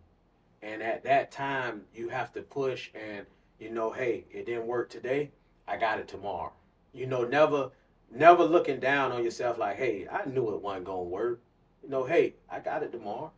And 0.63 0.81
at 0.81 1.03
that 1.03 1.33
time, 1.33 1.83
you 1.93 2.09
have 2.09 2.33
to 2.35 2.43
push 2.43 2.91
and, 2.95 3.27
you 3.59 3.71
know, 3.71 3.91
hey, 3.91 4.25
it 4.31 4.47
didn't 4.47 4.69
work 4.69 4.91
today. 4.91 5.33
I 5.67 5.77
got 5.77 5.99
it 5.99 6.07
tomorrow. 6.07 6.53
You 6.95 7.07
know, 7.07 7.25
never, 7.25 7.71
never 8.15 8.45
looking 8.45 8.79
down 8.79 9.11
on 9.11 9.25
yourself 9.25 9.59
like, 9.59 9.77
hey, 9.77 10.07
I 10.09 10.29
knew 10.29 10.55
it 10.55 10.63
wasn't 10.63 10.85
going 10.85 11.07
to 11.07 11.11
work 11.11 11.41
you 11.83 11.89
know, 11.89 12.05
hey, 12.05 12.35
I 12.51 12.61
got 12.61 12.83
it 12.83 12.93
tomorrow. 12.93 13.33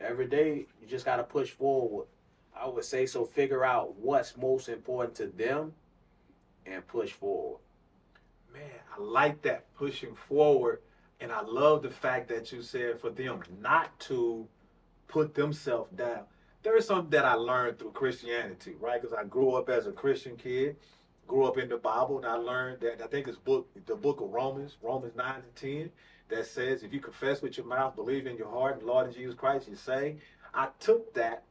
Every 0.00 0.26
day, 0.26 0.66
you 0.80 0.88
just 0.88 1.04
got 1.04 1.16
to 1.16 1.22
push 1.22 1.50
forward. 1.50 2.06
I 2.58 2.66
would 2.66 2.84
say 2.84 3.06
so. 3.06 3.24
Figure 3.24 3.64
out 3.64 3.96
what's 3.96 4.36
most 4.36 4.68
important 4.68 5.14
to 5.16 5.26
them 5.26 5.72
and 6.66 6.86
push 6.86 7.12
forward. 7.12 7.60
Man, 8.52 8.62
I 8.96 9.00
like 9.00 9.42
that 9.42 9.72
pushing 9.74 10.14
forward. 10.14 10.80
And 11.20 11.30
I 11.32 11.42
love 11.42 11.82
the 11.82 11.90
fact 11.90 12.28
that 12.28 12.52
you 12.52 12.62
said 12.62 13.00
for 13.00 13.10
them 13.10 13.40
not 13.60 13.98
to 14.00 14.46
put 15.08 15.34
themselves 15.34 15.90
down. 15.96 16.22
There 16.62 16.76
is 16.76 16.86
something 16.86 17.10
that 17.10 17.24
I 17.24 17.34
learned 17.34 17.78
through 17.78 17.92
Christianity, 17.92 18.74
right? 18.80 19.00
Because 19.00 19.16
I 19.16 19.24
grew 19.24 19.52
up 19.52 19.68
as 19.68 19.86
a 19.86 19.92
Christian 19.92 20.36
kid, 20.36 20.76
grew 21.28 21.44
up 21.44 21.58
in 21.58 21.68
the 21.68 21.76
Bible, 21.76 22.18
and 22.18 22.26
I 22.26 22.34
learned 22.34 22.80
that 22.80 23.02
I 23.02 23.06
think 23.06 23.28
it's 23.28 23.36
book 23.36 23.68
the 23.86 23.94
book 23.94 24.20
of 24.20 24.30
Romans, 24.30 24.76
Romans 24.82 25.14
9 25.14 25.34
and 25.34 25.56
10 25.56 25.90
that 26.28 26.46
says 26.46 26.82
if 26.82 26.92
you 26.92 27.00
confess 27.00 27.42
with 27.42 27.56
your 27.56 27.66
mouth, 27.66 27.96
believe 27.96 28.26
in 28.26 28.36
your 28.36 28.50
heart, 28.50 28.78
and 28.78 28.86
Lord 28.86 29.12
Jesus 29.12 29.34
Christ, 29.34 29.68
you 29.68 29.76
say. 29.76 30.16
I 30.52 30.68
took 30.78 31.12
that 31.14 31.42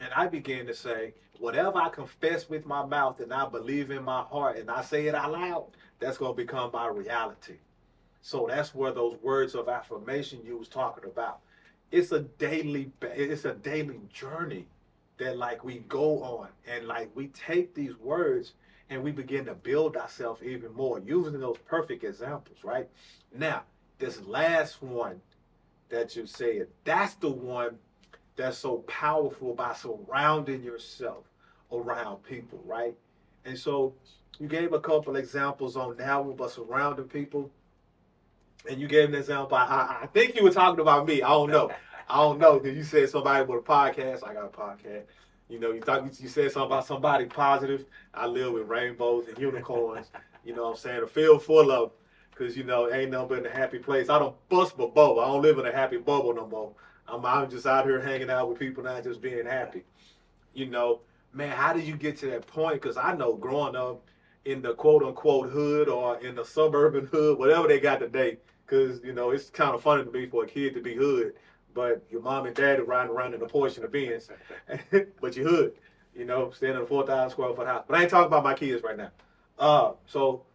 and 0.00 0.12
I 0.14 0.26
began 0.26 0.66
to 0.66 0.74
say, 0.74 1.14
whatever 1.38 1.78
I 1.78 1.88
confess 1.88 2.48
with 2.48 2.66
my 2.66 2.84
mouth 2.84 3.20
and 3.20 3.32
I 3.32 3.48
believe 3.48 3.90
in 3.90 4.02
my 4.04 4.22
heart 4.22 4.58
and 4.58 4.70
I 4.70 4.82
say 4.82 5.06
it 5.06 5.14
out 5.14 5.32
loud, 5.32 5.66
that's 5.98 6.18
going 6.18 6.32
to 6.32 6.36
become 6.36 6.70
my 6.72 6.88
reality. 6.88 7.56
So 8.22 8.46
that's 8.48 8.74
where 8.74 8.92
those 8.92 9.16
words 9.22 9.54
of 9.54 9.68
affirmation 9.68 10.40
you 10.44 10.58
was 10.58 10.68
talking 10.68 11.04
about. 11.04 11.40
It's 11.90 12.12
a 12.12 12.20
daily, 12.20 12.92
it's 13.02 13.44
a 13.44 13.54
daily 13.54 14.00
journey 14.12 14.66
that 15.18 15.36
like 15.36 15.64
we 15.64 15.78
go 15.88 16.22
on 16.22 16.48
and 16.66 16.86
like 16.86 17.10
we 17.14 17.28
take 17.28 17.74
these 17.74 17.96
words 17.98 18.52
and 18.88 19.02
we 19.02 19.12
begin 19.12 19.44
to 19.46 19.54
build 19.54 19.96
ourselves 19.96 20.42
even 20.42 20.72
more 20.74 20.98
using 20.98 21.38
those 21.38 21.58
perfect 21.66 22.04
examples, 22.04 22.58
right? 22.64 22.88
Now, 23.36 23.62
this 24.00 24.20
last 24.22 24.82
one 24.82 25.20
that 25.90 26.16
you 26.16 26.26
said, 26.26 26.66
that's 26.84 27.14
the 27.14 27.30
one 27.30 27.76
that's 28.34 28.58
so 28.58 28.78
powerful 28.78 29.54
by 29.54 29.74
surrounding 29.74 30.62
yourself 30.62 31.24
around 31.70 32.22
people, 32.24 32.60
right? 32.64 32.94
And 33.44 33.56
so 33.56 33.94
you 34.38 34.48
gave 34.48 34.72
a 34.72 34.80
couple 34.80 35.16
examples 35.16 35.76
on 35.76 35.96
now 35.98 36.28
about 36.28 36.50
surrounding 36.50 37.06
people. 37.06 37.50
And 38.68 38.80
you 38.80 38.88
gave 38.88 39.10
an 39.10 39.14
example. 39.14 39.56
I, 39.56 40.00
I 40.02 40.06
think 40.06 40.36
you 40.36 40.42
were 40.42 40.50
talking 40.50 40.80
about 40.80 41.06
me. 41.06 41.22
I 41.22 41.28
don't 41.28 41.50
know. 41.50 41.70
I 42.08 42.16
don't 42.16 42.38
know. 42.38 42.58
Because 42.58 42.76
you 42.76 42.82
said 42.82 43.08
somebody 43.08 43.44
with 43.44 43.60
a 43.60 43.62
podcast. 43.62 44.26
I 44.26 44.34
got 44.34 44.44
a 44.44 44.48
podcast. 44.48 45.02
You 45.48 45.58
know, 45.58 45.72
you 45.72 45.80
thought 45.80 46.04
you 46.20 46.28
said 46.28 46.52
something 46.52 46.66
about 46.66 46.86
somebody 46.86 47.24
positive. 47.24 47.84
I 48.14 48.26
live 48.26 48.52
with 48.52 48.68
rainbows 48.68 49.28
and 49.28 49.38
unicorns. 49.38 50.10
You 50.44 50.54
know 50.54 50.64
what 50.64 50.70
I'm 50.70 50.76
saying? 50.76 51.02
A 51.02 51.06
field 51.06 51.42
full 51.42 51.70
of 51.70 51.92
Cause 52.40 52.56
you 52.56 52.64
know, 52.64 52.90
ain't 52.90 53.10
nothing 53.10 53.28
but 53.28 53.38
in 53.40 53.46
a 53.46 53.50
happy 53.50 53.78
place. 53.78 54.08
I 54.08 54.18
don't 54.18 54.34
bust 54.48 54.78
my 54.78 54.86
bubble. 54.86 55.20
I 55.20 55.26
don't 55.26 55.42
live 55.42 55.58
in 55.58 55.66
a 55.66 55.72
happy 55.72 55.98
bubble 55.98 56.34
no 56.34 56.46
more. 56.46 56.72
I'm 57.06 57.26
I'm 57.26 57.50
just 57.50 57.66
out 57.66 57.84
here 57.84 58.00
hanging 58.00 58.30
out 58.30 58.48
with 58.48 58.58
people, 58.58 58.82
not 58.82 59.04
just 59.04 59.20
being 59.20 59.44
happy. 59.44 59.84
You 60.54 60.64
know, 60.64 61.00
man, 61.34 61.50
how 61.50 61.74
did 61.74 61.84
you 61.84 61.96
get 61.96 62.16
to 62.20 62.30
that 62.30 62.46
point? 62.46 62.80
Cause 62.80 62.96
I 62.96 63.14
know 63.14 63.34
growing 63.34 63.76
up 63.76 64.08
in 64.46 64.62
the 64.62 64.72
quote 64.72 65.02
unquote 65.02 65.50
hood 65.50 65.90
or 65.90 66.18
in 66.20 66.34
the 66.34 66.42
suburban 66.42 67.08
hood, 67.08 67.38
whatever 67.38 67.68
they 67.68 67.78
got 67.78 68.00
today. 68.00 68.38
Cause 68.66 69.02
you 69.04 69.12
know, 69.12 69.32
it's 69.32 69.50
kind 69.50 69.74
of 69.74 69.82
funny 69.82 70.02
to 70.02 70.10
me 70.10 70.26
for 70.26 70.44
a 70.44 70.46
kid 70.46 70.72
to 70.72 70.80
be 70.80 70.94
hood, 70.94 71.34
but 71.74 72.02
your 72.10 72.22
mom 72.22 72.46
and 72.46 72.56
dad 72.56 72.80
are 72.80 72.84
riding 72.84 73.14
around 73.14 73.34
in 73.34 73.42
a 73.42 73.46
Porsche 73.46 73.84
a 73.84 73.88
Benz, 73.88 74.30
but 75.20 75.36
you 75.36 75.46
hood. 75.46 75.74
You 76.14 76.24
know, 76.24 76.50
staying 76.52 76.74
in 76.74 76.80
a 76.80 76.86
four 76.86 77.06
thousand 77.06 77.32
square 77.32 77.54
foot 77.54 77.66
house. 77.66 77.84
But 77.86 77.98
I 77.98 78.02
ain't 78.02 78.10
talking 78.10 78.28
about 78.28 78.44
my 78.44 78.54
kids 78.54 78.82
right 78.82 78.96
now. 78.96 79.10
Uh, 79.58 79.92
so 80.06 80.46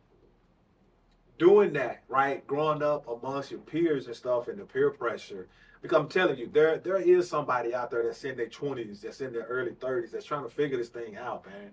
doing 1.37 1.73
that, 1.73 2.03
right? 2.07 2.45
Growing 2.47 2.83
up 2.83 3.07
amongst 3.07 3.51
your 3.51 3.59
peers 3.61 4.07
and 4.07 4.15
stuff 4.15 4.47
and 4.47 4.59
the 4.59 4.65
peer 4.65 4.91
pressure. 4.91 5.47
Because 5.81 5.97
I'm 5.97 6.07
telling 6.07 6.37
you, 6.37 6.49
there 6.51 6.77
there 6.79 6.97
is 6.97 7.29
somebody 7.29 7.75
out 7.75 7.91
there 7.91 8.03
that's 8.03 8.23
in 8.23 8.37
their 8.37 8.47
20s, 8.47 9.01
that's 9.01 9.21
in 9.21 9.31
their 9.31 9.43
early 9.43 9.71
30s, 9.71 10.11
that's 10.11 10.25
trying 10.25 10.43
to 10.43 10.49
figure 10.49 10.77
this 10.77 10.89
thing 10.89 11.15
out, 11.15 11.45
man. 11.45 11.71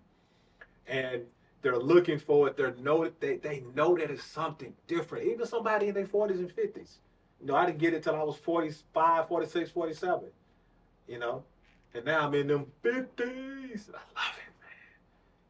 And 0.87 1.23
they're 1.63 1.79
looking 1.79 2.19
for 2.19 2.49
it. 2.49 2.57
They're 2.57 2.75
know 2.75 3.11
they 3.21 3.37
they 3.37 3.63
know 3.75 3.97
that 3.97 4.11
it's 4.11 4.25
something 4.25 4.75
different. 4.87 5.27
Even 5.29 5.47
somebody 5.47 5.89
in 5.89 5.95
their 5.95 6.07
40s 6.07 6.39
and 6.39 6.55
50s. 6.55 6.97
You 7.41 7.47
know, 7.47 7.57
I 7.57 7.67
didn't 7.67 7.79
get 7.79 7.95
it 7.95 8.03
till 8.03 8.15
I 8.15 8.23
was 8.23 8.37
45, 8.37 9.29
46, 9.29 9.71
47. 9.71 10.29
You 11.09 11.19
know? 11.19 11.43
And 11.95 12.05
now 12.05 12.27
I'm 12.27 12.35
in 12.35 12.47
them 12.47 12.67
50s. 12.85 13.89
I 13.89 13.93
love 13.93 14.37
it. 14.39 14.52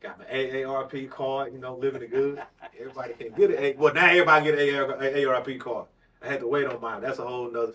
Got 0.02 0.18
my 0.18 0.24
AARP 0.24 1.08
card, 1.10 1.52
you 1.52 1.60
know, 1.60 1.76
living 1.76 2.02
it 2.02 2.10
good. 2.10 2.42
Everybody 2.78 3.14
can 3.14 3.32
get 3.34 3.52
it. 3.52 3.78
Well, 3.78 3.94
now 3.94 4.06
everybody 4.06 4.46
get 4.46 4.58
an 4.58 4.98
AARP 4.98 5.60
card. 5.60 5.86
I 6.20 6.28
had 6.28 6.40
to 6.40 6.48
wait 6.48 6.66
on 6.66 6.80
mine. 6.80 7.02
That's 7.02 7.20
a 7.20 7.26
whole 7.26 7.48
nother, 7.48 7.74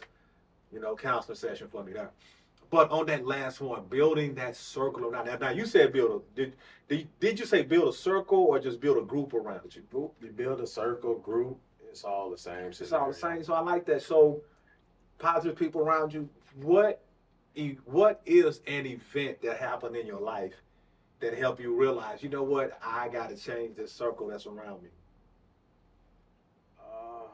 you 0.74 0.82
know, 0.82 0.94
counseling 0.96 1.38
session 1.38 1.70
for 1.70 1.84
me 1.86 1.94
there. 1.94 2.12
But 2.70 2.92
on 2.92 3.06
that 3.06 3.26
last 3.26 3.62
one, 3.62 3.86
building 3.86 4.36
that 4.36 4.58
circle 4.58 5.06
around. 5.06 5.28
Now, 5.28 5.38
now 5.38 5.50
you 5.52 5.66
said 5.66 5.94
build 5.94 6.22
a 6.22 6.36
did, 6.36 6.56
did 6.90 7.08
did 7.22 7.40
you 7.40 7.46
say 7.46 7.64
build 7.64 7.94
a 7.94 7.98
circle 7.98 8.40
or 8.40 8.60
just 8.60 8.82
build 8.82 8.98
a 8.98 9.06
group 9.06 9.34
around 9.34 9.74
you? 9.74 9.84
Group, 9.84 10.14
you 10.22 10.32
build 10.32 10.60
a 10.60 10.68
circle, 10.68 11.18
group. 11.20 11.58
It's 11.90 12.04
all 12.04 12.30
the 12.30 12.38
same. 12.38 12.66
It's 12.66 12.92
all 12.92 13.08
the 13.08 13.14
same. 13.14 13.42
So 13.42 13.54
I 13.54 13.62
like 13.62 13.86
that. 13.86 14.02
So 14.02 14.42
positive 15.18 15.58
people 15.58 15.80
around 15.80 16.14
you. 16.14 16.28
What 16.56 17.04
what 17.86 18.22
is 18.26 18.60
an 18.68 18.86
event 18.86 19.42
that 19.44 19.58
happened 19.58 19.96
in 19.96 20.06
your 20.06 20.20
life 20.20 20.54
that 21.20 21.38
help 21.38 21.60
you 21.60 21.76
realize, 21.76 22.22
you 22.22 22.30
know 22.30 22.44
what, 22.44 22.80
I 22.84 23.08
got 23.10 23.30
to 23.30 23.36
change 23.36 23.76
this 23.76 23.92
circle 23.92 24.28
that's 24.28 24.46
around 24.46 24.84
me? 24.84 24.90
Uh, 26.80 27.28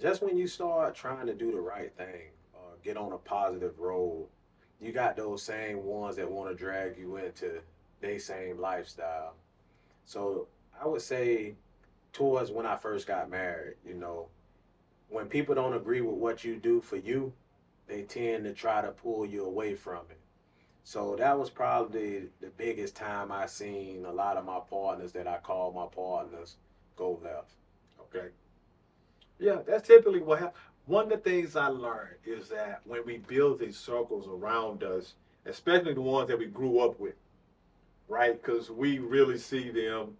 just 0.00 0.22
when 0.22 0.36
you 0.36 0.46
start 0.46 0.94
trying 0.94 1.26
to 1.26 1.34
do 1.34 1.52
the 1.52 1.60
right 1.60 1.92
thing, 1.96 2.30
uh, 2.54 2.76
get 2.82 2.96
on 2.96 3.12
a 3.12 3.18
positive 3.18 3.78
road, 3.78 4.26
you 4.80 4.92
got 4.92 5.16
those 5.16 5.42
same 5.42 5.84
ones 5.84 6.16
that 6.16 6.30
want 6.30 6.50
to 6.50 6.54
drag 6.54 6.98
you 6.98 7.16
into 7.16 7.60
their 8.00 8.18
same 8.18 8.58
lifestyle. 8.58 9.34
So 10.04 10.48
I 10.80 10.86
would 10.86 11.02
say, 11.02 11.54
towards 12.12 12.50
when 12.50 12.66
I 12.66 12.76
first 12.76 13.06
got 13.06 13.30
married, 13.30 13.74
you 13.86 13.94
know, 13.94 14.28
when 15.08 15.26
people 15.26 15.54
don't 15.54 15.74
agree 15.74 16.00
with 16.00 16.16
what 16.16 16.44
you 16.44 16.56
do 16.56 16.80
for 16.80 16.96
you, 16.96 17.32
they 17.86 18.02
tend 18.02 18.44
to 18.44 18.52
try 18.52 18.82
to 18.82 18.90
pull 18.90 19.24
you 19.26 19.44
away 19.44 19.74
from 19.74 20.00
it. 20.10 20.15
So 20.86 21.16
that 21.18 21.36
was 21.36 21.50
probably 21.50 22.26
the 22.40 22.50
biggest 22.56 22.94
time 22.94 23.32
I 23.32 23.46
seen 23.46 24.04
a 24.04 24.12
lot 24.12 24.36
of 24.36 24.44
my 24.44 24.60
partners 24.70 25.10
that 25.14 25.26
I 25.26 25.38
call 25.38 25.72
my 25.72 25.86
partners 25.92 26.58
go 26.94 27.18
left. 27.24 27.50
Okay. 28.02 28.28
Yeah, 29.40 29.62
that's 29.66 29.88
typically 29.88 30.20
what 30.20 30.38
happens. 30.38 30.62
One 30.86 31.06
of 31.06 31.10
the 31.10 31.16
things 31.28 31.56
I 31.56 31.66
learned 31.66 32.14
is 32.24 32.48
that 32.50 32.82
when 32.84 33.04
we 33.04 33.18
build 33.18 33.58
these 33.58 33.76
circles 33.76 34.28
around 34.28 34.84
us, 34.84 35.14
especially 35.44 35.92
the 35.92 36.00
ones 36.02 36.28
that 36.28 36.38
we 36.38 36.46
grew 36.46 36.78
up 36.78 37.00
with, 37.00 37.16
right? 38.06 38.40
Because 38.40 38.70
we 38.70 39.00
really 39.00 39.38
see 39.38 39.70
them 39.70 40.16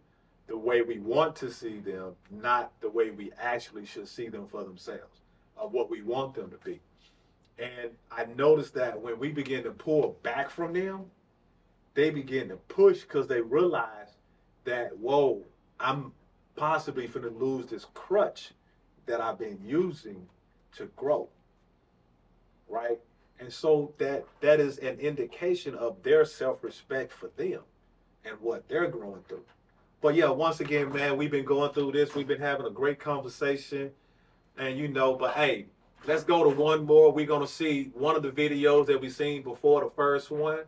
the 0.49 0.59
way 0.59 0.83
we 0.83 0.99
want 0.99 1.37
to 1.37 1.53
see 1.53 1.79
them, 1.79 2.17
not 2.29 2.73
the 2.81 2.91
way 2.91 3.11
we 3.11 3.31
actually 3.41 3.87
should 3.87 4.09
see 4.09 4.27
them 4.27 4.49
for 4.49 4.65
themselves, 4.65 5.21
of 5.57 5.73
what 5.73 5.89
we 5.89 6.03
want 6.03 6.35
them 6.35 6.51
to 6.51 6.59
be. 6.65 6.81
And 7.59 7.91
I 8.11 8.27
noticed 8.37 8.75
that 8.75 9.01
when 9.01 9.19
we 9.19 9.31
begin 9.31 9.65
to 9.65 9.71
pull 9.71 10.17
back 10.23 10.51
from 10.51 10.73
them, 10.73 11.07
they 11.95 12.11
begin 12.11 12.49
to 12.51 12.57
push 12.57 13.01
because 13.01 13.27
they 13.27 13.41
realize 13.41 14.17
that, 14.65 14.97
whoa, 14.99 15.43
I'm 15.81 16.13
possibly 16.55 17.07
going 17.07 17.25
to 17.25 17.31
lose 17.31 17.67
this 17.67 17.87
crutch 17.95 18.53
that 19.07 19.21
I've 19.21 19.39
been 19.39 19.59
using 19.65 20.27
to 20.77 20.87
grow. 20.97 21.29
Right? 22.69 22.99
And 23.39 23.53
so 23.53 23.93
that 23.99 24.25
that 24.41 24.61
is 24.61 24.79
an 24.79 24.99
indication 24.99 25.75
of 25.75 26.03
their 26.03 26.25
self-respect 26.25 27.13
for 27.13 27.31
them 27.37 27.61
and 28.25 28.41
what 28.41 28.69
they're 28.69 28.89
growing 28.89 29.23
through. 29.29 29.45
But 30.01 30.15
yeah, 30.15 30.29
once 30.31 30.61
again, 30.61 30.93
man, 30.93 31.17
we've 31.17 31.31
been 31.31 31.45
going 31.45 31.73
through 31.73 31.93
this. 31.93 32.15
We've 32.15 32.27
been 32.27 32.41
having 32.41 32.67
a 32.67 32.71
great 32.71 32.99
conversation. 32.99 33.93
And 34.59 34.79
you 34.79 34.89
know, 34.89 35.15
but 35.15 35.35
hey, 35.35 35.67
let's 36.07 36.25
go 36.25 36.45
to 36.45 36.51
one 36.51 36.85
more. 36.85 37.13
We're 37.13 37.27
gonna 37.27 37.47
see 37.47 37.91
one 37.95 38.17
of 38.17 38.23
the 38.23 38.31
videos 38.31 38.87
that 38.87 39.01
we 39.01 39.11
seen 39.11 39.43
before 39.43 39.83
the 39.83 39.91
first 39.91 40.31
one 40.31 40.61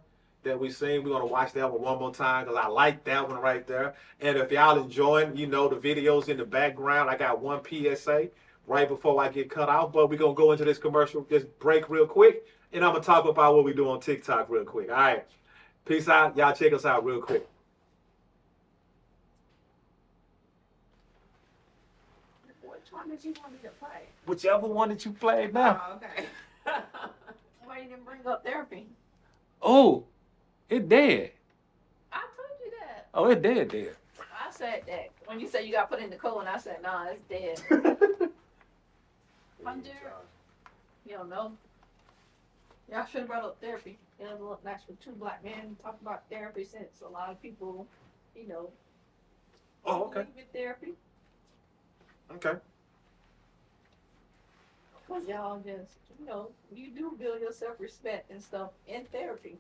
that 0.43 0.59
we 0.59 0.71
seen. 0.71 1.05
We're 1.05 1.11
gonna 1.11 1.27
watch 1.27 1.53
that 1.53 1.71
one 1.71 1.83
one 1.83 1.99
more 1.99 2.15
time 2.15 2.45
because 2.45 2.61
I 2.63 2.67
like 2.69 3.05
that 3.05 3.29
one 3.29 3.41
right 3.41 3.67
there. 3.67 3.95
And 4.21 4.37
if 4.37 4.51
y'all 4.51 4.83
enjoying, 4.83 5.37
you 5.37 5.47
know, 5.47 5.69
the 5.69 5.77
videos 5.77 6.29
in 6.29 6.37
the 6.37 6.45
background, 6.45 7.09
I 7.09 7.17
got 7.17 7.41
one 7.41 7.61
PSA 7.65 8.29
right 8.67 8.89
before 8.89 9.23
I 9.23 9.29
get 9.29 9.51
cut 9.51 9.69
off. 9.69 9.93
But 9.93 10.11
we're 10.11 10.19
gonna 10.19 10.35
go 10.35 10.53
into 10.53 10.65
this 10.65 10.79
commercial, 10.79 11.27
this 11.29 11.45
break 11.45 11.89
real 11.89 12.07
quick, 12.07 12.45
and 12.73 12.85
I'm 12.85 12.93
gonna 12.93 13.05
talk 13.05 13.27
about 13.27 13.55
what 13.55 13.65
we 13.65 13.73
do 13.73 13.89
on 13.89 14.01
TikTok 14.01 14.49
real 14.51 14.65
quick. 14.65 14.91
All 14.91 14.97
right. 14.97 15.25
Peace 15.85 16.09
out. 16.09 16.37
Y'all 16.37 16.53
check 16.53 16.73
us 16.73 16.85
out 16.85 17.05
real 17.05 17.23
quick. 17.23 17.49
Which 22.63 22.93
one 22.93 23.09
did 23.09 23.25
you 23.25 23.35
want 23.41 23.53
me 23.53 23.59
to 23.63 23.71
play? 23.71 24.03
Whichever 24.29 24.67
one 24.67 24.91
that 24.91 25.05
you 25.07 25.13
played 25.13 25.55
now. 25.55 25.81
Oh, 25.89 25.97
okay. 25.97 26.27
Why 27.65 27.79
you 27.79 27.89
didn't 27.89 28.05
bring 28.05 28.27
up 28.27 28.45
therapy? 28.45 28.87
Oh, 29.63 30.05
it 30.69 30.87
dead. 30.89 31.31
I 32.13 32.21
told 32.21 32.59
you 32.65 32.71
that. 32.79 33.09
Oh, 33.15 33.31
it 33.31 33.41
dead 33.41 33.71
dead. 33.71 33.97
I 34.21 34.51
said 34.51 34.83
that. 34.87 35.09
When 35.25 35.41
you 35.41 35.49
said 35.49 35.65
you 35.65 35.73
got 35.73 35.89
put 35.89 36.01
in 36.01 36.11
the 36.11 36.17
cold, 36.17 36.41
and 36.41 36.49
I 36.49 36.59
said, 36.59 36.83
nah, 36.83 37.07
it's 37.07 37.23
dead. 37.29 37.61
Wonder. 39.65 39.91
You 41.07 41.17
don't 41.17 41.31
know. 41.31 41.53
Y'all 42.91 43.07
should 43.07 43.21
have 43.21 43.29
brought 43.29 43.45
up 43.45 43.57
therapy. 43.63 43.99
You 44.21 44.27
know, 44.27 44.37
look 44.41 44.65
nice 44.65 44.81
for 44.87 44.93
two 45.03 45.13
black 45.13 45.43
men 45.43 45.75
to 45.77 45.83
talk 45.83 45.99
about 46.03 46.25
therapy 46.31 46.65
since 46.65 47.01
a 47.05 47.09
lot 47.09 47.31
of 47.31 47.41
people, 47.41 47.87
you 48.37 48.47
know, 48.47 48.69
Oh, 49.87 50.05
okay. 50.05 50.27
therapy. 50.53 50.93
Okay. 52.35 52.59
Cause 55.09 55.23
y'all 55.27 55.57
just, 55.57 55.97
you 56.21 56.27
know, 56.27 56.51
you 56.71 56.91
do 56.91 57.17
build 57.19 57.41
your 57.41 57.51
self 57.51 57.81
respect 57.81 58.31
and 58.31 58.43
stuff 58.43 58.73
in 58.87 59.07
therapy. 59.07 59.57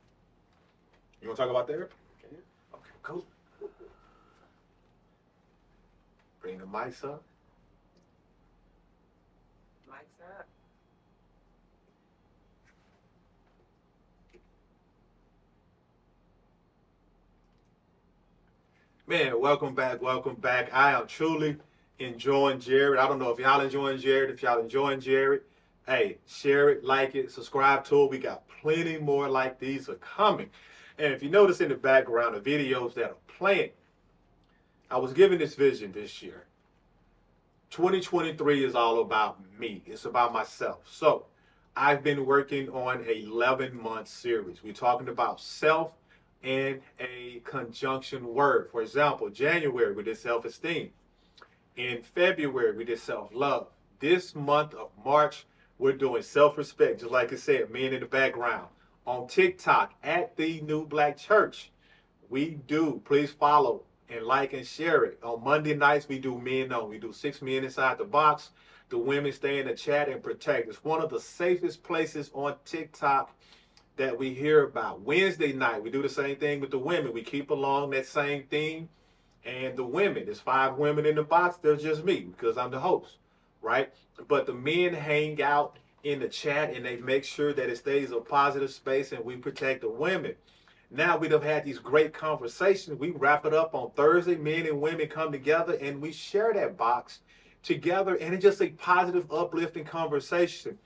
You 1.22 1.28
want 1.28 1.38
to 1.38 1.42
talk 1.42 1.50
about 1.50 1.66
therapy? 1.66 1.94
Okay, 2.74 2.90
cool. 3.02 3.24
Bring 6.42 6.58
the 6.58 6.66
mics 6.66 7.02
up. 7.02 7.22
Mics 9.90 10.20
up. 10.38 10.46
Man, 19.06 19.40
welcome 19.40 19.74
back, 19.74 20.02
welcome 20.02 20.34
back. 20.34 20.68
I 20.74 20.92
am 20.92 21.06
truly 21.06 21.56
enjoying 21.98 22.60
Jarred. 22.60 22.98
I 22.98 23.06
don't 23.08 23.18
know 23.18 23.30
if 23.30 23.38
y'all 23.38 23.60
enjoying 23.60 23.98
Jarred. 23.98 24.30
If 24.30 24.42
y'all 24.42 24.60
enjoying 24.60 25.00
Jarred, 25.00 25.42
hey, 25.86 26.18
share 26.26 26.70
it, 26.70 26.84
like 26.84 27.14
it, 27.14 27.30
subscribe 27.30 27.84
to 27.86 28.04
it. 28.04 28.10
We 28.10 28.18
got 28.18 28.44
plenty 28.60 28.98
more 28.98 29.28
like 29.28 29.58
these 29.58 29.88
are 29.88 29.96
coming. 29.96 30.50
And 30.98 31.12
if 31.12 31.22
you 31.22 31.30
notice 31.30 31.60
in 31.60 31.68
the 31.68 31.76
background, 31.76 32.34
the 32.34 32.40
videos 32.40 32.94
that 32.94 33.10
are 33.10 33.16
playing, 33.26 33.70
I 34.90 34.98
was 34.98 35.12
given 35.12 35.38
this 35.38 35.54
vision 35.54 35.92
this 35.92 36.22
year. 36.22 36.44
2023 37.70 38.64
is 38.64 38.74
all 38.74 39.00
about 39.00 39.38
me. 39.58 39.82
It's 39.86 40.06
about 40.06 40.32
myself. 40.32 40.78
So 40.90 41.26
I've 41.76 42.02
been 42.02 42.24
working 42.24 42.68
on 42.70 43.04
a 43.06 43.22
11 43.24 43.80
month 43.80 44.08
series. 44.08 44.62
We're 44.62 44.72
talking 44.72 45.08
about 45.08 45.40
self 45.40 45.92
and 46.42 46.80
a 46.98 47.40
conjunction 47.44 48.34
word. 48.34 48.70
For 48.70 48.82
example, 48.82 49.28
January 49.28 49.92
with 49.92 50.06
did 50.06 50.16
self-esteem. 50.16 50.90
In 51.78 52.02
February 52.02 52.76
we 52.76 52.84
did 52.84 52.98
self-love. 52.98 53.68
This 54.00 54.34
month 54.34 54.74
of 54.74 54.90
March 55.04 55.46
we're 55.78 55.92
doing 55.92 56.22
self-respect, 56.22 56.98
just 56.98 57.12
like 57.12 57.32
I 57.32 57.36
said, 57.36 57.70
men 57.70 57.92
in 57.92 58.00
the 58.00 58.06
background. 58.06 58.66
On 59.06 59.28
TikTok 59.28 59.94
at 60.02 60.36
the 60.36 60.60
New 60.62 60.84
Black 60.84 61.16
Church, 61.16 61.70
we 62.28 62.58
do. 62.66 63.00
Please 63.04 63.30
follow 63.30 63.84
and 64.08 64.26
like 64.26 64.54
and 64.54 64.66
share 64.66 65.04
it. 65.04 65.20
On 65.22 65.44
Monday 65.44 65.72
nights 65.72 66.08
we 66.08 66.18
do 66.18 66.36
men 66.36 66.72
on. 66.72 66.88
We 66.88 66.98
do 66.98 67.12
six 67.12 67.40
men 67.40 67.62
inside 67.62 67.98
the 67.98 68.04
box. 68.04 68.50
The 68.88 68.98
women 68.98 69.30
stay 69.30 69.60
in 69.60 69.68
the 69.68 69.74
chat 69.74 70.08
and 70.08 70.20
protect. 70.20 70.68
It's 70.68 70.82
one 70.82 71.00
of 71.00 71.10
the 71.10 71.20
safest 71.20 71.84
places 71.84 72.32
on 72.34 72.56
TikTok 72.64 73.30
that 73.94 74.18
we 74.18 74.34
hear 74.34 74.64
about. 74.64 75.02
Wednesday 75.02 75.52
night, 75.52 75.80
we 75.80 75.90
do 75.90 76.02
the 76.02 76.08
same 76.08 76.38
thing 76.38 76.58
with 76.58 76.72
the 76.72 76.78
women. 76.78 77.12
We 77.12 77.22
keep 77.22 77.50
along 77.50 77.90
that 77.90 78.06
same 78.06 78.48
theme. 78.50 78.88
And 79.48 79.76
the 79.76 79.84
women, 79.84 80.26
there's 80.26 80.40
five 80.40 80.76
women 80.76 81.06
in 81.06 81.14
the 81.14 81.22
box. 81.22 81.56
They're 81.56 81.76
just 81.76 82.04
me 82.04 82.20
because 82.36 82.58
I'm 82.58 82.70
the 82.70 82.78
host, 82.78 83.16
right? 83.62 83.90
But 84.28 84.44
the 84.44 84.52
men 84.52 84.92
hang 84.92 85.40
out 85.42 85.78
in 86.04 86.20
the 86.20 86.28
chat 86.28 86.74
and 86.74 86.84
they 86.84 86.96
make 86.96 87.24
sure 87.24 87.54
that 87.54 87.70
it 87.70 87.78
stays 87.78 88.12
a 88.12 88.20
positive 88.20 88.70
space 88.70 89.12
and 89.12 89.24
we 89.24 89.36
protect 89.36 89.80
the 89.80 89.88
women. 89.88 90.34
Now 90.90 91.16
we'd 91.16 91.32
have 91.32 91.42
had 91.42 91.64
these 91.64 91.78
great 91.78 92.12
conversations. 92.12 92.98
We 92.98 93.10
wrap 93.10 93.46
it 93.46 93.54
up 93.54 93.74
on 93.74 93.90
Thursday. 93.92 94.36
Men 94.36 94.66
and 94.66 94.82
women 94.82 95.08
come 95.08 95.32
together 95.32 95.78
and 95.80 96.02
we 96.02 96.12
share 96.12 96.52
that 96.52 96.76
box 96.76 97.20
together. 97.62 98.16
And 98.16 98.34
it's 98.34 98.42
just 98.42 98.60
a 98.60 98.68
positive, 98.68 99.32
uplifting 99.32 99.84
conversation 99.84 100.78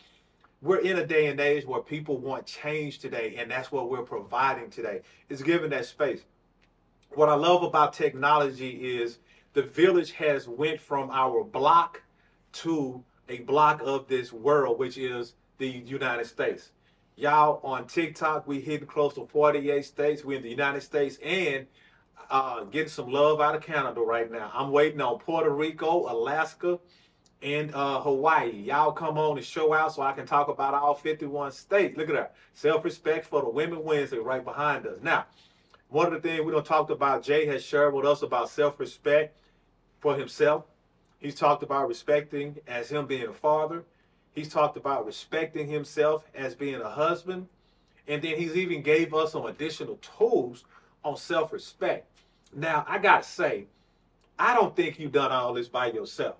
we're 0.62 0.78
in 0.78 0.98
a 0.98 1.06
day 1.06 1.26
and 1.26 1.40
age 1.40 1.66
where 1.66 1.82
people 1.82 2.18
want 2.18 2.46
change 2.46 3.00
today, 3.00 3.34
and 3.36 3.50
that's 3.50 3.72
what 3.72 3.90
we're 3.90 4.02
providing 4.02 4.70
today. 4.70 5.00
It's 5.28 5.42
giving 5.42 5.70
that 5.70 5.86
space. 5.86 6.22
What 7.14 7.28
I 7.28 7.34
love 7.34 7.62
about 7.62 7.92
technology 7.92 8.96
is 8.96 9.18
the 9.52 9.62
village 9.62 10.12
has 10.12 10.48
went 10.48 10.80
from 10.80 11.10
our 11.10 11.44
block 11.44 12.00
to 12.52 13.04
a 13.28 13.40
block 13.40 13.82
of 13.84 14.08
this 14.08 14.32
world, 14.32 14.78
which 14.78 14.96
is 14.96 15.34
the 15.58 15.68
United 15.68 16.24
States. 16.24 16.70
Y'all 17.16 17.60
on 17.64 17.86
TikTok, 17.86 18.46
we 18.46 18.60
hitting 18.60 18.86
close 18.86 19.12
to 19.14 19.26
48 19.26 19.84
states. 19.84 20.24
We're 20.24 20.38
in 20.38 20.42
the 20.42 20.48
United 20.48 20.80
States 20.80 21.18
and 21.22 21.66
uh, 22.30 22.64
getting 22.64 22.88
some 22.88 23.10
love 23.10 23.42
out 23.42 23.54
of 23.54 23.62
Canada 23.62 24.00
right 24.00 24.32
now. 24.32 24.50
I'm 24.54 24.70
waiting 24.70 25.02
on 25.02 25.18
Puerto 25.18 25.50
Rico, 25.50 26.10
Alaska, 26.10 26.78
and 27.42 27.74
uh, 27.74 28.00
Hawaii. 28.00 28.52
Y'all 28.52 28.92
come 28.92 29.18
on 29.18 29.36
and 29.36 29.44
show 29.44 29.74
out 29.74 29.92
so 29.92 30.00
I 30.00 30.12
can 30.12 30.24
talk 30.24 30.48
about 30.48 30.72
all 30.72 30.94
51 30.94 31.52
states. 31.52 31.94
Look 31.98 32.08
at 32.08 32.14
that. 32.14 32.34
Self-respect 32.54 33.26
for 33.26 33.42
the 33.42 33.50
Women 33.50 33.84
Wednesday 33.84 34.18
right 34.18 34.42
behind 34.42 34.86
us. 34.86 34.98
Now, 35.02 35.26
one 35.92 36.06
of 36.06 36.22
the 36.22 36.26
things 36.26 36.42
we 36.42 36.52
don't 36.52 36.64
talked 36.64 36.90
about, 36.90 37.22
Jay 37.22 37.44
has 37.46 37.62
shared 37.62 37.92
with 37.92 38.06
us 38.06 38.22
about 38.22 38.48
self-respect 38.48 39.36
for 40.00 40.16
himself. 40.16 40.64
He's 41.18 41.34
talked 41.34 41.62
about 41.62 41.86
respecting 41.86 42.56
as 42.66 42.90
him 42.90 43.06
being 43.06 43.28
a 43.28 43.32
father. 43.32 43.84
He's 44.34 44.48
talked 44.48 44.78
about 44.78 45.04
respecting 45.04 45.68
himself 45.68 46.24
as 46.34 46.54
being 46.54 46.80
a 46.80 46.88
husband. 46.88 47.46
And 48.08 48.22
then 48.22 48.36
he's 48.36 48.56
even 48.56 48.82
gave 48.82 49.12
us 49.12 49.32
some 49.32 49.44
additional 49.44 49.98
tools 50.16 50.64
on 51.04 51.16
self-respect. 51.16 52.08
Now, 52.54 52.86
I 52.88 52.96
got 52.98 53.22
to 53.22 53.28
say, 53.28 53.66
I 54.38 54.54
don't 54.54 54.74
think 54.74 54.98
you've 54.98 55.12
done 55.12 55.30
all 55.30 55.52
this 55.52 55.68
by 55.68 55.92
yourself. 55.92 56.36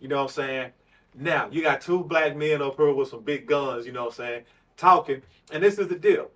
You 0.00 0.08
know 0.08 0.16
what 0.16 0.22
I'm 0.22 0.28
saying? 0.28 0.70
Now, 1.14 1.48
you 1.52 1.62
got 1.62 1.80
two 1.80 2.02
black 2.02 2.36
men 2.36 2.60
up 2.60 2.76
here 2.76 2.92
with 2.92 3.08
some 3.08 3.22
big 3.22 3.46
guns, 3.46 3.86
you 3.86 3.92
know 3.92 4.06
what 4.06 4.18
I'm 4.18 4.26
saying, 4.26 4.42
talking. 4.76 5.22
And 5.52 5.62
this 5.62 5.78
is 5.78 5.86
the 5.86 5.94
deal. 5.94 6.30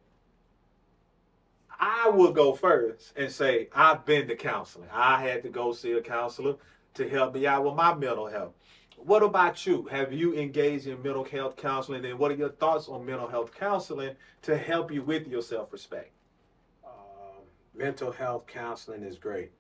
I 1.79 2.09
will 2.09 2.33
go 2.33 2.55
first 2.55 3.13
and 3.17 3.31
say, 3.31 3.69
I've 3.75 4.05
been 4.05 4.27
to 4.29 4.37
counseling. 4.37 4.89
I 4.93 5.23
had 5.23 5.43
to 5.45 5.49
go 5.49 5.73
see 5.73 5.93
a 5.93 6.01
counselor 6.01 6.57
to 6.95 7.09
help 7.09 7.35
me 7.35 7.47
out 7.47 7.65
with 7.65 7.75
my 7.75 7.95
mental 7.95 8.27
health. 8.27 8.55
what 8.97 9.23
about 9.23 9.65
you? 9.65 9.85
Have 9.85 10.13
you 10.13 10.35
engaged 10.35 10.89
in 10.89 11.01
mental 11.03 11.23
health 11.23 11.57
counseling, 11.57 12.05
and 12.05 12.19
what 12.19 12.33
are 12.33 12.35
your 12.35 12.49
thoughts 12.49 12.89
on 12.89 13.07
mental 13.07 13.29
health 13.29 13.55
counseling 13.55 14.17
to 14.43 14.57
help 14.59 14.91
you 14.91 15.03
with 15.03 15.29
your 15.29 15.43
self-respect? 15.43 16.11
Um, 16.85 17.45
mental 17.77 18.11
health 18.11 18.49
counseling 18.49 19.05
is 19.05 19.17
great. 19.17 19.53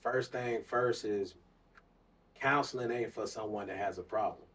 First 0.00 0.30
thing 0.30 0.62
first 0.64 1.04
is 1.04 1.34
counseling 2.40 2.90
ain't 2.90 3.12
for 3.12 3.26
someone 3.26 3.66
that 3.66 3.76
has 3.76 3.98
a 3.98 4.02
problem. 4.02 4.46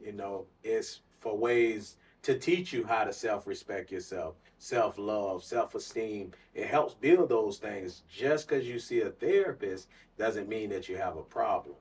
You 0.00 0.12
know, 0.12 0.46
it's 0.64 1.00
for 1.20 1.36
ways 1.36 1.96
to 2.22 2.38
teach 2.38 2.72
you 2.72 2.84
how 2.84 3.04
to 3.04 3.12
self 3.12 3.46
respect 3.46 3.92
yourself, 3.92 4.34
self 4.64 4.96
love, 4.96 5.44
self 5.44 5.74
esteem. 5.74 6.32
It 6.54 6.66
helps 6.66 6.94
build 6.94 7.28
those 7.28 7.58
things. 7.58 8.02
Just 8.10 8.48
because 8.48 8.66
you 8.66 8.78
see 8.78 9.02
a 9.02 9.10
therapist 9.10 9.88
doesn't 10.18 10.48
mean 10.48 10.70
that 10.70 10.88
you 10.88 10.96
have 10.96 11.16
a 11.16 11.22
problem. 11.22 11.76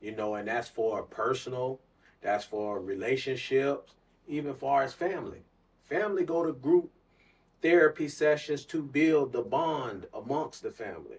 You 0.00 0.12
know, 0.12 0.34
and 0.34 0.48
that's 0.48 0.68
for 0.68 1.02
personal, 1.02 1.80
that's 2.22 2.44
for 2.44 2.80
relationships, 2.80 3.92
even 4.26 4.54
far 4.54 4.82
as 4.82 4.94
family. 4.94 5.42
Family 5.82 6.24
go 6.24 6.44
to 6.44 6.52
group 6.52 6.90
therapy 7.60 8.08
sessions 8.08 8.64
to 8.66 8.82
build 8.82 9.32
the 9.32 9.42
bond 9.42 10.06
amongst 10.14 10.62
the 10.62 10.70
family. 10.70 11.18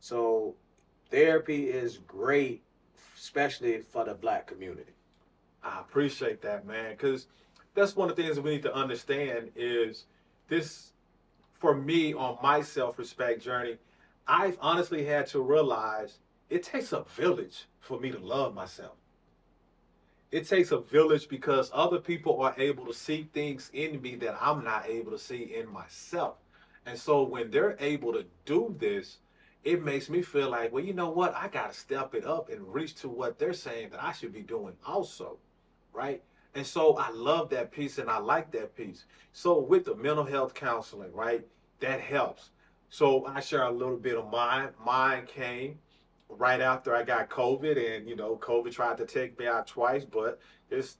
So 0.00 0.56
therapy 1.10 1.68
is 1.68 1.98
great, 1.98 2.62
especially 3.16 3.82
for 3.82 4.04
the 4.04 4.14
black 4.14 4.48
community. 4.48 4.94
I 5.62 5.80
appreciate 5.80 6.42
that, 6.42 6.66
man, 6.66 6.90
because 6.90 7.28
that's 7.74 7.94
one 7.96 8.10
of 8.10 8.16
the 8.16 8.22
things 8.22 8.34
that 8.36 8.42
we 8.42 8.50
need 8.52 8.62
to 8.62 8.74
understand 8.74 9.50
is 9.56 10.06
this 10.48 10.92
for 11.58 11.74
me 11.74 12.12
on 12.14 12.38
my 12.42 12.60
self-respect 12.62 13.42
journey. 13.42 13.76
I've 14.26 14.58
honestly 14.60 15.04
had 15.04 15.26
to 15.28 15.40
realize 15.40 16.18
it 16.50 16.62
takes 16.62 16.92
a 16.92 17.04
village 17.16 17.66
for 17.80 17.98
me 18.00 18.10
to 18.10 18.18
love 18.18 18.54
myself. 18.54 18.96
It 20.30 20.48
takes 20.48 20.72
a 20.72 20.78
village 20.78 21.28
because 21.28 21.70
other 21.72 21.98
people 21.98 22.40
are 22.42 22.54
able 22.58 22.86
to 22.86 22.94
see 22.94 23.28
things 23.32 23.70
in 23.72 24.02
me 24.02 24.16
that 24.16 24.36
I'm 24.40 24.64
not 24.64 24.86
able 24.88 25.12
to 25.12 25.18
see 25.18 25.54
in 25.54 25.72
myself. 25.72 26.36
And 26.86 26.98
so 26.98 27.22
when 27.22 27.50
they're 27.50 27.76
able 27.78 28.12
to 28.12 28.24
do 28.44 28.74
this, 28.78 29.18
it 29.62 29.82
makes 29.82 30.10
me 30.10 30.22
feel 30.22 30.50
like, 30.50 30.72
well, 30.72 30.84
you 30.84 30.92
know 30.92 31.08
what? 31.08 31.34
I 31.34 31.48
got 31.48 31.72
to 31.72 31.78
step 31.78 32.14
it 32.14 32.26
up 32.26 32.50
and 32.50 32.74
reach 32.74 32.96
to 32.96 33.08
what 33.08 33.38
they're 33.38 33.52
saying 33.54 33.90
that 33.90 34.02
I 34.02 34.12
should 34.12 34.32
be 34.32 34.42
doing 34.42 34.74
also, 34.86 35.38
right? 35.92 36.22
And 36.54 36.66
so 36.66 36.96
I 36.96 37.10
love 37.10 37.50
that 37.50 37.72
piece 37.72 37.98
and 37.98 38.08
I 38.08 38.18
like 38.18 38.52
that 38.52 38.76
piece. 38.76 39.04
So 39.32 39.58
with 39.58 39.84
the 39.84 39.94
mental 39.96 40.24
health 40.24 40.54
counseling, 40.54 41.12
right? 41.12 41.44
That 41.80 42.00
helps. 42.00 42.50
So 42.90 43.26
I 43.26 43.40
share 43.40 43.64
a 43.64 43.72
little 43.72 43.96
bit 43.96 44.16
of 44.16 44.30
mine. 44.30 44.68
Mine 44.84 45.26
came 45.26 45.78
right 46.28 46.60
after 46.60 46.94
I 46.94 47.02
got 47.02 47.28
COVID, 47.28 47.96
and 47.96 48.08
you 48.08 48.16
know, 48.16 48.36
COVID 48.36 48.72
tried 48.72 48.98
to 48.98 49.06
take 49.06 49.38
me 49.38 49.46
out 49.46 49.66
twice, 49.66 50.04
but 50.04 50.38
it's 50.70 50.98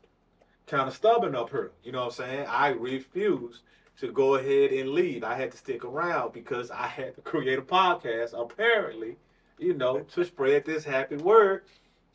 kind 0.66 0.88
of 0.88 0.94
stubborn 0.94 1.34
up 1.34 1.50
here. 1.50 1.72
You 1.82 1.92
know 1.92 2.06
what 2.06 2.18
I'm 2.20 2.26
saying? 2.26 2.46
I 2.48 2.68
refused 2.68 3.62
to 4.00 4.10
go 4.10 4.34
ahead 4.34 4.72
and 4.72 4.90
leave. 4.90 5.22
I 5.22 5.34
had 5.34 5.52
to 5.52 5.56
stick 5.56 5.84
around 5.84 6.32
because 6.32 6.70
I 6.70 6.86
had 6.86 7.14
to 7.14 7.20
create 7.20 7.58
a 7.58 7.62
podcast, 7.62 8.34
apparently, 8.36 9.16
you 9.58 9.74
know, 9.74 10.00
to 10.00 10.24
spread 10.24 10.64
this 10.64 10.84
happy 10.84 11.16
word 11.16 11.62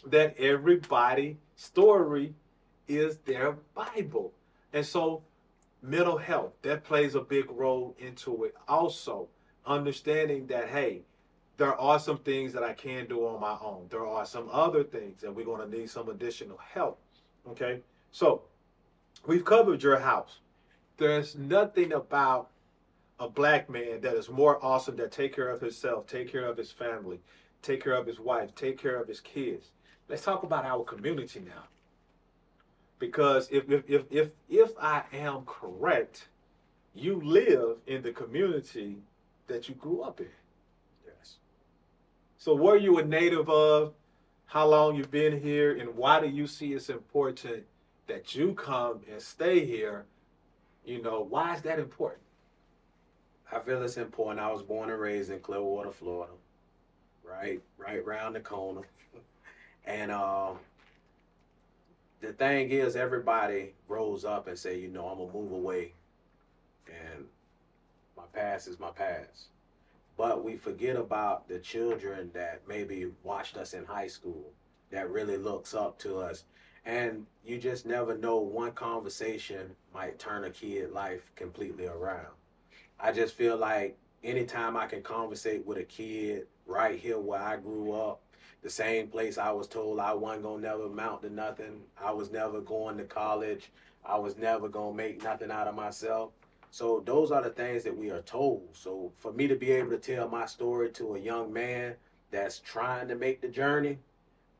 that 0.06 0.38
everybody 0.38 1.38
story 1.56 2.34
is 2.90 3.18
their 3.20 3.54
Bible. 3.74 4.34
And 4.74 4.86
so 4.86 5.24
mental 5.82 6.18
health, 6.18 6.52
that 6.64 6.84
plays 6.84 7.16
a 7.16 7.22
big 7.22 7.50
role 7.50 7.96
into 8.00 8.44
it 8.44 8.56
also. 8.68 9.30
Understanding 9.66 10.48
that, 10.48 10.68
hey, 10.70 11.04
there 11.58 11.76
are 11.76 12.00
some 12.00 12.18
things 12.18 12.54
that 12.54 12.64
I 12.64 12.74
can 12.74 13.06
do 13.06 13.26
on 13.28 13.40
my 13.40 13.58
own. 13.62 13.86
There 13.90 14.06
are 14.06 14.26
some 14.26 14.50
other 14.52 14.84
things 14.84 15.24
and 15.24 15.36
we're 15.36 15.46
going 15.46 15.70
to 15.70 15.78
need 15.78 15.90
some 15.90 16.10
additional 16.10 16.58
help. 16.74 17.00
Okay. 17.50 17.82
So 18.12 18.44
we've 19.28 19.46
covered 19.46 19.84
your 19.84 20.00
house. 20.00 20.40
There's 20.98 21.36
nothing 21.36 21.94
about 21.94 22.50
a 23.20 23.30
black 23.30 23.70
man 23.70 24.02
that 24.02 24.16
is 24.16 24.30
more 24.30 24.64
awesome 24.64 24.96
that 24.98 25.12
take 25.12 25.36
care 25.36 25.50
of 25.50 25.62
himself, 25.62 26.08
take 26.08 26.32
care 26.32 26.46
of 26.46 26.58
his 26.58 26.72
family, 26.72 27.20
take 27.62 27.84
care 27.84 27.94
of 27.94 28.08
his 28.08 28.20
wife, 28.20 28.56
take 28.56 28.78
care 28.78 29.00
of 29.00 29.08
his 29.08 29.20
kids. 29.20 29.68
Let's 30.08 30.24
talk 30.24 30.44
about 30.44 30.66
our 30.66 30.84
community 30.84 31.42
now. 31.42 31.64
Because 33.00 33.50
if 33.50 33.70
if 33.70 33.84
if 33.90 34.04
if, 34.12 34.30
if 34.50 34.72
I 34.80 35.04
am 35.14 35.44
correct, 35.46 36.28
you 36.94 37.22
live 37.22 37.78
in 37.88 38.02
the 38.02 38.12
community 38.12 38.98
that 39.48 39.70
you 39.70 39.76
grew 39.76 40.02
up 40.02 40.20
in. 40.20 40.28
Yes. 41.06 41.38
So 42.38 42.54
were 42.56 42.78
you 42.78 43.00
a 43.00 43.06
native 43.06 43.50
of? 43.50 43.94
How 44.46 44.68
long 44.68 44.96
you've 44.96 45.12
been 45.12 45.40
here, 45.40 45.78
and 45.78 45.96
why 45.96 46.20
do 46.20 46.28
you 46.28 46.48
see 46.48 46.74
it's 46.74 46.90
important 46.90 47.64
that 48.08 48.34
you 48.34 48.54
come 48.56 49.02
and 49.10 49.22
stay 49.22 49.64
here? 49.64 50.06
You 50.84 51.04
know, 51.04 51.22
why 51.22 51.54
is 51.54 51.62
that 51.62 51.78
important? 51.78 52.24
I 53.52 53.60
feel 53.60 53.84
it's 53.84 53.98
important. 53.98 54.40
I 54.40 54.52
was 54.52 54.64
born 54.64 54.90
and 54.90 55.00
raised 55.00 55.30
in 55.30 55.40
Clearwater, 55.40 55.92
Florida, 55.92 56.34
right, 57.24 57.62
right 57.78 58.04
round 58.06 58.36
the 58.36 58.40
corner. 58.42 58.82
And 59.86 60.12
um, 60.12 60.60
the 62.22 62.34
thing 62.34 62.72
is, 62.72 62.96
everybody 62.96 63.74
grows 63.88 64.26
up 64.26 64.48
and 64.48 64.58
say, 64.58 64.78
you 64.78 64.90
know, 64.90 65.08
I'm 65.08 65.18
gonna 65.18 65.34
move 65.34 65.52
away, 65.52 65.94
and 66.88 67.26
my 68.18 68.24
past 68.34 68.68
is 68.68 68.80
my 68.80 68.92
past. 68.92 69.48
But 70.18 70.44
we 70.44 70.58
forget 70.58 70.98
about 70.98 71.48
the 71.48 71.60
children 71.60 72.30
that 72.34 72.62
maybe 72.68 73.08
watched 73.24 73.56
us 73.56 73.74
in 73.74 73.86
high 73.86 74.08
school, 74.08 74.52
that 74.92 75.10
really 75.10 75.38
looks 75.38 75.74
up 75.74 75.98
to 76.00 76.18
us, 76.18 76.44
and 76.86 77.26
you 77.46 77.58
just 77.58 77.86
never 77.86 78.18
know. 78.18 78.38
One 78.38 78.72
conversation 78.72 79.76
might 79.94 80.20
turn 80.20 80.44
a 80.44 80.50
kid 80.50 80.92
life 80.92 81.32
completely 81.36 81.88
around. 81.88 82.34
I 83.00 83.14
just 83.14 83.36
feel 83.36 83.56
like 83.56 83.98
anytime 84.24 84.76
I 84.76 84.88
can 84.88 85.02
conversate 85.02 85.66
with 85.66 85.78
a 85.78 85.84
kid 85.84 86.48
right 86.66 87.00
here 87.00 87.20
where 87.20 87.42
I 87.42 87.56
grew 87.56 87.94
up, 87.94 88.22
the 88.62 88.70
same 88.70 89.08
place 89.08 89.38
I 89.38 89.52
was 89.52 89.68
told 89.68 90.00
I 90.00 90.14
wasn't 90.14 90.44
gonna 90.44 90.62
never 90.62 90.84
amount 90.84 91.22
to 91.22 91.30
nothing. 91.30 91.82
I 92.02 92.12
was 92.12 92.32
never 92.32 92.60
going 92.62 92.98
to 92.98 93.04
college. 93.06 93.72
I 94.06 94.18
was 94.18 94.38
never 94.38 94.68
gonna 94.68 94.96
make 94.96 95.24
nothing 95.24 95.52
out 95.52 95.68
of 95.68 95.76
myself. 95.76 96.32
So 96.72 97.02
those 97.06 97.32
are 97.32 97.42
the 97.42 97.50
things 97.50 97.84
that 97.84 97.96
we 97.96 98.12
are 98.12 98.22
told. 98.22 98.68
So 98.74 99.12
for 99.16 99.32
me 99.32 99.48
to 99.48 99.56
be 99.56 99.72
able 99.72 99.92
to 99.92 99.98
tell 99.98 100.28
my 100.28 100.46
story 100.46 100.92
to 100.92 101.16
a 101.16 101.20
young 101.20 101.52
man 101.52 101.96
that's 102.32 102.60
trying 102.60 103.08
to 103.08 103.16
make 103.16 103.42
the 103.42 103.48
journey, 103.48 103.98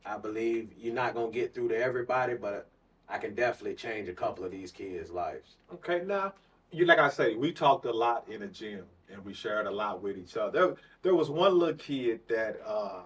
I 0.04 0.16
believe 0.16 0.70
you're 0.78 0.94
not 0.94 1.14
gonna 1.14 1.30
get 1.30 1.54
through 1.54 1.68
to 1.68 1.78
everybody, 1.78 2.34
but 2.34 2.68
I 3.08 3.18
can 3.18 3.34
definitely 3.34 3.74
change 3.74 4.08
a 4.08 4.14
couple 4.14 4.44
of 4.44 4.50
these 4.50 4.72
kids' 4.72 5.10
lives. 5.10 5.56
Okay, 5.72 6.02
now 6.06 6.32
you 6.72 6.86
like 6.86 6.98
I 6.98 7.10
say, 7.10 7.34
we 7.34 7.52
talked 7.52 7.84
a 7.84 7.92
lot 7.92 8.24
in 8.28 8.40
the 8.40 8.46
gym 8.46 8.84
and 9.12 9.24
we 9.24 9.34
shared 9.34 9.66
a 9.66 9.70
lot 9.70 10.02
with 10.02 10.16
each 10.16 10.36
other. 10.36 10.52
There, 10.52 10.76
there 11.02 11.14
was 11.14 11.28
one 11.28 11.58
little 11.58 11.74
kid 11.74 12.20
that 12.28 12.60
uh, 12.64 13.00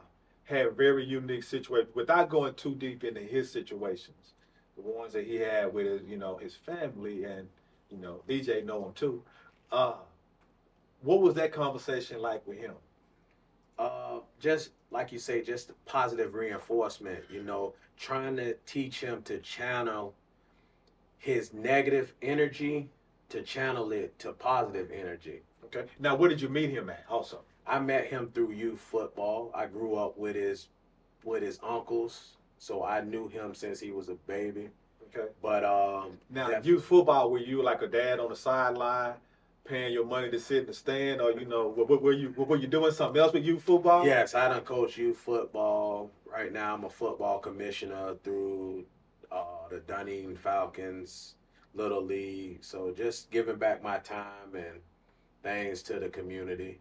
had 0.44 0.76
very 0.76 1.04
unique 1.04 1.42
situations 1.42 1.94
without 1.94 2.28
going 2.28 2.54
too 2.54 2.74
deep 2.74 3.04
into 3.04 3.20
his 3.20 3.50
situations. 3.50 4.34
The 4.76 4.82
ones 4.82 5.12
that 5.12 5.26
he 5.26 5.36
had 5.36 5.72
with 5.72 5.86
his, 5.86 6.02
you 6.08 6.16
know, 6.16 6.36
his 6.36 6.54
family 6.54 7.24
and 7.24 7.48
you 7.90 7.98
know, 7.98 8.20
DJ 8.28 8.64
know 8.64 8.86
him 8.86 8.92
too. 8.94 9.22
Uh, 9.70 9.94
what 11.02 11.20
was 11.20 11.34
that 11.34 11.52
conversation 11.52 12.20
like 12.20 12.46
with 12.46 12.58
him? 12.58 12.74
Uh, 13.78 14.18
just 14.40 14.70
like 14.90 15.12
you 15.12 15.18
say, 15.18 15.42
just 15.42 15.72
positive 15.84 16.34
reinforcement. 16.34 17.20
You 17.30 17.42
know, 17.42 17.74
trying 17.96 18.36
to 18.36 18.54
teach 18.66 19.00
him 19.00 19.22
to 19.22 19.38
channel 19.38 20.14
his 21.18 21.52
negative 21.54 22.14
energy 22.22 22.90
to 23.30 23.42
channel 23.42 23.92
it 23.92 24.18
to 24.18 24.32
positive 24.32 24.90
energy. 24.92 25.42
Okay. 25.64 25.84
Now, 25.98 26.14
where 26.14 26.28
did 26.28 26.40
you 26.40 26.48
meet 26.48 26.70
him 26.70 26.90
at? 26.90 27.04
Also. 27.08 27.40
I 27.66 27.78
met 27.78 28.06
him 28.06 28.30
through 28.34 28.52
youth 28.52 28.80
football. 28.80 29.50
I 29.54 29.66
grew 29.66 29.96
up 29.96 30.18
with 30.18 30.36
his 30.36 30.68
with 31.24 31.42
his 31.42 31.58
uncles, 31.62 32.36
so 32.58 32.84
I 32.84 33.00
knew 33.00 33.28
him 33.28 33.54
since 33.54 33.80
he 33.80 33.90
was 33.90 34.08
a 34.08 34.14
baby. 34.26 34.68
Okay. 35.08 35.28
But 35.42 35.64
um, 35.64 36.18
Now, 36.28 36.50
youth 36.62 36.84
football, 36.84 37.30
were 37.30 37.38
you 37.38 37.62
like 37.62 37.82
a 37.82 37.86
dad 37.86 38.20
on 38.20 38.28
the 38.28 38.36
sideline, 38.36 39.14
paying 39.64 39.92
your 39.92 40.04
money 40.04 40.30
to 40.30 40.38
sit 40.38 40.58
in 40.58 40.66
the 40.66 40.74
stand, 40.74 41.20
or 41.20 41.32
you 41.32 41.46
know, 41.46 41.68
were, 41.68 41.98
were 41.98 42.12
you 42.12 42.30
were 42.36 42.56
you 42.56 42.66
doing 42.66 42.92
something 42.92 43.20
else 43.20 43.32
with 43.32 43.44
youth 43.44 43.62
football? 43.62 44.04
yes, 44.04 44.34
I 44.34 44.48
done 44.48 44.60
coach 44.62 44.98
youth 44.98 45.16
football. 45.16 46.10
Right 46.30 46.52
now, 46.52 46.74
I'm 46.74 46.84
a 46.84 46.90
football 46.90 47.38
commissioner 47.38 48.14
through 48.24 48.84
uh, 49.30 49.68
the 49.70 49.78
Dunning 49.80 50.36
Falcons 50.36 51.36
Little 51.74 52.02
League. 52.04 52.58
So 52.62 52.92
just 52.96 53.30
giving 53.30 53.56
back 53.56 53.82
my 53.82 53.98
time 53.98 54.54
and 54.54 54.80
things 55.42 55.82
to 55.84 56.00
the 56.00 56.08
community. 56.08 56.80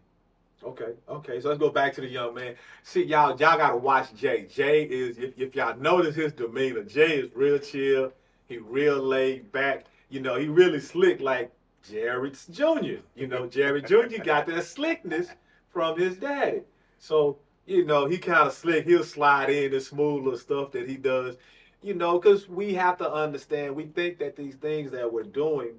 Okay, 0.62 0.92
okay. 1.08 1.40
So 1.40 1.48
let's 1.48 1.60
go 1.60 1.70
back 1.70 1.94
to 1.94 2.00
the 2.00 2.08
young 2.08 2.34
man. 2.34 2.54
See, 2.82 3.04
y'all, 3.04 3.30
y'all 3.30 3.58
gotta 3.58 3.76
watch 3.76 4.14
Jay. 4.14 4.46
Jay 4.52 4.84
is, 4.84 5.18
if, 5.18 5.38
if 5.38 5.54
y'all 5.54 5.76
notice 5.76 6.14
his 6.14 6.32
demeanor, 6.32 6.84
Jay 6.84 7.18
is 7.18 7.30
real 7.34 7.58
chill. 7.58 8.12
He 8.46 8.58
real 8.58 8.98
laid 8.98 9.52
back. 9.52 9.86
You 10.08 10.20
know, 10.20 10.36
he 10.36 10.48
really 10.48 10.80
slick 10.80 11.20
like 11.20 11.52
Jarred 11.88 12.38
Jr. 12.50 13.00
You 13.14 13.26
know, 13.26 13.46
Jarred 13.46 13.86
Jr. 13.86 14.22
got 14.22 14.46
that 14.46 14.64
slickness 14.64 15.28
from 15.70 15.98
his 15.98 16.16
daddy. 16.16 16.62
So 16.98 17.38
you 17.66 17.84
know, 17.84 18.06
he 18.06 18.18
kind 18.18 18.46
of 18.46 18.52
slick. 18.52 18.84
He'll 18.86 19.04
slide 19.04 19.50
in 19.50 19.72
the 19.72 19.80
smooth 19.80 20.24
little 20.24 20.38
stuff 20.38 20.72
that 20.72 20.88
he 20.88 20.96
does, 20.96 21.36
you 21.82 21.94
know, 21.94 22.18
because 22.18 22.48
we 22.48 22.74
have 22.74 22.98
to 22.98 23.10
understand. 23.10 23.74
We 23.74 23.84
think 23.86 24.18
that 24.18 24.36
these 24.36 24.54
things 24.56 24.90
that 24.92 25.12
we're 25.12 25.22
doing 25.22 25.76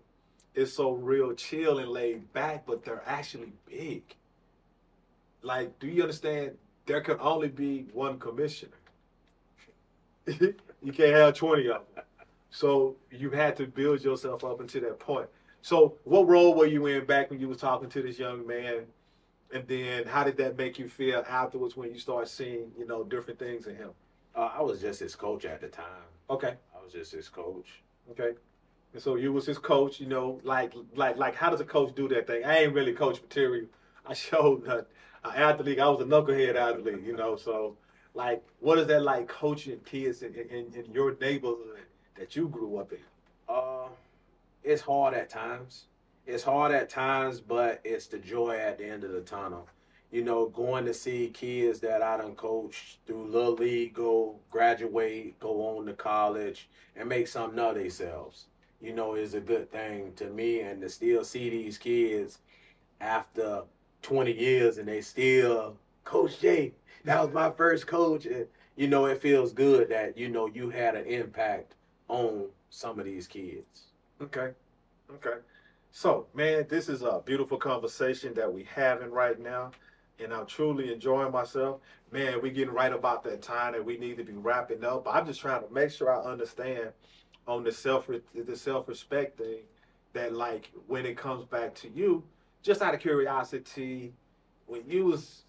is 0.55 0.73
so 0.73 0.91
real 0.91 1.33
chill 1.33 1.79
and 1.79 1.89
laid 1.89 2.31
back, 2.33 2.65
but 2.65 2.83
they're 2.83 3.03
actually 3.05 3.53
big. 3.67 4.03
Like, 5.45 5.77
do 5.79 5.87
you 5.87 6.01
understand? 6.01 6.57
There 6.87 7.01
can 7.01 7.17
only 7.19 7.49
be 7.49 7.85
one 7.93 8.17
commissioner. 8.19 8.73
you 10.25 10.91
can't 10.91 11.15
have 11.15 11.35
20 11.35 11.67
of 11.69 11.81
them. 11.93 12.03
So 12.49 12.95
you 13.11 13.29
had 13.29 13.55
to 13.57 13.67
build 13.67 14.03
yourself 14.03 14.43
up 14.43 14.59
into 14.59 14.79
that 14.79 14.99
point. 14.99 15.27
So 15.61 15.97
what 16.03 16.27
role 16.27 16.55
were 16.55 16.65
you 16.65 16.87
in 16.87 17.05
back 17.05 17.29
when 17.29 17.39
you 17.39 17.47
was 17.47 17.59
talking 17.59 17.89
to 17.89 18.01
this 18.01 18.17
young 18.17 18.45
man? 18.45 18.85
And 19.53 19.67
then 19.67 20.05
how 20.05 20.23
did 20.23 20.37
that 20.37 20.57
make 20.57 20.79
you 20.79 20.89
feel 20.89 21.23
afterwards 21.29 21.77
when 21.77 21.93
you 21.93 21.99
start 21.99 22.27
seeing, 22.27 22.71
you 22.77 22.87
know, 22.87 23.03
different 23.03 23.37
things 23.37 23.67
in 23.67 23.75
him? 23.75 23.91
Uh, 24.35 24.49
I 24.57 24.63
was 24.63 24.81
just 24.81 24.99
his 24.99 25.15
coach 25.15 25.45
at 25.45 25.61
the 25.61 25.67
time. 25.67 25.85
Okay. 26.29 26.55
I 26.75 26.83
was 26.83 26.91
just 26.91 27.11
his 27.11 27.29
coach. 27.29 27.83
Okay. 28.11 28.31
And 28.93 29.01
so 29.01 29.15
you 29.15 29.31
was 29.31 29.45
his 29.45 29.59
coach, 29.59 29.99
you 29.99 30.07
know, 30.07 30.39
like 30.43 30.73
like 30.95 31.17
like 31.17 31.35
how 31.35 31.51
does 31.51 31.61
a 31.61 31.65
coach 31.65 31.93
do 31.93 32.07
that 32.07 32.25
thing? 32.25 32.45
I 32.45 32.63
ain't 32.63 32.73
really 32.73 32.93
coach 32.93 33.21
material. 33.21 33.67
I 34.07 34.13
showed 34.13 34.65
an 35.25 35.35
athlete. 35.35 35.79
I 35.79 35.89
was 35.89 36.01
a 36.01 36.05
knucklehead 36.05 36.55
athlete, 36.55 37.03
you 37.03 37.15
know. 37.15 37.35
So 37.35 37.77
like, 38.13 38.43
what 38.59 38.79
is 38.79 38.87
that 38.87 39.03
like 39.03 39.27
coaching 39.27 39.79
kids 39.85 40.21
in, 40.21 40.33
in, 40.33 40.73
in 40.73 40.91
your 40.93 41.17
neighborhood 41.19 41.83
that 42.17 42.35
you 42.35 42.47
grew 42.47 42.77
up 42.77 42.91
in? 42.91 42.99
Uh, 43.47 43.89
it's 44.63 44.81
hard 44.81 45.13
at 45.13 45.29
times. 45.29 45.85
It's 46.25 46.43
hard 46.43 46.71
at 46.71 46.89
times, 46.89 47.39
but 47.39 47.81
it's 47.83 48.07
the 48.07 48.17
joy 48.17 48.57
at 48.57 48.77
the 48.77 48.85
end 48.85 49.03
of 49.03 49.11
the 49.11 49.21
tunnel. 49.21 49.67
You 50.11 50.23
know, 50.23 50.47
going 50.47 50.85
to 50.85 50.93
see 50.93 51.29
kids 51.33 51.79
that 51.81 52.01
I 52.01 52.17
done 52.17 52.35
coached 52.35 52.99
through 53.05 53.27
Little 53.27 53.55
League 53.55 53.93
go 53.93 54.39
graduate, 54.49 55.37
go 55.39 55.77
on 55.77 55.85
to 55.87 55.93
college, 55.93 56.69
and 56.95 57.09
make 57.09 57.27
something 57.27 57.59
of 57.59 57.75
themselves. 57.75 58.45
You 58.81 58.93
know, 58.93 59.15
is 59.15 59.33
a 59.33 59.41
good 59.41 59.71
thing 59.71 60.13
to 60.15 60.27
me, 60.27 60.61
and 60.61 60.81
to 60.81 60.89
still 60.89 61.23
see 61.23 61.49
these 61.49 61.77
kids 61.77 62.39
after 63.01 63.63
20 64.05 64.31
years 64.31 64.77
and 64.77 64.87
they 64.87 65.01
still, 65.01 65.75
Coach 66.03 66.39
J, 66.39 66.73
that 67.05 67.23
was 67.23 67.33
my 67.33 67.49
first 67.49 67.87
coach. 67.87 68.27
And, 68.27 68.45
you 68.75 68.87
know, 68.87 69.05
it 69.05 69.19
feels 69.19 69.51
good 69.51 69.89
that, 69.89 70.15
you 70.15 70.29
know, 70.29 70.45
you 70.47 70.69
had 70.69 70.95
an 70.95 71.07
impact 71.07 71.73
on 72.07 72.45
some 72.69 72.99
of 72.99 73.05
these 73.05 73.25
kids. 73.25 73.87
Okay. 74.21 74.51
Okay. 75.11 75.39
So, 75.91 76.27
man, 76.35 76.67
this 76.69 76.87
is 76.87 77.01
a 77.01 77.21
beautiful 77.25 77.57
conversation 77.57 78.35
that 78.35 78.53
we 78.53 78.63
having 78.65 79.09
right 79.09 79.39
now, 79.39 79.71
and 80.19 80.31
I'm 80.31 80.45
truly 80.45 80.93
enjoying 80.93 81.31
myself. 81.31 81.79
Man, 82.11 82.41
we 82.41 82.51
getting 82.51 82.73
right 82.73 82.93
about 82.93 83.23
that 83.23 83.41
time 83.41 83.73
that 83.73 83.83
we 83.83 83.97
need 83.97 84.17
to 84.17 84.23
be 84.23 84.33
wrapping 84.33 84.83
up. 84.83 85.07
I'm 85.09 85.25
just 85.25 85.39
trying 85.39 85.65
to 85.65 85.73
make 85.73 85.89
sure 85.89 86.13
I 86.13 86.29
understand 86.29 86.89
on 87.47 87.63
the 87.63 87.71
self 87.71 88.07
the 88.07 88.55
self 88.55 88.87
respect 88.87 89.39
thing 89.39 89.61
that 90.13 90.33
like 90.33 90.71
when 90.87 91.05
it 91.05 91.17
comes 91.17 91.45
back 91.45 91.73
to 91.75 91.89
you, 91.89 92.23
just 92.65 92.81
out 92.81 92.95
of 92.95 92.99
curiosity, 92.99 94.11
when 94.65 94.81
you 94.89 95.05
was 95.05 95.43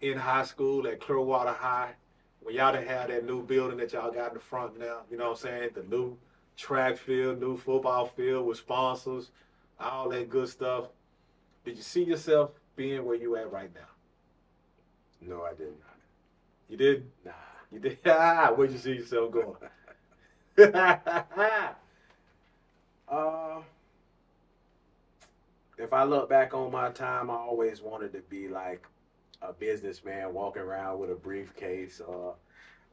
in 0.00 0.16
high 0.16 0.44
school 0.44 0.86
at 0.86 1.00
Clearwater 1.00 1.52
High, 1.52 1.90
when 2.40 2.54
y'all 2.54 2.72
didn't 2.72 2.88
have 2.88 3.08
that 3.08 3.26
new 3.26 3.42
building 3.42 3.76
that 3.76 3.92
y'all 3.92 4.10
got 4.10 4.28
in 4.28 4.34
the 4.34 4.40
front 4.40 4.78
now, 4.78 5.00
you 5.10 5.18
know 5.18 5.30
what 5.30 5.44
I'm 5.44 5.50
saying? 5.50 5.70
The 5.74 5.82
new 5.82 6.16
track 6.56 6.96
field, 6.96 7.40
new 7.40 7.58
football 7.58 8.06
field 8.06 8.46
with 8.46 8.56
sponsors, 8.56 9.32
all 9.78 10.08
that 10.08 10.30
good 10.30 10.48
stuff. 10.48 10.86
Did 11.64 11.76
you 11.76 11.82
see 11.82 12.04
yourself 12.04 12.52
being 12.74 13.04
where 13.04 13.16
you 13.16 13.36
at 13.36 13.52
right 13.52 13.70
now? 13.74 13.80
No, 15.20 15.42
I 15.42 15.50
did 15.50 15.68
not. 15.68 15.98
You 16.70 16.78
did? 16.78 17.06
Nah. 17.22 17.32
You 17.70 17.80
did? 17.80 17.98
Where'd 18.56 18.72
you 18.72 18.78
see 18.78 18.94
yourself 18.94 19.30
going? 19.30 19.56
uh, 23.08 23.60
if 25.82 25.92
I 25.92 26.04
look 26.04 26.28
back 26.28 26.54
on 26.54 26.70
my 26.70 26.90
time, 26.90 27.30
I 27.30 27.34
always 27.34 27.82
wanted 27.82 28.12
to 28.12 28.20
be 28.28 28.48
like 28.48 28.86
a 29.40 29.52
businessman 29.52 30.32
walking 30.32 30.62
around 30.62 30.98
with 30.98 31.10
a 31.10 31.14
briefcase 31.14 32.00
or 32.00 32.34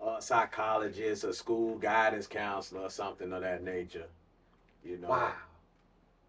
a 0.06 0.22
psychologist, 0.22 1.24
a 1.24 1.34
school 1.34 1.78
guidance 1.78 2.28
counselor, 2.28 2.82
or 2.82 2.90
something 2.90 3.32
of 3.34 3.42
that 3.42 3.64
nature. 3.64 4.08
You 4.84 4.98
know. 4.98 5.10
Wow. 5.10 5.34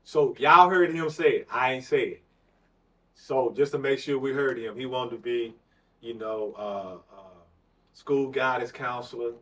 So 0.05 0.35
y'all 0.39 0.69
heard 0.69 0.93
him 0.93 1.09
say 1.11 1.31
it. 1.31 1.49
I 1.51 1.75
ain't 1.75 1.85
say 1.85 2.03
it. 2.03 2.23
So 3.15 3.53
just 3.57 3.73
to 3.73 3.79
make 3.79 3.99
sure 3.99 4.19
we 4.19 4.33
heard 4.33 4.59
him, 4.59 4.77
he 4.77 4.87
wanted 4.87 5.11
to 5.11 5.19
be, 5.19 5.55
you 6.01 6.15
know, 6.15 6.55
uh, 6.59 7.17
uh, 7.17 7.41
school 7.93 8.29
guidance 8.29 8.73
counselor. 8.73 9.33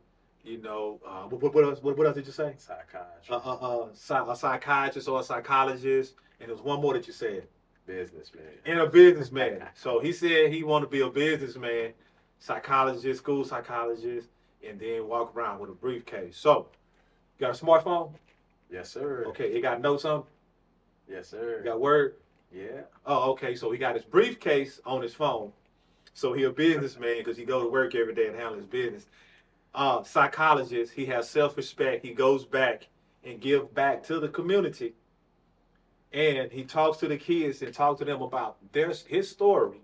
You 0.45 0.59
know, 0.59 1.01
uh, 1.07 1.25
what, 1.25 1.55
what 1.55 1.65
else? 1.65 1.83
What, 1.83 1.97
what 1.97 2.07
else 2.07 2.17
did 2.17 2.27
you 2.27 2.33
say? 2.33 2.55
Psychiatrist. 2.57 3.31
Uh, 3.31 3.37
uh, 3.37 3.89
uh, 4.11 4.31
a 4.31 4.37
psychiatrist 4.37 5.09
or 5.09 5.21
a 5.21 5.25
psychologist, 5.25 6.15
and 6.41 6.49
there's 6.51 6.61
one 6.61 6.81
more 6.81 6.95
that 6.95 7.07
you 7.07 7.13
said. 7.13 7.47
businessman. 7.87 8.45
and 8.67 8.81
a 8.81 8.87
businessman. 8.87 9.63
So 9.75 10.01
he 10.01 10.13
said 10.13 10.53
he 10.53 10.63
wanted 10.63 10.87
to 10.87 10.91
be 10.91 11.01
a 11.01 11.09
businessman, 11.09 11.93
psychologist, 12.39 13.19
school 13.19 13.45
psychologist, 13.45 14.29
and 14.67 14.79
then 14.79 15.07
walk 15.09 15.35
around 15.35 15.61
with 15.61 15.71
a 15.71 15.75
briefcase. 15.75 16.37
So, 16.37 16.69
you 17.39 17.47
got 17.47 17.61
a 17.61 17.65
smartphone? 17.65 18.13
Yes, 18.71 18.91
sir. 18.91 19.25
Okay, 19.29 19.47
it 19.53 19.63
got 19.63 19.81
notes 19.81 20.05
on. 20.05 20.25
Yes, 21.09 21.29
sir. 21.29 21.59
You 21.59 21.65
got 21.65 21.81
Word. 21.81 22.17
yeah. 22.53 22.83
Oh, 23.07 23.31
okay. 23.33 23.55
So 23.55 23.71
he 23.71 23.79
got 23.79 23.95
his 23.95 24.05
briefcase 24.05 24.81
on 24.85 25.01
his 25.01 25.15
phone. 25.15 25.53
So 26.13 26.33
he 26.35 26.43
a 26.45 26.51
businessman 26.51 27.19
because 27.19 27.37
he 27.37 27.45
go 27.45 27.63
to 27.63 27.69
work 27.71 27.95
every 27.95 28.15
day 28.15 28.27
and 28.27 28.37
handle 28.37 28.57
his 28.57 28.67
business. 28.67 29.07
Uh, 29.75 30.03
psychologist. 30.03 30.93
He 30.93 31.07
has 31.07 31.31
self 31.31 31.57
respect. 31.57 32.05
He 32.05 32.13
goes 32.13 32.45
back 32.45 32.89
and 33.25 33.41
give 33.41 33.73
back 33.75 34.03
to 34.05 34.19
the 34.21 34.29
community. 34.29 34.95
And 36.13 36.51
he 36.51 36.65
talks 36.65 36.99
to 36.99 37.09
the 37.09 37.17
kids 37.19 37.61
and 37.63 37.73
talks 37.73 37.99
to 37.99 38.05
them 38.05 38.23
about 38.23 38.57
their 38.73 38.93
his 39.07 39.29
story, 39.31 39.81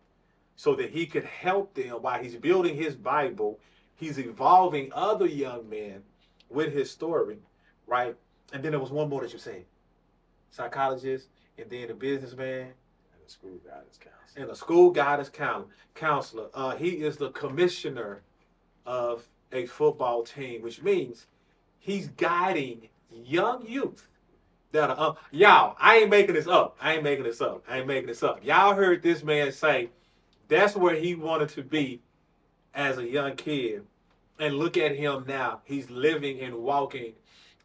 so 0.56 0.74
that 0.76 0.90
he 0.90 1.06
could 1.06 1.24
help 1.24 1.74
them 1.74 1.90
while 2.02 2.22
he's 2.22 2.36
building 2.36 2.76
his 2.76 2.94
Bible. 2.94 3.58
He's 3.96 4.18
evolving 4.18 4.90
other 4.94 5.26
young 5.26 5.68
men 5.68 6.02
with 6.48 6.72
his 6.72 6.90
story, 6.90 7.38
right? 7.86 8.16
And 8.52 8.62
then 8.62 8.72
there 8.72 8.80
was 8.80 8.90
one 8.90 9.08
more 9.08 9.20
that 9.22 9.32
you 9.32 9.38
said, 9.38 9.64
psychologist, 10.50 11.28
and 11.58 11.68
then 11.70 11.90
a 11.90 11.94
businessman, 11.94 12.72
And 13.12 13.26
a 13.26 13.30
school 13.30 13.58
guidance 13.66 13.98
counselor. 13.98 14.42
and 14.42 14.50
a 14.50 14.56
school 14.56 14.90
guidance 14.90 15.28
coun- 15.28 15.66
counselor. 15.94 16.48
Uh, 16.54 16.76
he 16.76 17.02
is 17.02 17.16
the 17.16 17.30
commissioner 17.30 18.22
of 18.86 19.26
a 19.52 19.66
football 19.66 20.22
team, 20.22 20.62
which 20.62 20.82
means 20.82 21.26
he's 21.78 22.08
guiding 22.08 22.88
young 23.10 23.66
youth 23.66 24.08
that 24.74 24.90
up. 24.90 25.18
Y'all, 25.30 25.76
I 25.80 25.98
ain't 25.98 26.10
making 26.10 26.34
this 26.34 26.46
up. 26.46 26.76
I 26.80 26.94
ain't 26.94 27.02
making 27.02 27.24
this 27.24 27.40
up. 27.40 27.64
I 27.68 27.78
ain't 27.78 27.86
making 27.86 28.08
this 28.08 28.22
up. 28.22 28.44
Y'all 28.44 28.74
heard 28.74 29.02
this 29.02 29.24
man 29.24 29.50
say 29.50 29.88
that's 30.48 30.76
where 30.76 30.94
he 30.94 31.14
wanted 31.14 31.48
to 31.50 31.62
be 31.62 32.00
as 32.74 32.98
a 32.98 33.08
young 33.08 33.34
kid. 33.36 33.82
And 34.38 34.56
look 34.56 34.76
at 34.76 34.96
him 34.96 35.24
now. 35.26 35.60
He's 35.64 35.90
living 35.90 36.40
and 36.40 36.54
walking 36.56 37.14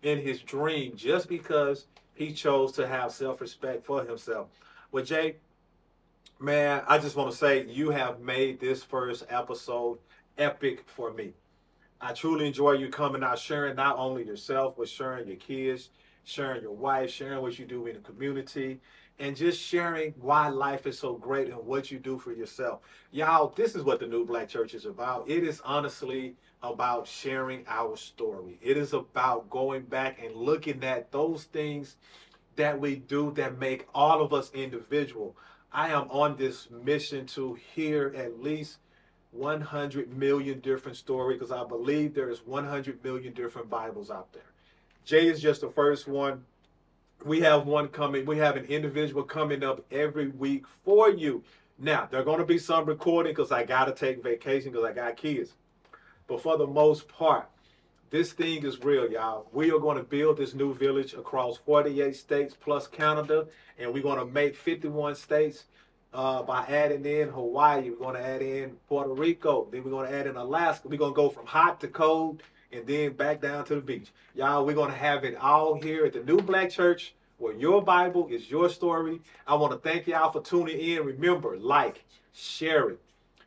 in 0.04 0.20
his 0.20 0.40
dream 0.42 0.96
just 0.96 1.28
because 1.28 1.88
he 2.14 2.32
chose 2.32 2.72
to 2.74 2.88
have 2.88 3.12
self 3.12 3.42
respect 3.42 3.86
for 3.86 4.04
himself. 4.04 4.48
Well, 4.92 5.04
Jay, 5.04 5.36
Man, 6.42 6.84
I 6.88 7.00
just 7.00 7.18
want 7.18 7.30
to 7.32 7.36
say 7.36 7.66
you 7.66 7.90
have 7.90 8.22
made 8.22 8.62
this 8.62 8.82
first 8.82 9.26
episode 9.30 10.00
epic 10.38 10.86
for 10.88 11.12
me. 11.12 11.34
I 12.00 12.14
truly 12.14 12.48
enjoy 12.48 12.74
you 12.74 12.88
coming 12.88 13.24
out, 13.24 13.40
sharing 13.40 13.76
not 13.76 13.98
only 13.98 14.26
yourself, 14.26 14.76
but 14.78 14.88
sharing 14.88 15.28
your 15.28 15.36
kids, 15.36 15.90
sharing 16.30 16.62
your 16.62 16.72
wife, 16.72 17.10
sharing 17.10 17.42
what 17.42 17.58
you 17.58 17.66
do 17.66 17.88
in 17.88 17.96
the 17.96 18.02
community, 18.02 18.80
and 19.18 19.36
just 19.36 19.60
sharing 19.62 20.14
why 20.20 20.48
life 20.48 20.88
is 20.88 20.98
so 20.98 21.14
great 21.14 21.50
and 21.50 21.58
what 21.66 21.92
you 21.92 22.00
do 22.00 22.18
for 22.18 22.32
yourself. 22.32 22.80
Y'all, 23.12 23.50
this 23.56 23.76
is 23.76 23.84
what 23.84 24.00
the 24.00 24.08
New 24.08 24.26
Black 24.26 24.48
Church 24.48 24.74
is 24.74 24.86
about. 24.86 25.30
It 25.30 25.44
is 25.44 25.62
honestly 25.66 26.36
about 26.62 27.08
sharing 27.08 27.66
our 27.68 27.98
story. 27.98 28.60
It 28.62 28.78
is 28.78 28.94
about 28.94 29.50
going 29.50 29.84
back 29.84 30.20
and 30.24 30.36
looking 30.36 30.84
at 30.84 31.12
those 31.12 31.46
things 31.46 31.98
that 32.56 32.80
we 32.80 32.98
do 32.98 33.32
that 33.32 33.58
make 33.60 33.88
all 33.94 34.22
of 34.22 34.34
us 34.34 34.52
individual. 34.54 35.36
I 35.72 35.90
am 35.90 36.10
on 36.12 36.38
this 36.38 36.70
mission 36.70 37.26
to 37.28 37.56
hear 37.74 38.14
at 38.16 38.42
least 38.42 38.78
100 39.32 40.18
million 40.18 40.60
different 40.60 40.98
stories 40.98 41.40
because 41.40 41.52
I 41.52 41.66
believe 41.66 42.14
there 42.14 42.30
is 42.30 42.46
100 42.46 43.04
million 43.04 43.34
different 43.34 43.70
Bibles 43.70 44.10
out 44.10 44.34
there. 44.34 44.49
Jay 45.10 45.28
is 45.28 45.42
just 45.42 45.62
the 45.62 45.70
first 45.72 46.08
one. 46.08 46.46
We 47.26 47.40
have 47.40 47.66
one 47.66 47.88
coming. 47.88 48.28
We 48.28 48.38
have 48.38 48.56
an 48.56 48.66
individual 48.66 49.24
coming 49.24 49.64
up 49.64 49.84
every 49.92 50.28
week 50.28 50.66
for 50.86 51.10
you. 51.10 51.44
Now, 51.80 52.08
there 52.12 52.20
are 52.20 52.24
going 52.24 52.38
to 52.38 52.46
be 52.46 52.60
some 52.60 52.86
recording 52.86 53.32
because 53.32 53.52
I 53.52 53.64
got 53.64 53.86
to 53.86 53.92
take 53.92 54.22
vacation 54.22 54.72
because 54.72 54.86
I 54.86 54.94
got 54.94 55.18
kids. 55.18 55.54
But 56.28 56.44
for 56.44 56.60
the 56.60 56.68
most 56.68 57.08
part, 57.08 57.50
this 58.12 58.34
thing 58.34 58.64
is 58.64 58.84
real, 58.84 59.12
y'all. 59.12 59.48
We 59.52 59.72
are 59.72 59.80
going 59.80 59.98
to 59.98 60.04
build 60.04 60.38
this 60.38 60.54
new 60.54 60.76
village 60.76 61.16
across 61.16 61.58
48 61.58 62.16
states 62.16 62.56
plus 62.60 62.86
Canada, 62.86 63.48
and 63.80 63.92
we're 63.92 64.04
going 64.04 64.20
to 64.20 64.32
make 64.32 64.56
51 64.56 65.16
states 65.16 65.64
uh, 66.14 66.44
by 66.44 66.66
adding 66.68 67.04
in 67.04 67.30
Hawaii. 67.30 67.90
We're 67.90 67.96
going 67.96 68.16
to 68.16 68.28
add 68.28 68.44
in 68.44 68.78
Puerto 68.88 69.12
Rico. 69.12 69.68
Then 69.72 69.84
we're 69.84 69.90
going 69.90 70.12
to 70.12 70.16
add 70.16 70.28
in 70.28 70.36
Alaska. 70.36 70.88
We're 70.88 70.98
going 70.98 71.14
to 71.14 71.16
go 71.16 71.32
from 71.32 71.48
hot 71.48 71.82
to 71.82 71.88
cold 71.88 72.44
and 72.72 72.86
then 72.86 73.14
back 73.14 73.42
down 73.42 73.66
to 73.66 73.76
the 73.76 73.82
beach. 73.82 74.10
Y'all, 74.36 74.66
we're 74.66 74.76
going 74.76 74.92
to 74.92 74.98
have 74.98 75.24
it 75.24 75.36
all 75.38 75.80
here 75.82 76.06
at 76.06 76.14
the 76.14 76.24
New 76.24 76.42
Black 76.42 76.70
Church 76.70 77.14
where 77.38 77.54
your 77.54 77.82
Bible 77.82 78.28
is 78.30 78.52
your 78.52 78.70
story. 78.70 79.22
I 79.48 79.56
want 79.56 79.72
to 79.72 79.80
thank 79.80 80.08
y'all 80.08 80.32
for 80.32 80.42
tuning 80.42 80.80
in. 80.80 81.06
Remember, 81.06 81.58
like, 81.58 82.04
share 82.34 82.90
it. 82.90 83.00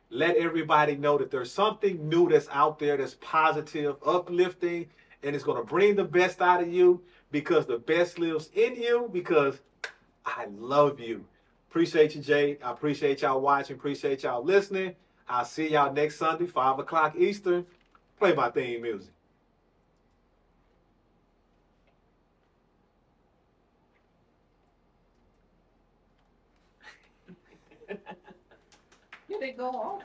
Let 0.09 0.35
everybody 0.35 0.95
know 0.95 1.17
that 1.17 1.31
there's 1.31 1.51
something 1.51 2.07
new 2.07 2.29
that's 2.29 2.47
out 2.51 2.79
there 2.79 2.97
that's 2.97 3.17
positive, 3.21 3.95
uplifting, 4.05 4.87
and 5.23 5.35
it's 5.35 5.43
going 5.43 5.57
to 5.57 5.67
bring 5.67 5.95
the 5.95 6.03
best 6.03 6.41
out 6.41 6.61
of 6.61 6.71
you 6.71 7.01
because 7.31 7.65
the 7.65 7.77
best 7.77 8.19
lives 8.19 8.49
in 8.53 8.75
you 8.75 9.09
because 9.11 9.59
I 10.25 10.47
love 10.57 10.99
you. 10.99 11.25
Appreciate 11.69 12.15
you, 12.15 12.21
Jay. 12.21 12.57
I 12.63 12.71
appreciate 12.71 13.21
y'all 13.21 13.41
watching. 13.41 13.75
Appreciate 13.75 14.23
y'all 14.23 14.43
listening. 14.43 14.95
I'll 15.27 15.45
see 15.45 15.71
y'all 15.71 15.93
next 15.93 16.17
Sunday, 16.17 16.45
5 16.45 16.79
o'clock 16.79 17.15
Eastern. 17.17 17.65
Play 18.19 18.33
my 18.33 18.49
theme 18.51 18.81
music. 18.81 19.11
Did 29.27 29.41
it 29.41 29.57
go 29.57 29.67
off? 29.69 30.03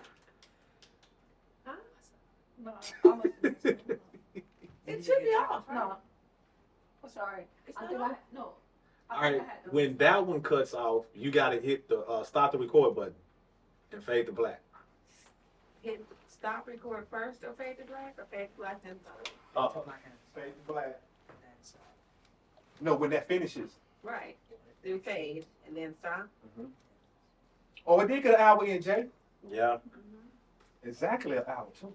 Huh? 1.65 1.75
No, 2.65 2.73
I 3.05 3.09
must- 3.17 3.67
It 4.87 5.05
should 5.05 5.19
be 5.23 5.29
off, 5.31 5.65
right? 5.69 5.75
No. 5.77 5.97
I'm 7.05 7.11
sorry. 7.11 7.43
It's 7.67 7.77
I 7.79 7.83
not 7.83 7.89
think 7.91 8.01
off. 8.01 8.11
I, 8.11 8.17
no. 8.35 8.49
I 9.11 9.15
All 9.17 9.23
think 9.31 9.43
I 9.43 9.45
had 9.47 9.65
to- 9.65 9.71
when 9.71 9.97
that 9.99 10.27
one 10.27 10.41
cuts 10.43 10.75
off, 10.75 11.05
you 11.15 11.31
got 11.31 11.51
to 11.51 11.61
hit 11.61 11.89
the 11.89 12.01
uh, 12.01 12.25
stop 12.25 12.53
the 12.53 12.59
record 12.59 12.95
button 12.97 13.15
and 13.93 14.03
fade 14.03 14.27
to 14.27 14.33
black. 14.33 14.61
Hit 15.83 16.05
stop 16.39 16.67
record 16.67 17.07
first 17.11 17.45
or 17.45 17.53
fade 17.55 17.79
to 17.79 17.85
black 17.85 18.15
or 18.19 18.27
fade 18.31 18.49
to 18.51 18.57
black 18.57 18.83
then 18.83 18.97
stop. 19.01 19.29
Uh, 19.57 19.81
fade 20.35 20.53
to 20.67 20.73
black. 20.73 21.01
No, 22.81 22.95
when 22.95 23.11
that 23.11 23.27
finishes. 23.27 23.73
Right. 24.03 24.37
Do 24.85 24.99
fade 25.01 25.45
and 25.67 25.77
then 25.77 25.95
stop. 25.99 26.29
Mhm. 26.59 26.71
Oh, 27.87 28.01
it 28.01 28.09
did 28.09 28.23
get 28.23 28.35
an 28.35 28.41
hour 28.41 28.65
in, 28.65 28.81
Jay. 28.81 29.07
Yeah. 29.51 29.79
Mhm. 29.89 30.89
Exactly 30.89 31.37
an 31.37 31.45
hour, 31.49 31.67
too. 31.79 31.95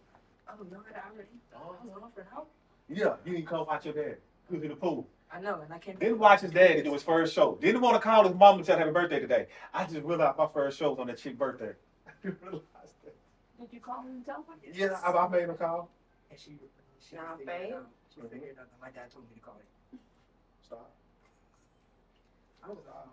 Oh 0.49 0.53
no, 0.69 0.79
it 0.81 0.95
already. 0.95 1.29
Oh, 1.55 1.75
I 1.81 1.85
was 1.85 2.03
on 2.03 2.11
for 2.11 2.23
help. 2.31 2.49
Yeah, 2.89 3.15
you 3.25 3.33
didn't 3.33 3.47
come 3.47 3.65
watch 3.65 3.85
your 3.85 3.93
dad. 3.93 4.17
He 4.49 4.55
was 4.55 4.63
in 4.63 4.69
the 4.69 4.75
pool. 4.75 5.07
I 5.31 5.39
know, 5.39 5.61
and 5.61 5.73
I 5.73 5.79
can't. 5.79 5.99
Didn't 5.99 6.19
watch 6.19 6.41
his 6.41 6.51
daddy 6.51 6.83
do 6.83 6.93
his 6.93 7.01
first 7.01 7.33
show. 7.33 7.55
Didn't 7.55 7.81
want 7.81 7.95
to 7.95 8.01
call 8.01 8.27
his 8.27 8.35
mom 8.35 8.57
and 8.57 8.65
tell 8.65 8.75
her 8.77 8.81
happy 8.83 8.93
birthday 8.93 9.19
today. 9.19 9.47
I 9.73 9.85
just 9.85 10.03
realized 10.03 10.37
my 10.37 10.47
first 10.53 10.77
show 10.77 10.91
was 10.91 10.99
on 10.99 11.07
that 11.07 11.17
chick 11.17 11.37
birthday. 11.37 11.71
I 12.07 12.11
didn't 12.21 12.41
realize 12.41 12.61
that. 13.03 13.15
Did 13.59 13.71
you 13.71 13.79
call 13.79 14.01
him 14.01 14.07
and 14.21 14.25
tell 14.25 14.43
him? 14.43 14.57
Yeah, 14.73 14.97
I, 15.03 15.11
I 15.11 15.27
made 15.29 15.43
him 15.49 15.55
call. 15.55 15.89
And 16.29 16.39
she, 16.39 16.57
she 16.99 17.15
Now 17.15 17.35
figured 17.37 17.55
it 17.55 17.63
fade? 17.63 17.73
out. 17.73 17.89
She 18.13 18.21
figured 18.21 18.49
it 18.49 18.57
out. 18.59 18.67
My 18.81 18.89
dad 18.89 19.11
told 19.11 19.29
me 19.29 19.35
to 19.35 19.41
call 19.41 19.57
it. 19.61 19.99
Stop. 20.65 20.91
I 22.63 22.69
was, 22.69 22.77
um, 22.87 23.09